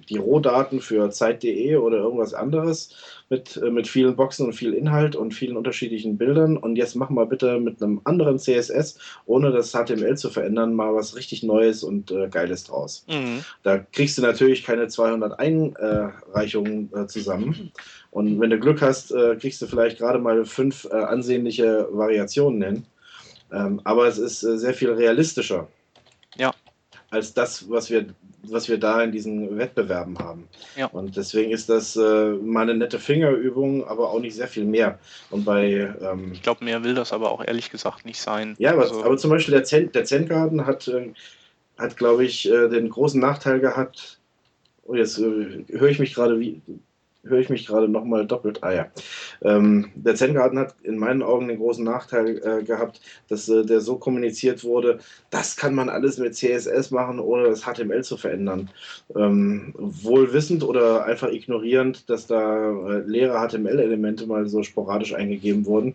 [0.09, 2.94] die Rohdaten für Zeit.de oder irgendwas anderes
[3.28, 7.11] mit, äh, mit vielen Boxen und viel Inhalt und vielen unterschiedlichen Bildern und jetzt mach
[7.11, 11.82] mal bitte mit einem anderen CSS, ohne das HTML zu verändern, mal was richtig Neues
[11.82, 13.04] und äh, Geiles draus.
[13.09, 13.44] Mhm.
[13.62, 17.72] Da kriegst du natürlich keine 200 Einreichungen äh, zusammen
[18.11, 22.62] und wenn du Glück hast, äh, kriegst du vielleicht gerade mal fünf äh, ansehnliche Variationen
[22.62, 22.86] hin.
[23.52, 25.68] Ähm, aber es ist sehr viel realistischer.
[26.36, 26.52] Ja.
[27.11, 28.07] Als das, was wir
[28.51, 30.49] was wir da in diesen Wettbewerben haben.
[30.76, 30.86] Ja.
[30.86, 34.99] Und deswegen ist das äh, mal eine nette Fingerübung, aber auch nicht sehr viel mehr.
[35.30, 38.55] Und bei ähm, ich glaube, mehr will das aber auch ehrlich gesagt nicht sein.
[38.59, 41.12] Ja, aber, also, aber zum Beispiel der Zen, der Zen Garden hat, äh,
[41.78, 44.20] hat glaube ich, äh, den großen Nachteil gehabt.
[44.84, 46.61] Oh, jetzt äh, höre ich mich gerade wie
[47.29, 48.62] höre ich mich gerade nochmal doppelt.
[48.62, 48.87] Ah ja.
[49.43, 53.81] Ähm, der Zen-Garten hat in meinen Augen den großen Nachteil äh, gehabt, dass äh, der
[53.81, 54.99] so kommuniziert wurde,
[55.31, 58.70] das kann man alles mit CSS machen, ohne das HTML zu verändern.
[59.14, 65.66] Ähm, wohl wissend oder einfach ignorierend, dass da äh, leere HTML-Elemente mal so sporadisch eingegeben
[65.66, 65.95] wurden.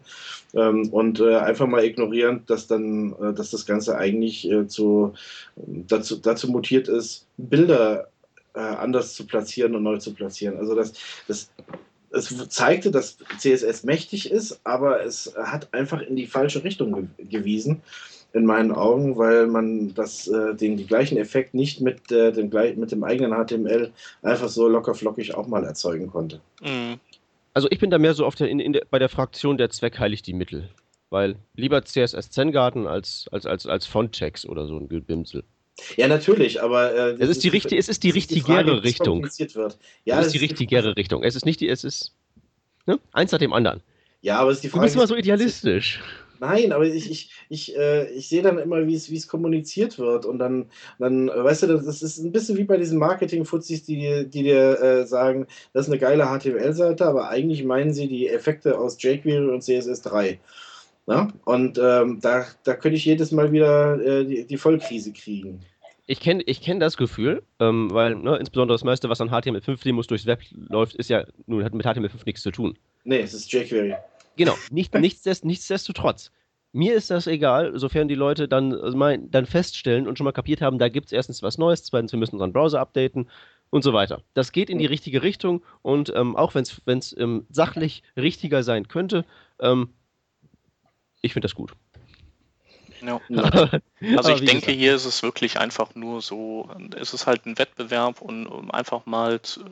[0.54, 5.14] Ähm, und äh, einfach mal ignorierend, dass dann, äh, dass das Ganze eigentlich äh, zu,
[5.56, 8.08] dazu, dazu mutiert ist, Bilder
[8.54, 10.58] äh, anders zu platzieren und neu zu platzieren.
[10.58, 10.93] Also das,
[11.28, 11.52] das,
[12.12, 17.26] es zeigte, dass CSS mächtig ist, aber es hat einfach in die falsche Richtung ge
[17.30, 17.82] gewiesen,
[18.34, 22.49] in meinen Augen, weil man das, äh, den die gleichen Effekt nicht mit, äh, dem,
[22.78, 23.91] mit dem eigenen HTML
[24.22, 26.39] einfach so locker flockig auch mal erzeugen konnte.
[26.62, 26.99] Mhm.
[27.54, 29.70] Also ich bin da mehr so auf der, in, in der, bei der Fraktion der
[29.70, 30.70] Zweck heiligt die Mittel.
[31.10, 35.43] Weil lieber CSS Zen Garden als, als, als, als Font-Checks oder so ein Bimsel.
[35.98, 39.24] Ja, natürlich, aber äh, es, ist die richtige, es ist die richtigere Richtung.
[39.24, 39.78] Wird.
[40.06, 41.24] Ja, es ist die richtigere Richtung.
[41.24, 42.14] Es ist nicht die, es ist
[42.86, 43.00] ne?
[43.14, 43.82] eins nach dem anderen.
[44.22, 44.82] Ja, aber es ist die Frage.
[44.82, 46.02] Du bist immer so idealistisch.
[46.42, 50.26] Nein, aber ich, ich, ich, äh, ich sehe dann immer, wie es kommuniziert wird.
[50.26, 54.44] Und dann, dann, weißt du, das ist ein bisschen wie bei diesen Marketing-Fuzis, die, die
[54.44, 58.98] dir äh, sagen, das ist eine geile HTML-Seite, aber eigentlich meinen sie die Effekte aus
[59.00, 60.40] jQuery und CSS3.
[61.12, 61.28] Na?
[61.43, 65.59] Und ähm, da, da könnte ich jedes Mal wieder äh, die, die Vollkrise kriegen.
[66.07, 70.07] Ich kenne ich kenn das Gefühl, ähm, weil ne, insbesondere das meiste, was an HTML5-Demos
[70.07, 70.39] durchs Web
[70.70, 72.78] läuft, ist ja nun hat mit HTML5 nichts zu tun.
[73.03, 73.95] Nee, es ist jQuery.
[74.38, 76.32] Genau, nicht, nichtsdest, nichtsdestotrotz.
[76.72, 80.32] Mir ist das egal, sofern die Leute dann, also mein, dann feststellen und schon mal
[80.32, 83.30] kapiert haben, da gibt es erstens was Neues, zweitens, wir müssen unseren Browser updaten
[83.70, 84.22] und so weiter.
[84.34, 88.88] Das geht in die richtige Richtung und ähm, auch wenn es ähm, sachlich richtiger sein
[88.88, 89.26] könnte,
[89.59, 89.89] ähm,
[91.22, 91.74] ich finde das gut.
[93.02, 93.20] Ja.
[94.18, 98.22] also ich denke, hier ist es wirklich einfach nur so, es ist halt ein Wettbewerb
[98.22, 99.66] und um einfach mal zu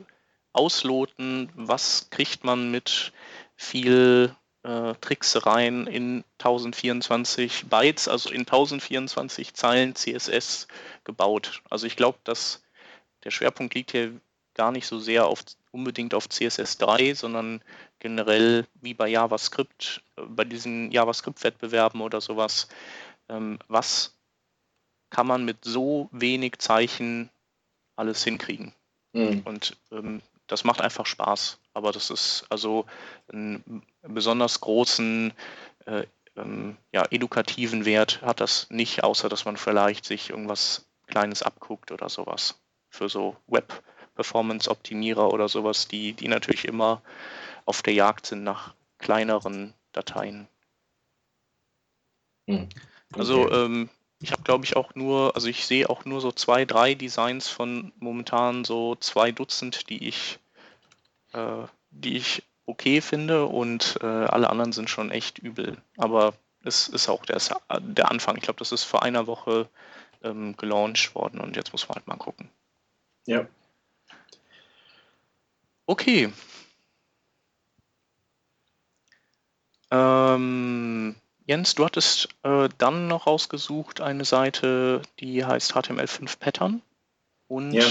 [0.52, 3.12] ausloten, was kriegt man mit
[3.56, 10.66] viel äh, Tricksereien in 1024 Bytes, also in 1024 Zeilen CSS
[11.04, 11.62] gebaut.
[11.70, 12.62] Also ich glaube, dass
[13.24, 14.20] der Schwerpunkt liegt hier
[14.54, 17.62] gar nicht so sehr auf, unbedingt auf CSS3, sondern
[17.98, 22.68] generell wie bei JavaScript, äh, bei diesen JavaScript-Wettbewerben oder sowas,
[23.28, 24.16] ähm, was
[25.10, 27.30] kann man mit so wenig Zeichen
[27.96, 28.74] alles hinkriegen?
[29.12, 29.42] Mhm.
[29.44, 31.58] Und ähm, das macht einfach Spaß.
[31.74, 32.86] Aber das ist also
[33.32, 35.32] einen besonders großen
[35.86, 36.06] äh,
[36.36, 41.90] ähm, ja, edukativen Wert hat das nicht, außer dass man vielleicht sich irgendwas Kleines abguckt
[41.92, 43.82] oder sowas für so Web
[44.14, 47.02] Performance-Optimierer oder sowas, die, die natürlich immer
[47.64, 50.48] auf der Jagd sind nach kleineren Dateien.
[52.46, 52.68] Hm.
[53.12, 53.52] Also, okay.
[53.52, 53.88] Also ähm,
[54.20, 57.48] ich habe glaube ich auch nur, also ich sehe auch nur so zwei, drei Designs
[57.48, 60.38] von momentan so zwei Dutzend, die ich,
[61.32, 65.78] äh, die ich okay finde und äh, alle anderen sind schon echt übel.
[65.96, 67.40] Aber es ist auch der,
[67.80, 68.36] der Anfang.
[68.36, 69.68] Ich glaube, das ist vor einer Woche
[70.22, 72.50] ähm, gelauncht worden und jetzt muss man halt mal gucken.
[73.26, 73.46] Ja.
[75.90, 76.28] Okay.
[79.90, 86.82] Ähm, Jens, du hattest äh, dann noch rausgesucht eine Seite, die heißt HTML5 Pattern.
[87.48, 87.84] Und ja,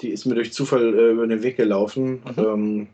[0.00, 2.22] die ist mir durch Zufall äh, über den Weg gelaufen.
[2.24, 2.38] Mhm.
[2.38, 2.88] Ähm,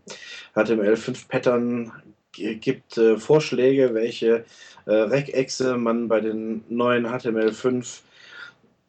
[0.56, 1.92] HTML5 Pattern
[2.32, 4.44] gibt äh, Vorschläge, welche
[4.86, 8.00] äh, Regexe man bei den neuen HTML5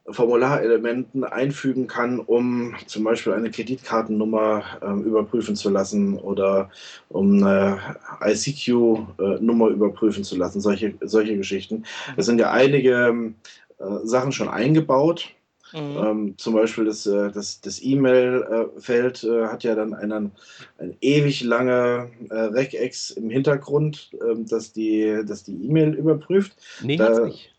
[0.10, 6.70] Formularelementen einfügen kann, um zum Beispiel eine Kreditkartennummer äh, überprüfen zu lassen oder
[7.10, 7.80] um eine
[8.22, 11.86] ICQ-Nummer äh, überprüfen zu lassen, solche, solche Geschichten.
[12.18, 13.34] Es sind ja einige
[13.80, 15.30] äh, Sachen schon eingebaut.
[15.72, 15.98] Mhm.
[15.98, 20.32] Ähm, zum Beispiel das, äh, das, das E-Mail-Feld äh, hat ja dann einen,
[20.78, 26.58] ein ewig lange äh, Regex im Hintergrund, ähm, das die die E-Mail überprüft.
[26.84, 27.56] Nee, da, nicht.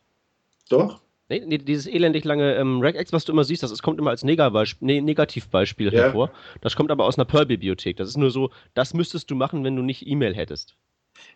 [0.68, 1.00] Doch?
[1.28, 4.10] Nee, nee, dieses elendig lange ähm, Regex, was du immer siehst, das, das kommt immer
[4.10, 6.02] als Negativbeispiel, nee, Negativbeispiel ja.
[6.02, 6.30] hervor.
[6.60, 7.96] Das kommt aber aus einer Perl-Bibliothek.
[7.96, 10.76] Das ist nur so, das müsstest du machen, wenn du nicht E-Mail hättest.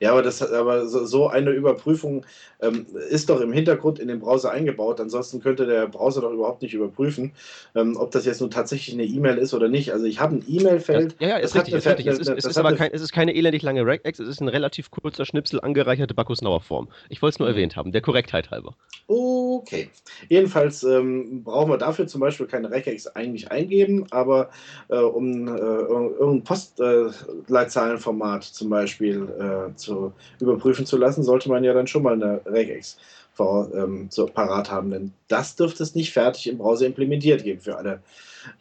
[0.01, 2.25] Ja, aber, das, aber so, so eine Überprüfung
[2.61, 5.01] ähm, ist doch im Hintergrund in den Browser eingebaut.
[5.01, 7.33] Ansonsten könnte der Browser doch überhaupt nicht überprüfen,
[7.75, 9.93] ähm, ob das jetzt nun tatsächlich eine E-Mail ist oder nicht.
[9.93, 11.17] Also ich habe ein E-Mail-Feld.
[11.21, 12.07] Ja, ja, ist richtig, ist richtig.
[12.07, 14.49] es ist, es ist aber kein, es ist keine elendig lange Regex, es ist ein
[14.49, 16.89] relativ kurzer Schnipsel angereicherte Bacchus-Nauer Form.
[17.09, 17.55] Ich wollte es nur mhm.
[17.55, 18.75] erwähnt haben, der Korrektheit halber.
[19.07, 19.91] Okay.
[20.29, 24.51] Jedenfalls ähm, brauchen wir dafür zum Beispiel keine Regex eigentlich eingeben, aber
[24.89, 31.73] äh, um äh, irgendein Postleitzahlenformat zum Beispiel äh, zu überprüfen zu lassen, sollte man ja
[31.73, 32.99] dann schon mal eine Regex
[33.41, 37.77] ähm, so parat haben, denn das dürfte es nicht fertig im Browser implementiert geben für
[37.77, 38.01] alle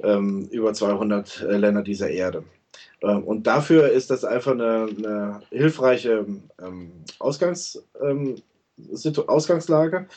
[0.02, 2.44] ähm, über 200 äh, Länder dieser Erde.
[3.02, 6.26] Ähm, und dafür ist das einfach eine, eine hilfreiche
[6.62, 6.92] ähm,
[8.78, 10.08] Ähm, Ausgangslage.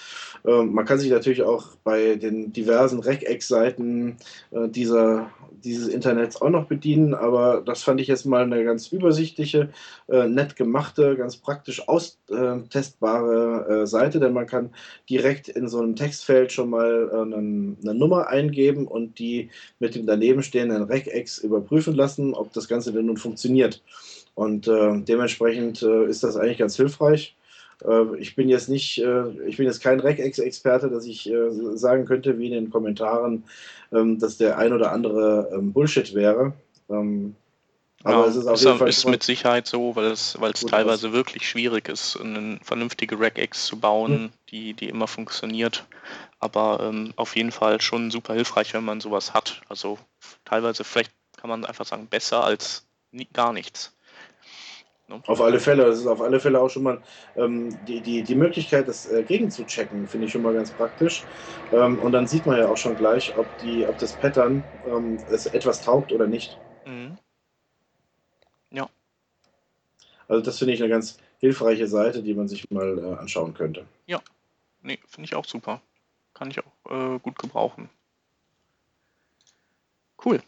[0.44, 4.16] Ähm, man kann sich natürlich auch bei den diversen Regex-Seiten
[4.50, 5.30] äh, dieser
[5.64, 9.70] dieses Internets auch noch bedienen, aber das fand ich jetzt mal eine ganz übersichtliche,
[10.08, 14.70] äh, nett gemachte, ganz praktisch austestbare äh, Seite, denn man kann
[15.08, 19.94] direkt in so einem Textfeld schon mal äh, eine, eine, Nummer eingeben und die mit
[19.94, 23.82] dem daneben stehenden Regex überprüfen lassen, ob das Ganze denn nun funktioniert.
[24.34, 27.36] Und äh, dementsprechend äh, ist das eigentlich ganz hilfreich.
[27.84, 32.04] Äh, ich bin jetzt nicht, äh, ich bin jetzt kein Regex-Experte, dass ich äh, sagen
[32.04, 33.44] könnte, wie in den Kommentaren,
[33.92, 36.52] ähm, dass der ein oder andere ähm, Bullshit wäre.
[36.88, 37.34] Ähm,
[38.02, 40.60] aber ja, es ist auf jeden Fall ist mit Sicherheit so, weil es, weil es
[40.60, 41.12] teilweise aus.
[41.12, 44.30] wirklich schwierig ist, eine vernünftige Regex zu bauen, hm.
[44.50, 45.84] die, die immer funktioniert.
[46.38, 49.60] Aber ähm, auf jeden Fall schon super hilfreich, wenn man sowas hat.
[49.68, 49.98] Also
[50.46, 53.94] teilweise vielleicht kann man einfach sagen, besser als nie, gar nichts.
[55.10, 55.20] Ne?
[55.26, 57.02] Auf alle Fälle, das ist auf alle Fälle auch schon mal
[57.34, 60.70] ähm, die, die, die Möglichkeit, das äh, gegen zu checken, finde ich schon mal ganz
[60.70, 61.26] praktisch.
[61.72, 65.22] Ähm, und dann sieht man ja auch schon gleich, ob, die, ob das Pattern ähm,
[65.28, 66.60] es etwas taugt oder nicht.
[66.86, 67.18] Mhm.
[68.70, 68.88] Ja.
[70.28, 73.84] Also das finde ich eine ganz hilfreiche Seite, die man sich mal äh, anschauen könnte.
[74.06, 74.22] Ja,
[74.82, 75.82] nee, finde ich auch super.
[76.34, 77.90] Kann ich auch äh, gut gebrauchen.
[80.24, 80.40] Cool.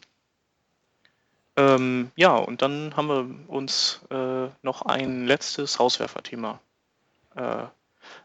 [1.55, 6.59] Ähm, ja, und dann haben wir uns äh, noch ein letztes Hauswerferthema
[7.35, 7.65] äh,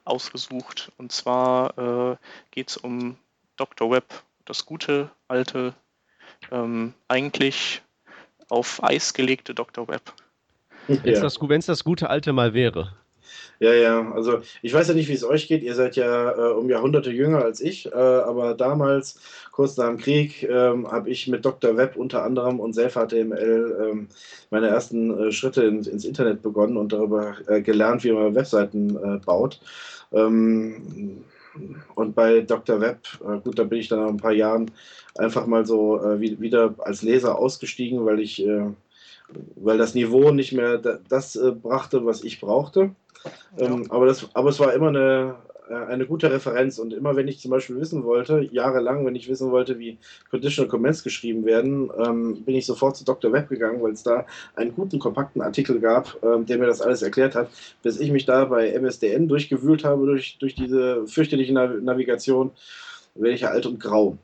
[0.04, 0.92] ausgesucht.
[0.96, 2.16] Und zwar äh,
[2.50, 3.16] geht es um
[3.56, 3.90] Dr.
[3.90, 5.74] Web, das gute, alte,
[6.50, 7.82] ähm, eigentlich
[8.48, 9.88] auf Eis gelegte Dr.
[9.88, 10.12] Web.
[10.86, 12.96] Wenn es das, das gute alte mal wäre.
[13.60, 15.62] Ja, ja, also ich weiß ja nicht, wie es euch geht.
[15.64, 19.18] Ihr seid ja äh, um Jahrhunderte jünger als ich, äh, aber damals,
[19.50, 20.54] kurz nach dem Krieg, äh,
[20.84, 21.76] habe ich mit Dr.
[21.76, 24.08] Web unter anderem und Self-HTML ähm,
[24.50, 28.96] meine ersten äh, Schritte in, ins Internet begonnen und darüber äh, gelernt, wie man Webseiten
[28.96, 29.60] äh, baut.
[30.12, 31.24] Ähm,
[31.96, 32.80] und bei Dr.
[32.80, 33.00] Web,
[33.42, 34.70] gut, da bin ich dann nach ein paar Jahren
[35.16, 38.46] einfach mal so wieder als Leser ausgestiegen, weil ich
[39.56, 42.90] weil das Niveau nicht mehr das brachte, was ich brauchte.
[43.58, 45.36] Ähm, aber, das, aber es war immer eine,
[45.68, 46.78] äh, eine gute Referenz.
[46.78, 49.98] Und immer wenn ich zum Beispiel wissen wollte, jahrelang, wenn ich wissen wollte, wie
[50.30, 53.32] Conditional Comments geschrieben werden, ähm, bin ich sofort zu Dr.
[53.32, 57.02] Web gegangen, weil es da einen guten, kompakten Artikel gab, ähm, der mir das alles
[57.02, 57.50] erklärt hat,
[57.82, 62.50] bis ich mich da bei MSDN durchgewühlt habe, durch, durch diese fürchterliche Navigation,
[63.14, 64.16] werde ich ja alt und grau.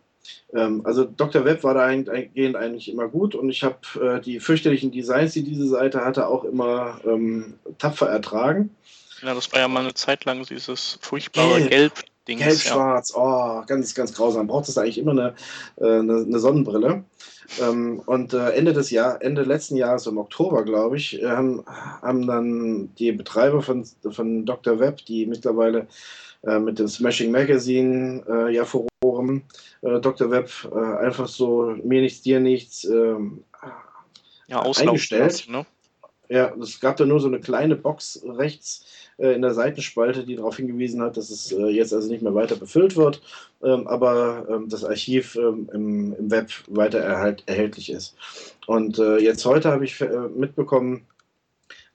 [0.53, 1.45] Ähm, also Dr.
[1.45, 5.43] Web war da eingehend eigentlich immer gut und ich habe äh, die fürchterlichen Designs, die
[5.43, 8.71] diese Seite hatte, auch immer ähm, tapfer ertragen.
[9.23, 11.95] Ja, das war ja mal eine Zeit lang dieses furchtbare Gelb.
[11.95, 13.21] Gelb Gelb-Schwarz, ja.
[13.21, 14.47] oh, ganz, ganz grausam.
[14.47, 15.35] Braucht es eigentlich immer eine,
[15.77, 17.05] äh, eine, eine Sonnenbrille.
[17.61, 21.65] Ähm, und äh, Ende des Jahr, Ende letzten Jahres, im Oktober, glaube ich, äh, haben,
[21.67, 24.79] haben dann die Betreiber von, von Dr.
[24.79, 25.87] Web, die mittlerweile
[26.59, 29.43] mit dem Smashing Magazine äh, ja Forum,
[29.83, 30.31] äh, Dr.
[30.31, 33.45] Web, äh, einfach so mir nichts, dir nichts ähm,
[34.49, 35.47] ja, eingestellt.
[35.49, 35.67] Ne?
[36.29, 38.87] Ja, es gab da nur so eine kleine Box rechts
[39.19, 42.35] äh, in der Seitenspalte, die darauf hingewiesen hat, dass es äh, jetzt also nicht mehr
[42.35, 43.21] weiter befüllt wird,
[43.63, 48.17] ähm, aber ähm, das Archiv ähm, im, im, Web weiter erhalt, erhältlich ist.
[48.67, 50.03] Und äh, jetzt heute habe ich
[50.35, 51.07] mitbekommen,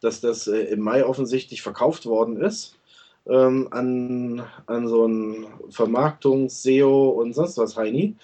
[0.02, 2.79] dass das im Mai offensichtlich verkauft worden ist.
[3.30, 8.16] An, an so ein Vermarktungs-, SEO und sonst was Heini,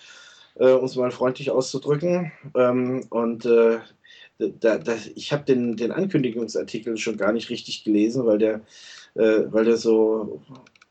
[0.55, 2.31] um es mal freundlich auszudrücken.
[3.09, 3.45] und
[4.37, 8.61] da, da, ich habe den, den Ankündigungsartikel schon gar nicht richtig gelesen, weil der,
[9.15, 10.41] äh, weil der so,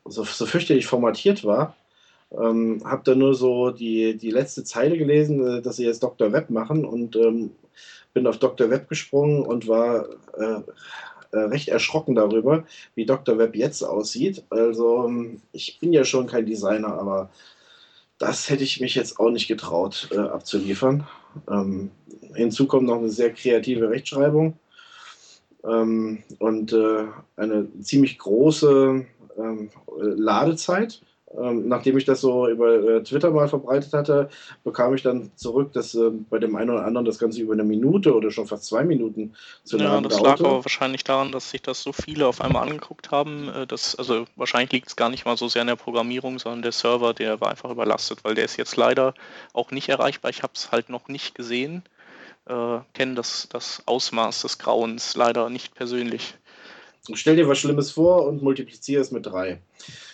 [0.05, 1.75] so, so fürchterlich formatiert war.
[2.31, 6.31] Ähm, habe da nur so die, die letzte Zeile gelesen, äh, dass sie jetzt Dr.
[6.31, 7.51] Web machen und ähm,
[8.13, 8.69] bin auf Dr.
[8.69, 10.61] Web gesprungen und war äh,
[11.35, 13.37] äh, recht erschrocken darüber, wie Dr.
[13.37, 14.43] Web jetzt aussieht.
[14.49, 17.29] Also ähm, ich bin ja schon kein Designer, aber
[18.17, 21.07] das hätte ich mich jetzt auch nicht getraut äh, abzuliefern.
[21.49, 21.91] Ähm,
[22.33, 24.57] hinzu kommt noch eine sehr kreative Rechtschreibung
[25.65, 27.05] ähm, und äh,
[27.35, 29.05] eine ziemlich große
[29.37, 31.01] ähm, Ladezeit.
[31.41, 34.29] Ähm, nachdem ich das so über äh, Twitter mal verbreitet hatte,
[34.63, 37.63] bekam ich dann zurück, dass äh, bei dem einen oder anderen das Ganze über eine
[37.63, 39.33] Minute oder schon fast zwei Minuten
[39.63, 40.43] zu laden Ja, das dauerte.
[40.43, 43.49] lag aber wahrscheinlich daran, dass sich das so viele auf einmal angeguckt haben.
[43.49, 46.61] Äh, dass, also wahrscheinlich liegt es gar nicht mal so sehr in der Programmierung, sondern
[46.61, 49.13] der Server, der war einfach überlastet, weil der ist jetzt leider
[49.53, 50.31] auch nicht erreichbar.
[50.31, 51.83] Ich habe es halt noch nicht gesehen,
[52.45, 56.35] äh, kenne das, das Ausmaß des Grauens leider nicht persönlich.
[57.13, 59.61] Stell dir was Schlimmes vor und multipliziere es mit drei.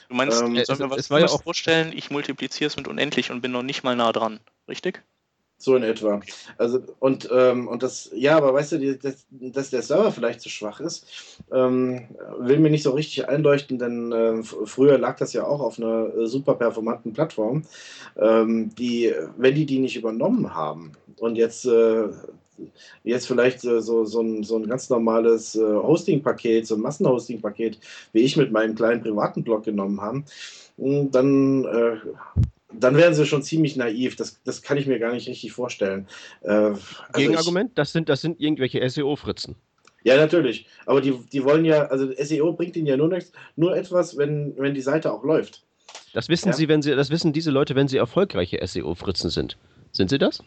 [0.10, 1.94] Du meinst, ähm, sollen wir was ja auch vorstellen?
[1.96, 5.02] Ich multipliziere es mit unendlich und bin noch nicht mal nah dran, richtig?
[5.62, 6.20] So in etwa.
[6.58, 10.50] Also, und, ähm, und das, ja, aber weißt du, dass, dass der Server vielleicht zu
[10.50, 11.06] schwach ist,
[11.52, 12.08] ähm,
[12.40, 16.16] will mir nicht so richtig einleuchten, denn äh, früher lag das ja auch auf einer
[16.16, 17.64] äh, super performanten Plattform.
[18.18, 22.08] Ähm, die, wenn die die nicht übernommen haben und jetzt äh,
[23.04, 27.80] jetzt vielleicht äh, so, so, ein, so ein ganz normales äh, Hosting-Paket, so ein Massenhosting-Paket,
[28.14, 30.24] wie ich mit meinem kleinen privaten Blog genommen habe,
[30.78, 31.98] hm, dann, äh,
[32.74, 34.16] dann wären sie schon ziemlich naiv.
[34.16, 36.08] Das, das kann ich mir gar nicht richtig vorstellen.
[36.42, 36.80] Also
[37.14, 39.56] Gegenargument, ich, das, sind, das sind irgendwelche SEO-Fritzen.
[40.04, 40.66] Ja, natürlich.
[40.86, 44.54] Aber die, die wollen ja, also SEO bringt ihnen ja nur nichts, nur etwas, wenn,
[44.58, 45.64] wenn die Seite auch läuft.
[46.14, 46.54] Das wissen ja?
[46.54, 49.58] sie, wenn sie, das wissen diese Leute, wenn sie erfolgreiche SEO-Fritzen sind.
[49.92, 50.44] Sind sie das?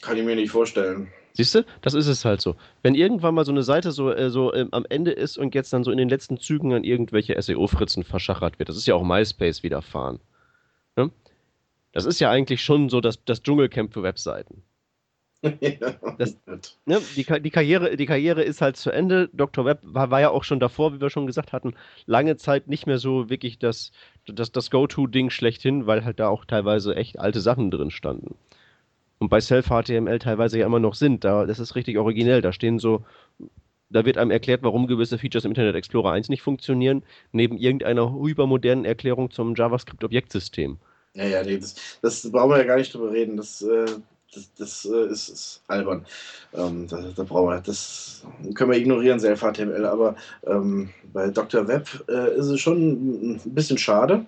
[0.00, 1.08] Kann ich mir nicht vorstellen.
[1.36, 2.54] Siehst du, das ist es halt so.
[2.82, 5.72] Wenn irgendwann mal so eine Seite so, äh, so ähm, am Ende ist und jetzt
[5.72, 9.02] dann so in den letzten Zügen an irgendwelche SEO-Fritzen verschachert wird, das ist ja auch
[9.02, 10.20] MySpace widerfahren.
[10.96, 11.10] Ne?
[11.90, 14.62] Das ist ja eigentlich schon so das, das Dschungelcamp für Webseiten.
[16.18, 16.38] das,
[16.86, 19.28] ne, die, die, Karriere, die Karriere ist halt zu Ende.
[19.32, 19.64] Dr.
[19.64, 21.74] Web war, war, ja auch schon davor, wie wir schon gesagt hatten,
[22.06, 23.90] lange Zeit nicht mehr so wirklich das,
[24.26, 28.36] das, das Go-To-Ding schlechthin, weil halt da auch teilweise echt alte Sachen drin standen
[29.24, 31.24] und bei Self-HTML teilweise ja immer noch sind.
[31.24, 32.42] Da, das ist richtig originell.
[32.42, 33.04] Da stehen so,
[33.88, 37.02] da wird einem erklärt, warum gewisse Features im Internet Explorer 1 nicht funktionieren,
[37.32, 40.76] neben irgendeiner hypermodernen Erklärung zum JavaScript-Objektsystem.
[41.14, 43.38] Ja, ja, nee, das, das brauchen wir ja gar nicht drüber reden.
[43.38, 43.86] Das, äh,
[44.34, 46.04] das, das äh, ist, ist, albern.
[46.52, 51.66] Ähm, da, da, brauchen wir, das können wir ignorieren, Self-HTML, aber ähm, bei Dr.
[51.66, 54.26] Web äh, ist es schon ein bisschen schade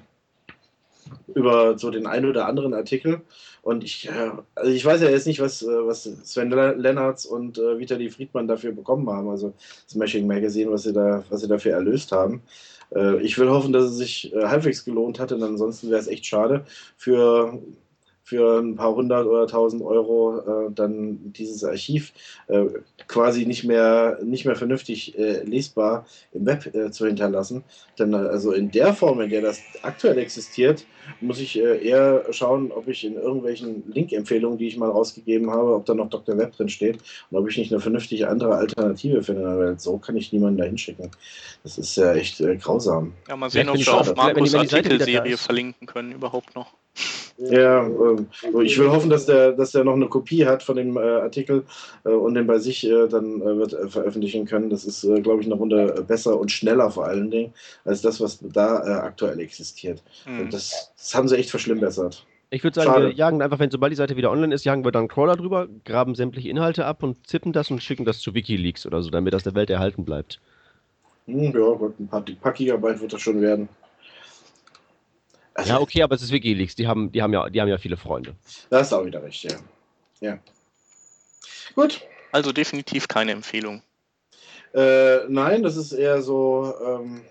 [1.34, 3.22] über so den einen oder anderen Artikel.
[3.62, 7.58] Und ich, äh, also ich weiß ja jetzt nicht, was, äh, was Sven Lennartz und
[7.58, 9.54] äh, Vitali Friedmann dafür bekommen haben, also
[9.88, 12.42] Smashing Magazine, was sie, da, was sie dafür erlöst haben.
[12.94, 16.06] Äh, ich will hoffen, dass es sich äh, halbwegs gelohnt hat, denn ansonsten wäre es
[16.06, 16.64] echt schade
[16.96, 17.58] für
[18.26, 22.12] für ein paar hundert oder tausend Euro äh, dann dieses Archiv
[22.48, 22.64] äh,
[23.06, 27.62] quasi nicht mehr, nicht mehr vernünftig äh, lesbar im Web äh, zu hinterlassen.
[28.00, 30.84] Denn äh, also in der Form, in der das aktuell existiert,
[31.20, 35.76] muss ich äh, eher schauen, ob ich in irgendwelchen Link-Empfehlungen, die ich mal rausgegeben habe,
[35.76, 36.36] ob da noch Dr.
[36.36, 36.98] Web drin steht
[37.30, 39.44] und ob ich nicht eine vernünftige andere Alternative finde.
[39.56, 41.12] Weil so kann ich niemanden da hinschicken.
[41.62, 43.12] Das ist ja echt grausam.
[43.28, 46.74] Ja, mal sehen, ob wir auf Markus Artikelserie verlinken können überhaupt noch.
[47.38, 50.96] Ja, äh, ich will hoffen, dass der, dass der noch eine Kopie hat von dem
[50.96, 51.64] äh, Artikel
[52.04, 54.70] äh, und den bei sich äh, dann äh, wird äh, veröffentlichen können.
[54.70, 57.52] Das ist, glaube ich, eine Runde besser und schneller vor allen Dingen
[57.84, 60.02] als das, was da aktuell existiert.
[60.26, 60.40] Mhm.
[60.40, 62.26] Und das, das, haben sie echt verschlimmbessert.
[62.48, 63.06] Ich würde sagen, Schade.
[63.08, 65.68] wir jagen einfach, wenn sobald die Seite wieder online ist, jagen wir dann Crawler drüber,
[65.84, 69.34] graben sämtliche Inhalte ab und zippen das und schicken das zu Wikileaks oder so, damit
[69.34, 70.40] das der Welt erhalten bleibt.
[71.26, 73.68] Hm, ja, Gott, ein paar, ein paar Gigabyte wird das schon werden.
[75.56, 77.78] Also, ja, okay, aber es ist Wikileaks, die haben, die haben, ja, die haben ja
[77.78, 78.34] viele Freunde.
[78.68, 79.56] Das ist auch wieder recht, ja.
[80.20, 80.38] Ja.
[81.74, 82.02] Gut.
[82.30, 83.82] Also definitiv keine Empfehlung.
[84.74, 87.22] Äh, nein, das ist eher so ähm,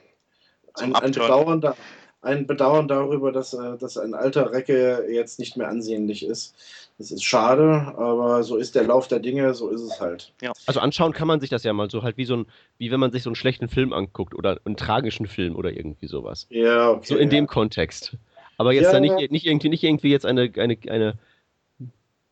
[0.74, 1.78] ein, ein, bedauernder,
[2.24, 6.56] ein Bedauern darüber, dass, äh, dass ein alter Recke jetzt nicht mehr ansehnlich ist.
[6.98, 10.34] Das ist schade, aber so ist der Lauf der Dinge, so ist es halt.
[10.42, 10.54] Ja.
[10.66, 12.46] Also anschauen kann man sich das ja mal so halt wie so ein,
[12.78, 16.08] wie wenn man sich so einen schlechten Film anguckt oder einen tragischen Film oder irgendwie
[16.08, 16.48] sowas.
[16.50, 17.06] Ja, okay.
[17.06, 17.36] So in ja.
[17.36, 18.16] dem Kontext.
[18.58, 21.18] Aber jetzt ja, da nicht, nicht, irgendwie, nicht irgendwie jetzt eine, eine, eine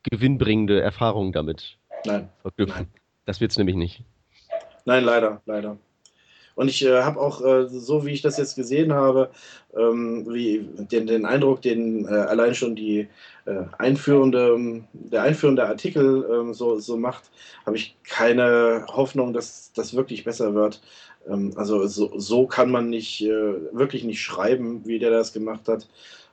[0.03, 2.29] gewinnbringende Erfahrung damit Nein.
[2.41, 2.83] verknüpfen.
[2.83, 3.01] Nein.
[3.25, 4.03] Das wird es nämlich nicht.
[4.85, 5.77] Nein, leider, leider.
[6.55, 9.29] Und ich äh, habe auch, äh, so wie ich das jetzt gesehen habe,
[9.75, 13.07] ähm, wie den, den Eindruck, den äh, allein schon die
[13.45, 17.23] äh, einführende, der einführende Artikel ähm, so, so macht,
[17.65, 20.81] habe ich keine Hoffnung, dass das wirklich besser wird.
[21.27, 25.67] Ähm, also so, so kann man nicht äh, wirklich nicht schreiben, wie der das gemacht
[25.67, 25.87] hat.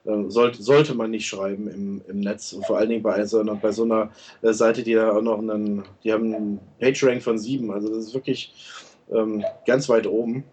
[0.07, 2.57] Ähm, sollte, sollte man nicht schreiben im, im Netz.
[2.67, 4.11] Vor allen Dingen bei so einer, bei so einer
[4.43, 7.71] äh, Seite, die da auch noch einen, die haben einen PageRank von sieben.
[7.71, 8.55] Also das ist wirklich
[9.13, 10.45] ähm, ganz weit oben.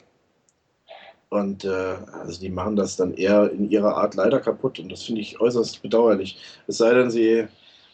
[1.30, 4.80] Und äh, also die machen das dann eher in ihrer Art leider kaputt.
[4.80, 6.38] Und das finde ich äußerst bedauerlich.
[6.68, 7.48] Es sei denn, sie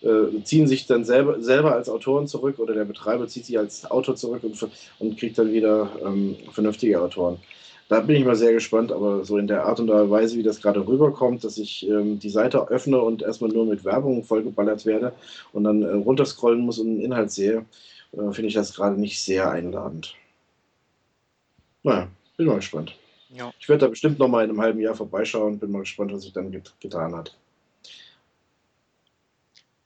[0.03, 3.89] äh, ziehen sich dann selber, selber als Autoren zurück oder der Betreiber zieht sich als
[3.89, 4.57] Autor zurück und,
[4.99, 7.39] und kriegt dann wieder ähm, vernünftige Autoren.
[7.89, 10.61] Da bin ich mal sehr gespannt, aber so in der Art und Weise, wie das
[10.61, 15.13] gerade rüberkommt, dass ich ähm, die Seite öffne und erstmal nur mit Werbung vollgeballert werde
[15.51, 17.65] und dann äh, runterscrollen muss und einen Inhalt sehe,
[18.13, 20.15] äh, finde ich das gerade nicht sehr einladend.
[21.83, 22.07] Naja,
[22.37, 22.95] bin mal gespannt.
[23.29, 23.51] Ja.
[23.59, 25.59] Ich werde da bestimmt noch mal in einem halben Jahr vorbeischauen.
[25.59, 27.35] Bin mal gespannt, was sich dann get getan hat.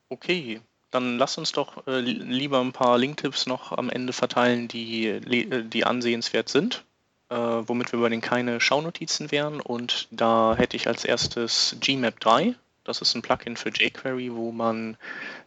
[0.09, 0.61] Okay,
[0.91, 5.63] dann lass uns doch äh, lieber ein paar Linktipps noch am Ende verteilen, die, äh,
[5.63, 6.85] die ansehenswert sind,
[7.29, 9.59] äh, womit wir bei den keine Schaunotizen wären.
[9.59, 12.55] Und da hätte ich als erstes Gmap 3.
[12.83, 14.95] Das ist ein Plugin für jQuery, wo man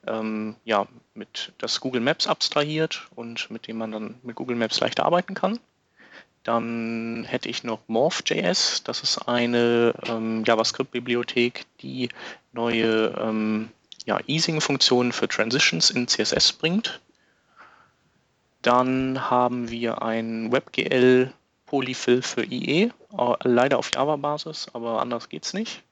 [0.07, 4.81] ähm, ja, mit das Google Maps abstrahiert und mit dem man dann mit Google Maps
[4.81, 5.59] leichter arbeiten kann.
[6.43, 8.83] Dann hätte ich noch Morph.js.
[8.85, 12.09] Das ist eine ähm, JavaScript-Bibliothek, die
[12.53, 13.71] neue ähm,
[14.07, 17.01] ja, Easing-Funktionen für Transitions in CSS bringt.
[18.63, 21.33] Dann haben wir ein WebGL
[21.67, 22.91] Polyfill für IE,
[23.45, 25.83] leider auf Java-Basis, aber anders geht es nicht.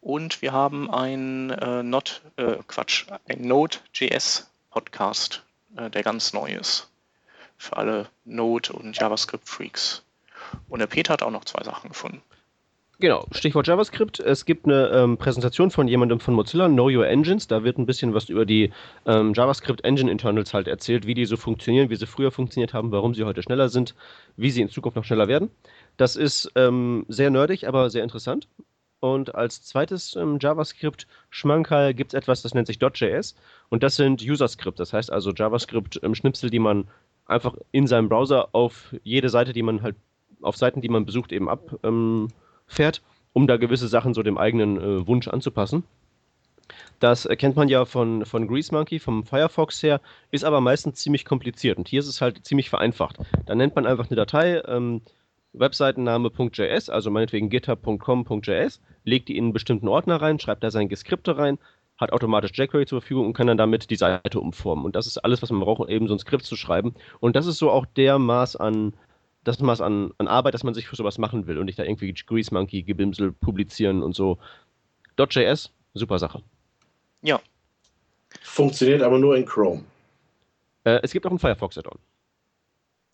[0.00, 5.42] Und wir haben ein äh, Not, äh, Quatsch, ein Node.js Podcast,
[5.76, 6.87] äh, der ganz neu ist
[7.58, 10.04] für alle Node- und JavaScript-Freaks.
[10.68, 12.22] Und der Peter hat auch noch zwei Sachen gefunden.
[13.00, 14.18] Genau, Stichwort JavaScript.
[14.18, 17.46] Es gibt eine ähm, Präsentation von jemandem von Mozilla, Know Your Engines.
[17.46, 18.72] Da wird ein bisschen was über die
[19.06, 22.90] ähm, JavaScript Engine Internals halt erzählt, wie die so funktionieren, wie sie früher funktioniert haben,
[22.90, 23.94] warum sie heute schneller sind,
[24.36, 25.50] wie sie in Zukunft noch schneller werden.
[25.96, 28.48] Das ist ähm, sehr nerdig, aber sehr interessant.
[28.98, 33.36] Und als zweites ähm, JavaScript-Schmankerl gibt es etwas, das nennt sich .js.
[33.68, 36.88] Und das sind User-Script, das heißt also JavaScript-Schnipsel, die man
[37.28, 39.96] einfach in seinem Browser auf jede Seite, die man halt,
[40.42, 42.28] auf Seiten, die man besucht, eben abfährt, ähm,
[43.32, 45.84] um da gewisse Sachen so dem eigenen äh, Wunsch anzupassen.
[47.00, 50.00] Das kennt man ja von, von Grease Monkey, vom Firefox her,
[50.30, 51.78] ist aber meistens ziemlich kompliziert.
[51.78, 53.18] Und hier ist es halt ziemlich vereinfacht.
[53.46, 55.02] Da nennt man einfach eine Datei, ähm,
[55.52, 61.38] Webseitenname.js, also meinetwegen github.com.js, legt die in einen bestimmten Ordner rein, schreibt da sein Geskripte
[61.38, 61.58] rein,
[61.98, 64.84] hat automatisch jQuery zur Verfügung und kann dann damit die Seite umformen.
[64.84, 66.94] Und das ist alles, was man braucht, um eben so ein Skript zu schreiben.
[67.20, 68.94] Und das ist so auch der Maß an,
[69.44, 71.82] das Maß an, an Arbeit, dass man sich für sowas machen will und nicht da
[71.82, 74.38] irgendwie Grease Monkey, Gebimsel publizieren und so.
[75.18, 76.42] .js, super Sache.
[77.22, 77.40] Ja.
[78.42, 79.84] Funktioniert aber nur in Chrome.
[80.84, 81.98] Äh, es gibt auch einen Firefox-Add-on.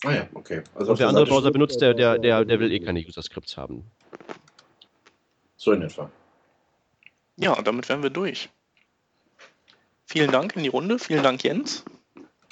[0.05, 0.63] Ah ja, okay.
[0.75, 3.85] Also und wer andere Browser benutzt, der, der, der, der will eh keine User-Scripts haben.
[5.57, 6.11] So in etwa.
[7.37, 8.51] Ja, damit wären wir durch.
[10.07, 10.99] Vielen Dank in die Runde.
[10.99, 11.85] Vielen Dank, Jens.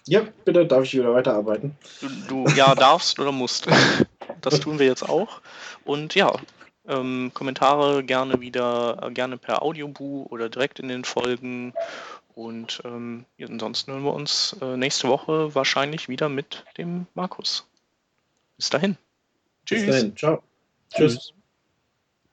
[0.07, 1.77] Ja, bitte, darf ich wieder weiterarbeiten?
[2.29, 3.69] Du, du ja, darfst oder musst.
[4.41, 5.41] Das tun wir jetzt auch.
[5.85, 6.33] Und ja,
[6.89, 11.74] ähm, Kommentare gerne wieder, äh, gerne per Audiobu oder direkt in den Folgen.
[12.35, 17.69] Und ähm, ansonsten hören wir uns äh, nächste Woche wahrscheinlich wieder mit dem Markus.
[18.57, 18.97] Bis dahin.
[19.66, 19.87] Tschüss.
[19.87, 20.16] Bis dahin.
[20.16, 20.43] Ciao.
[20.93, 21.15] Tschüss.
[21.15, 21.35] Tschüss.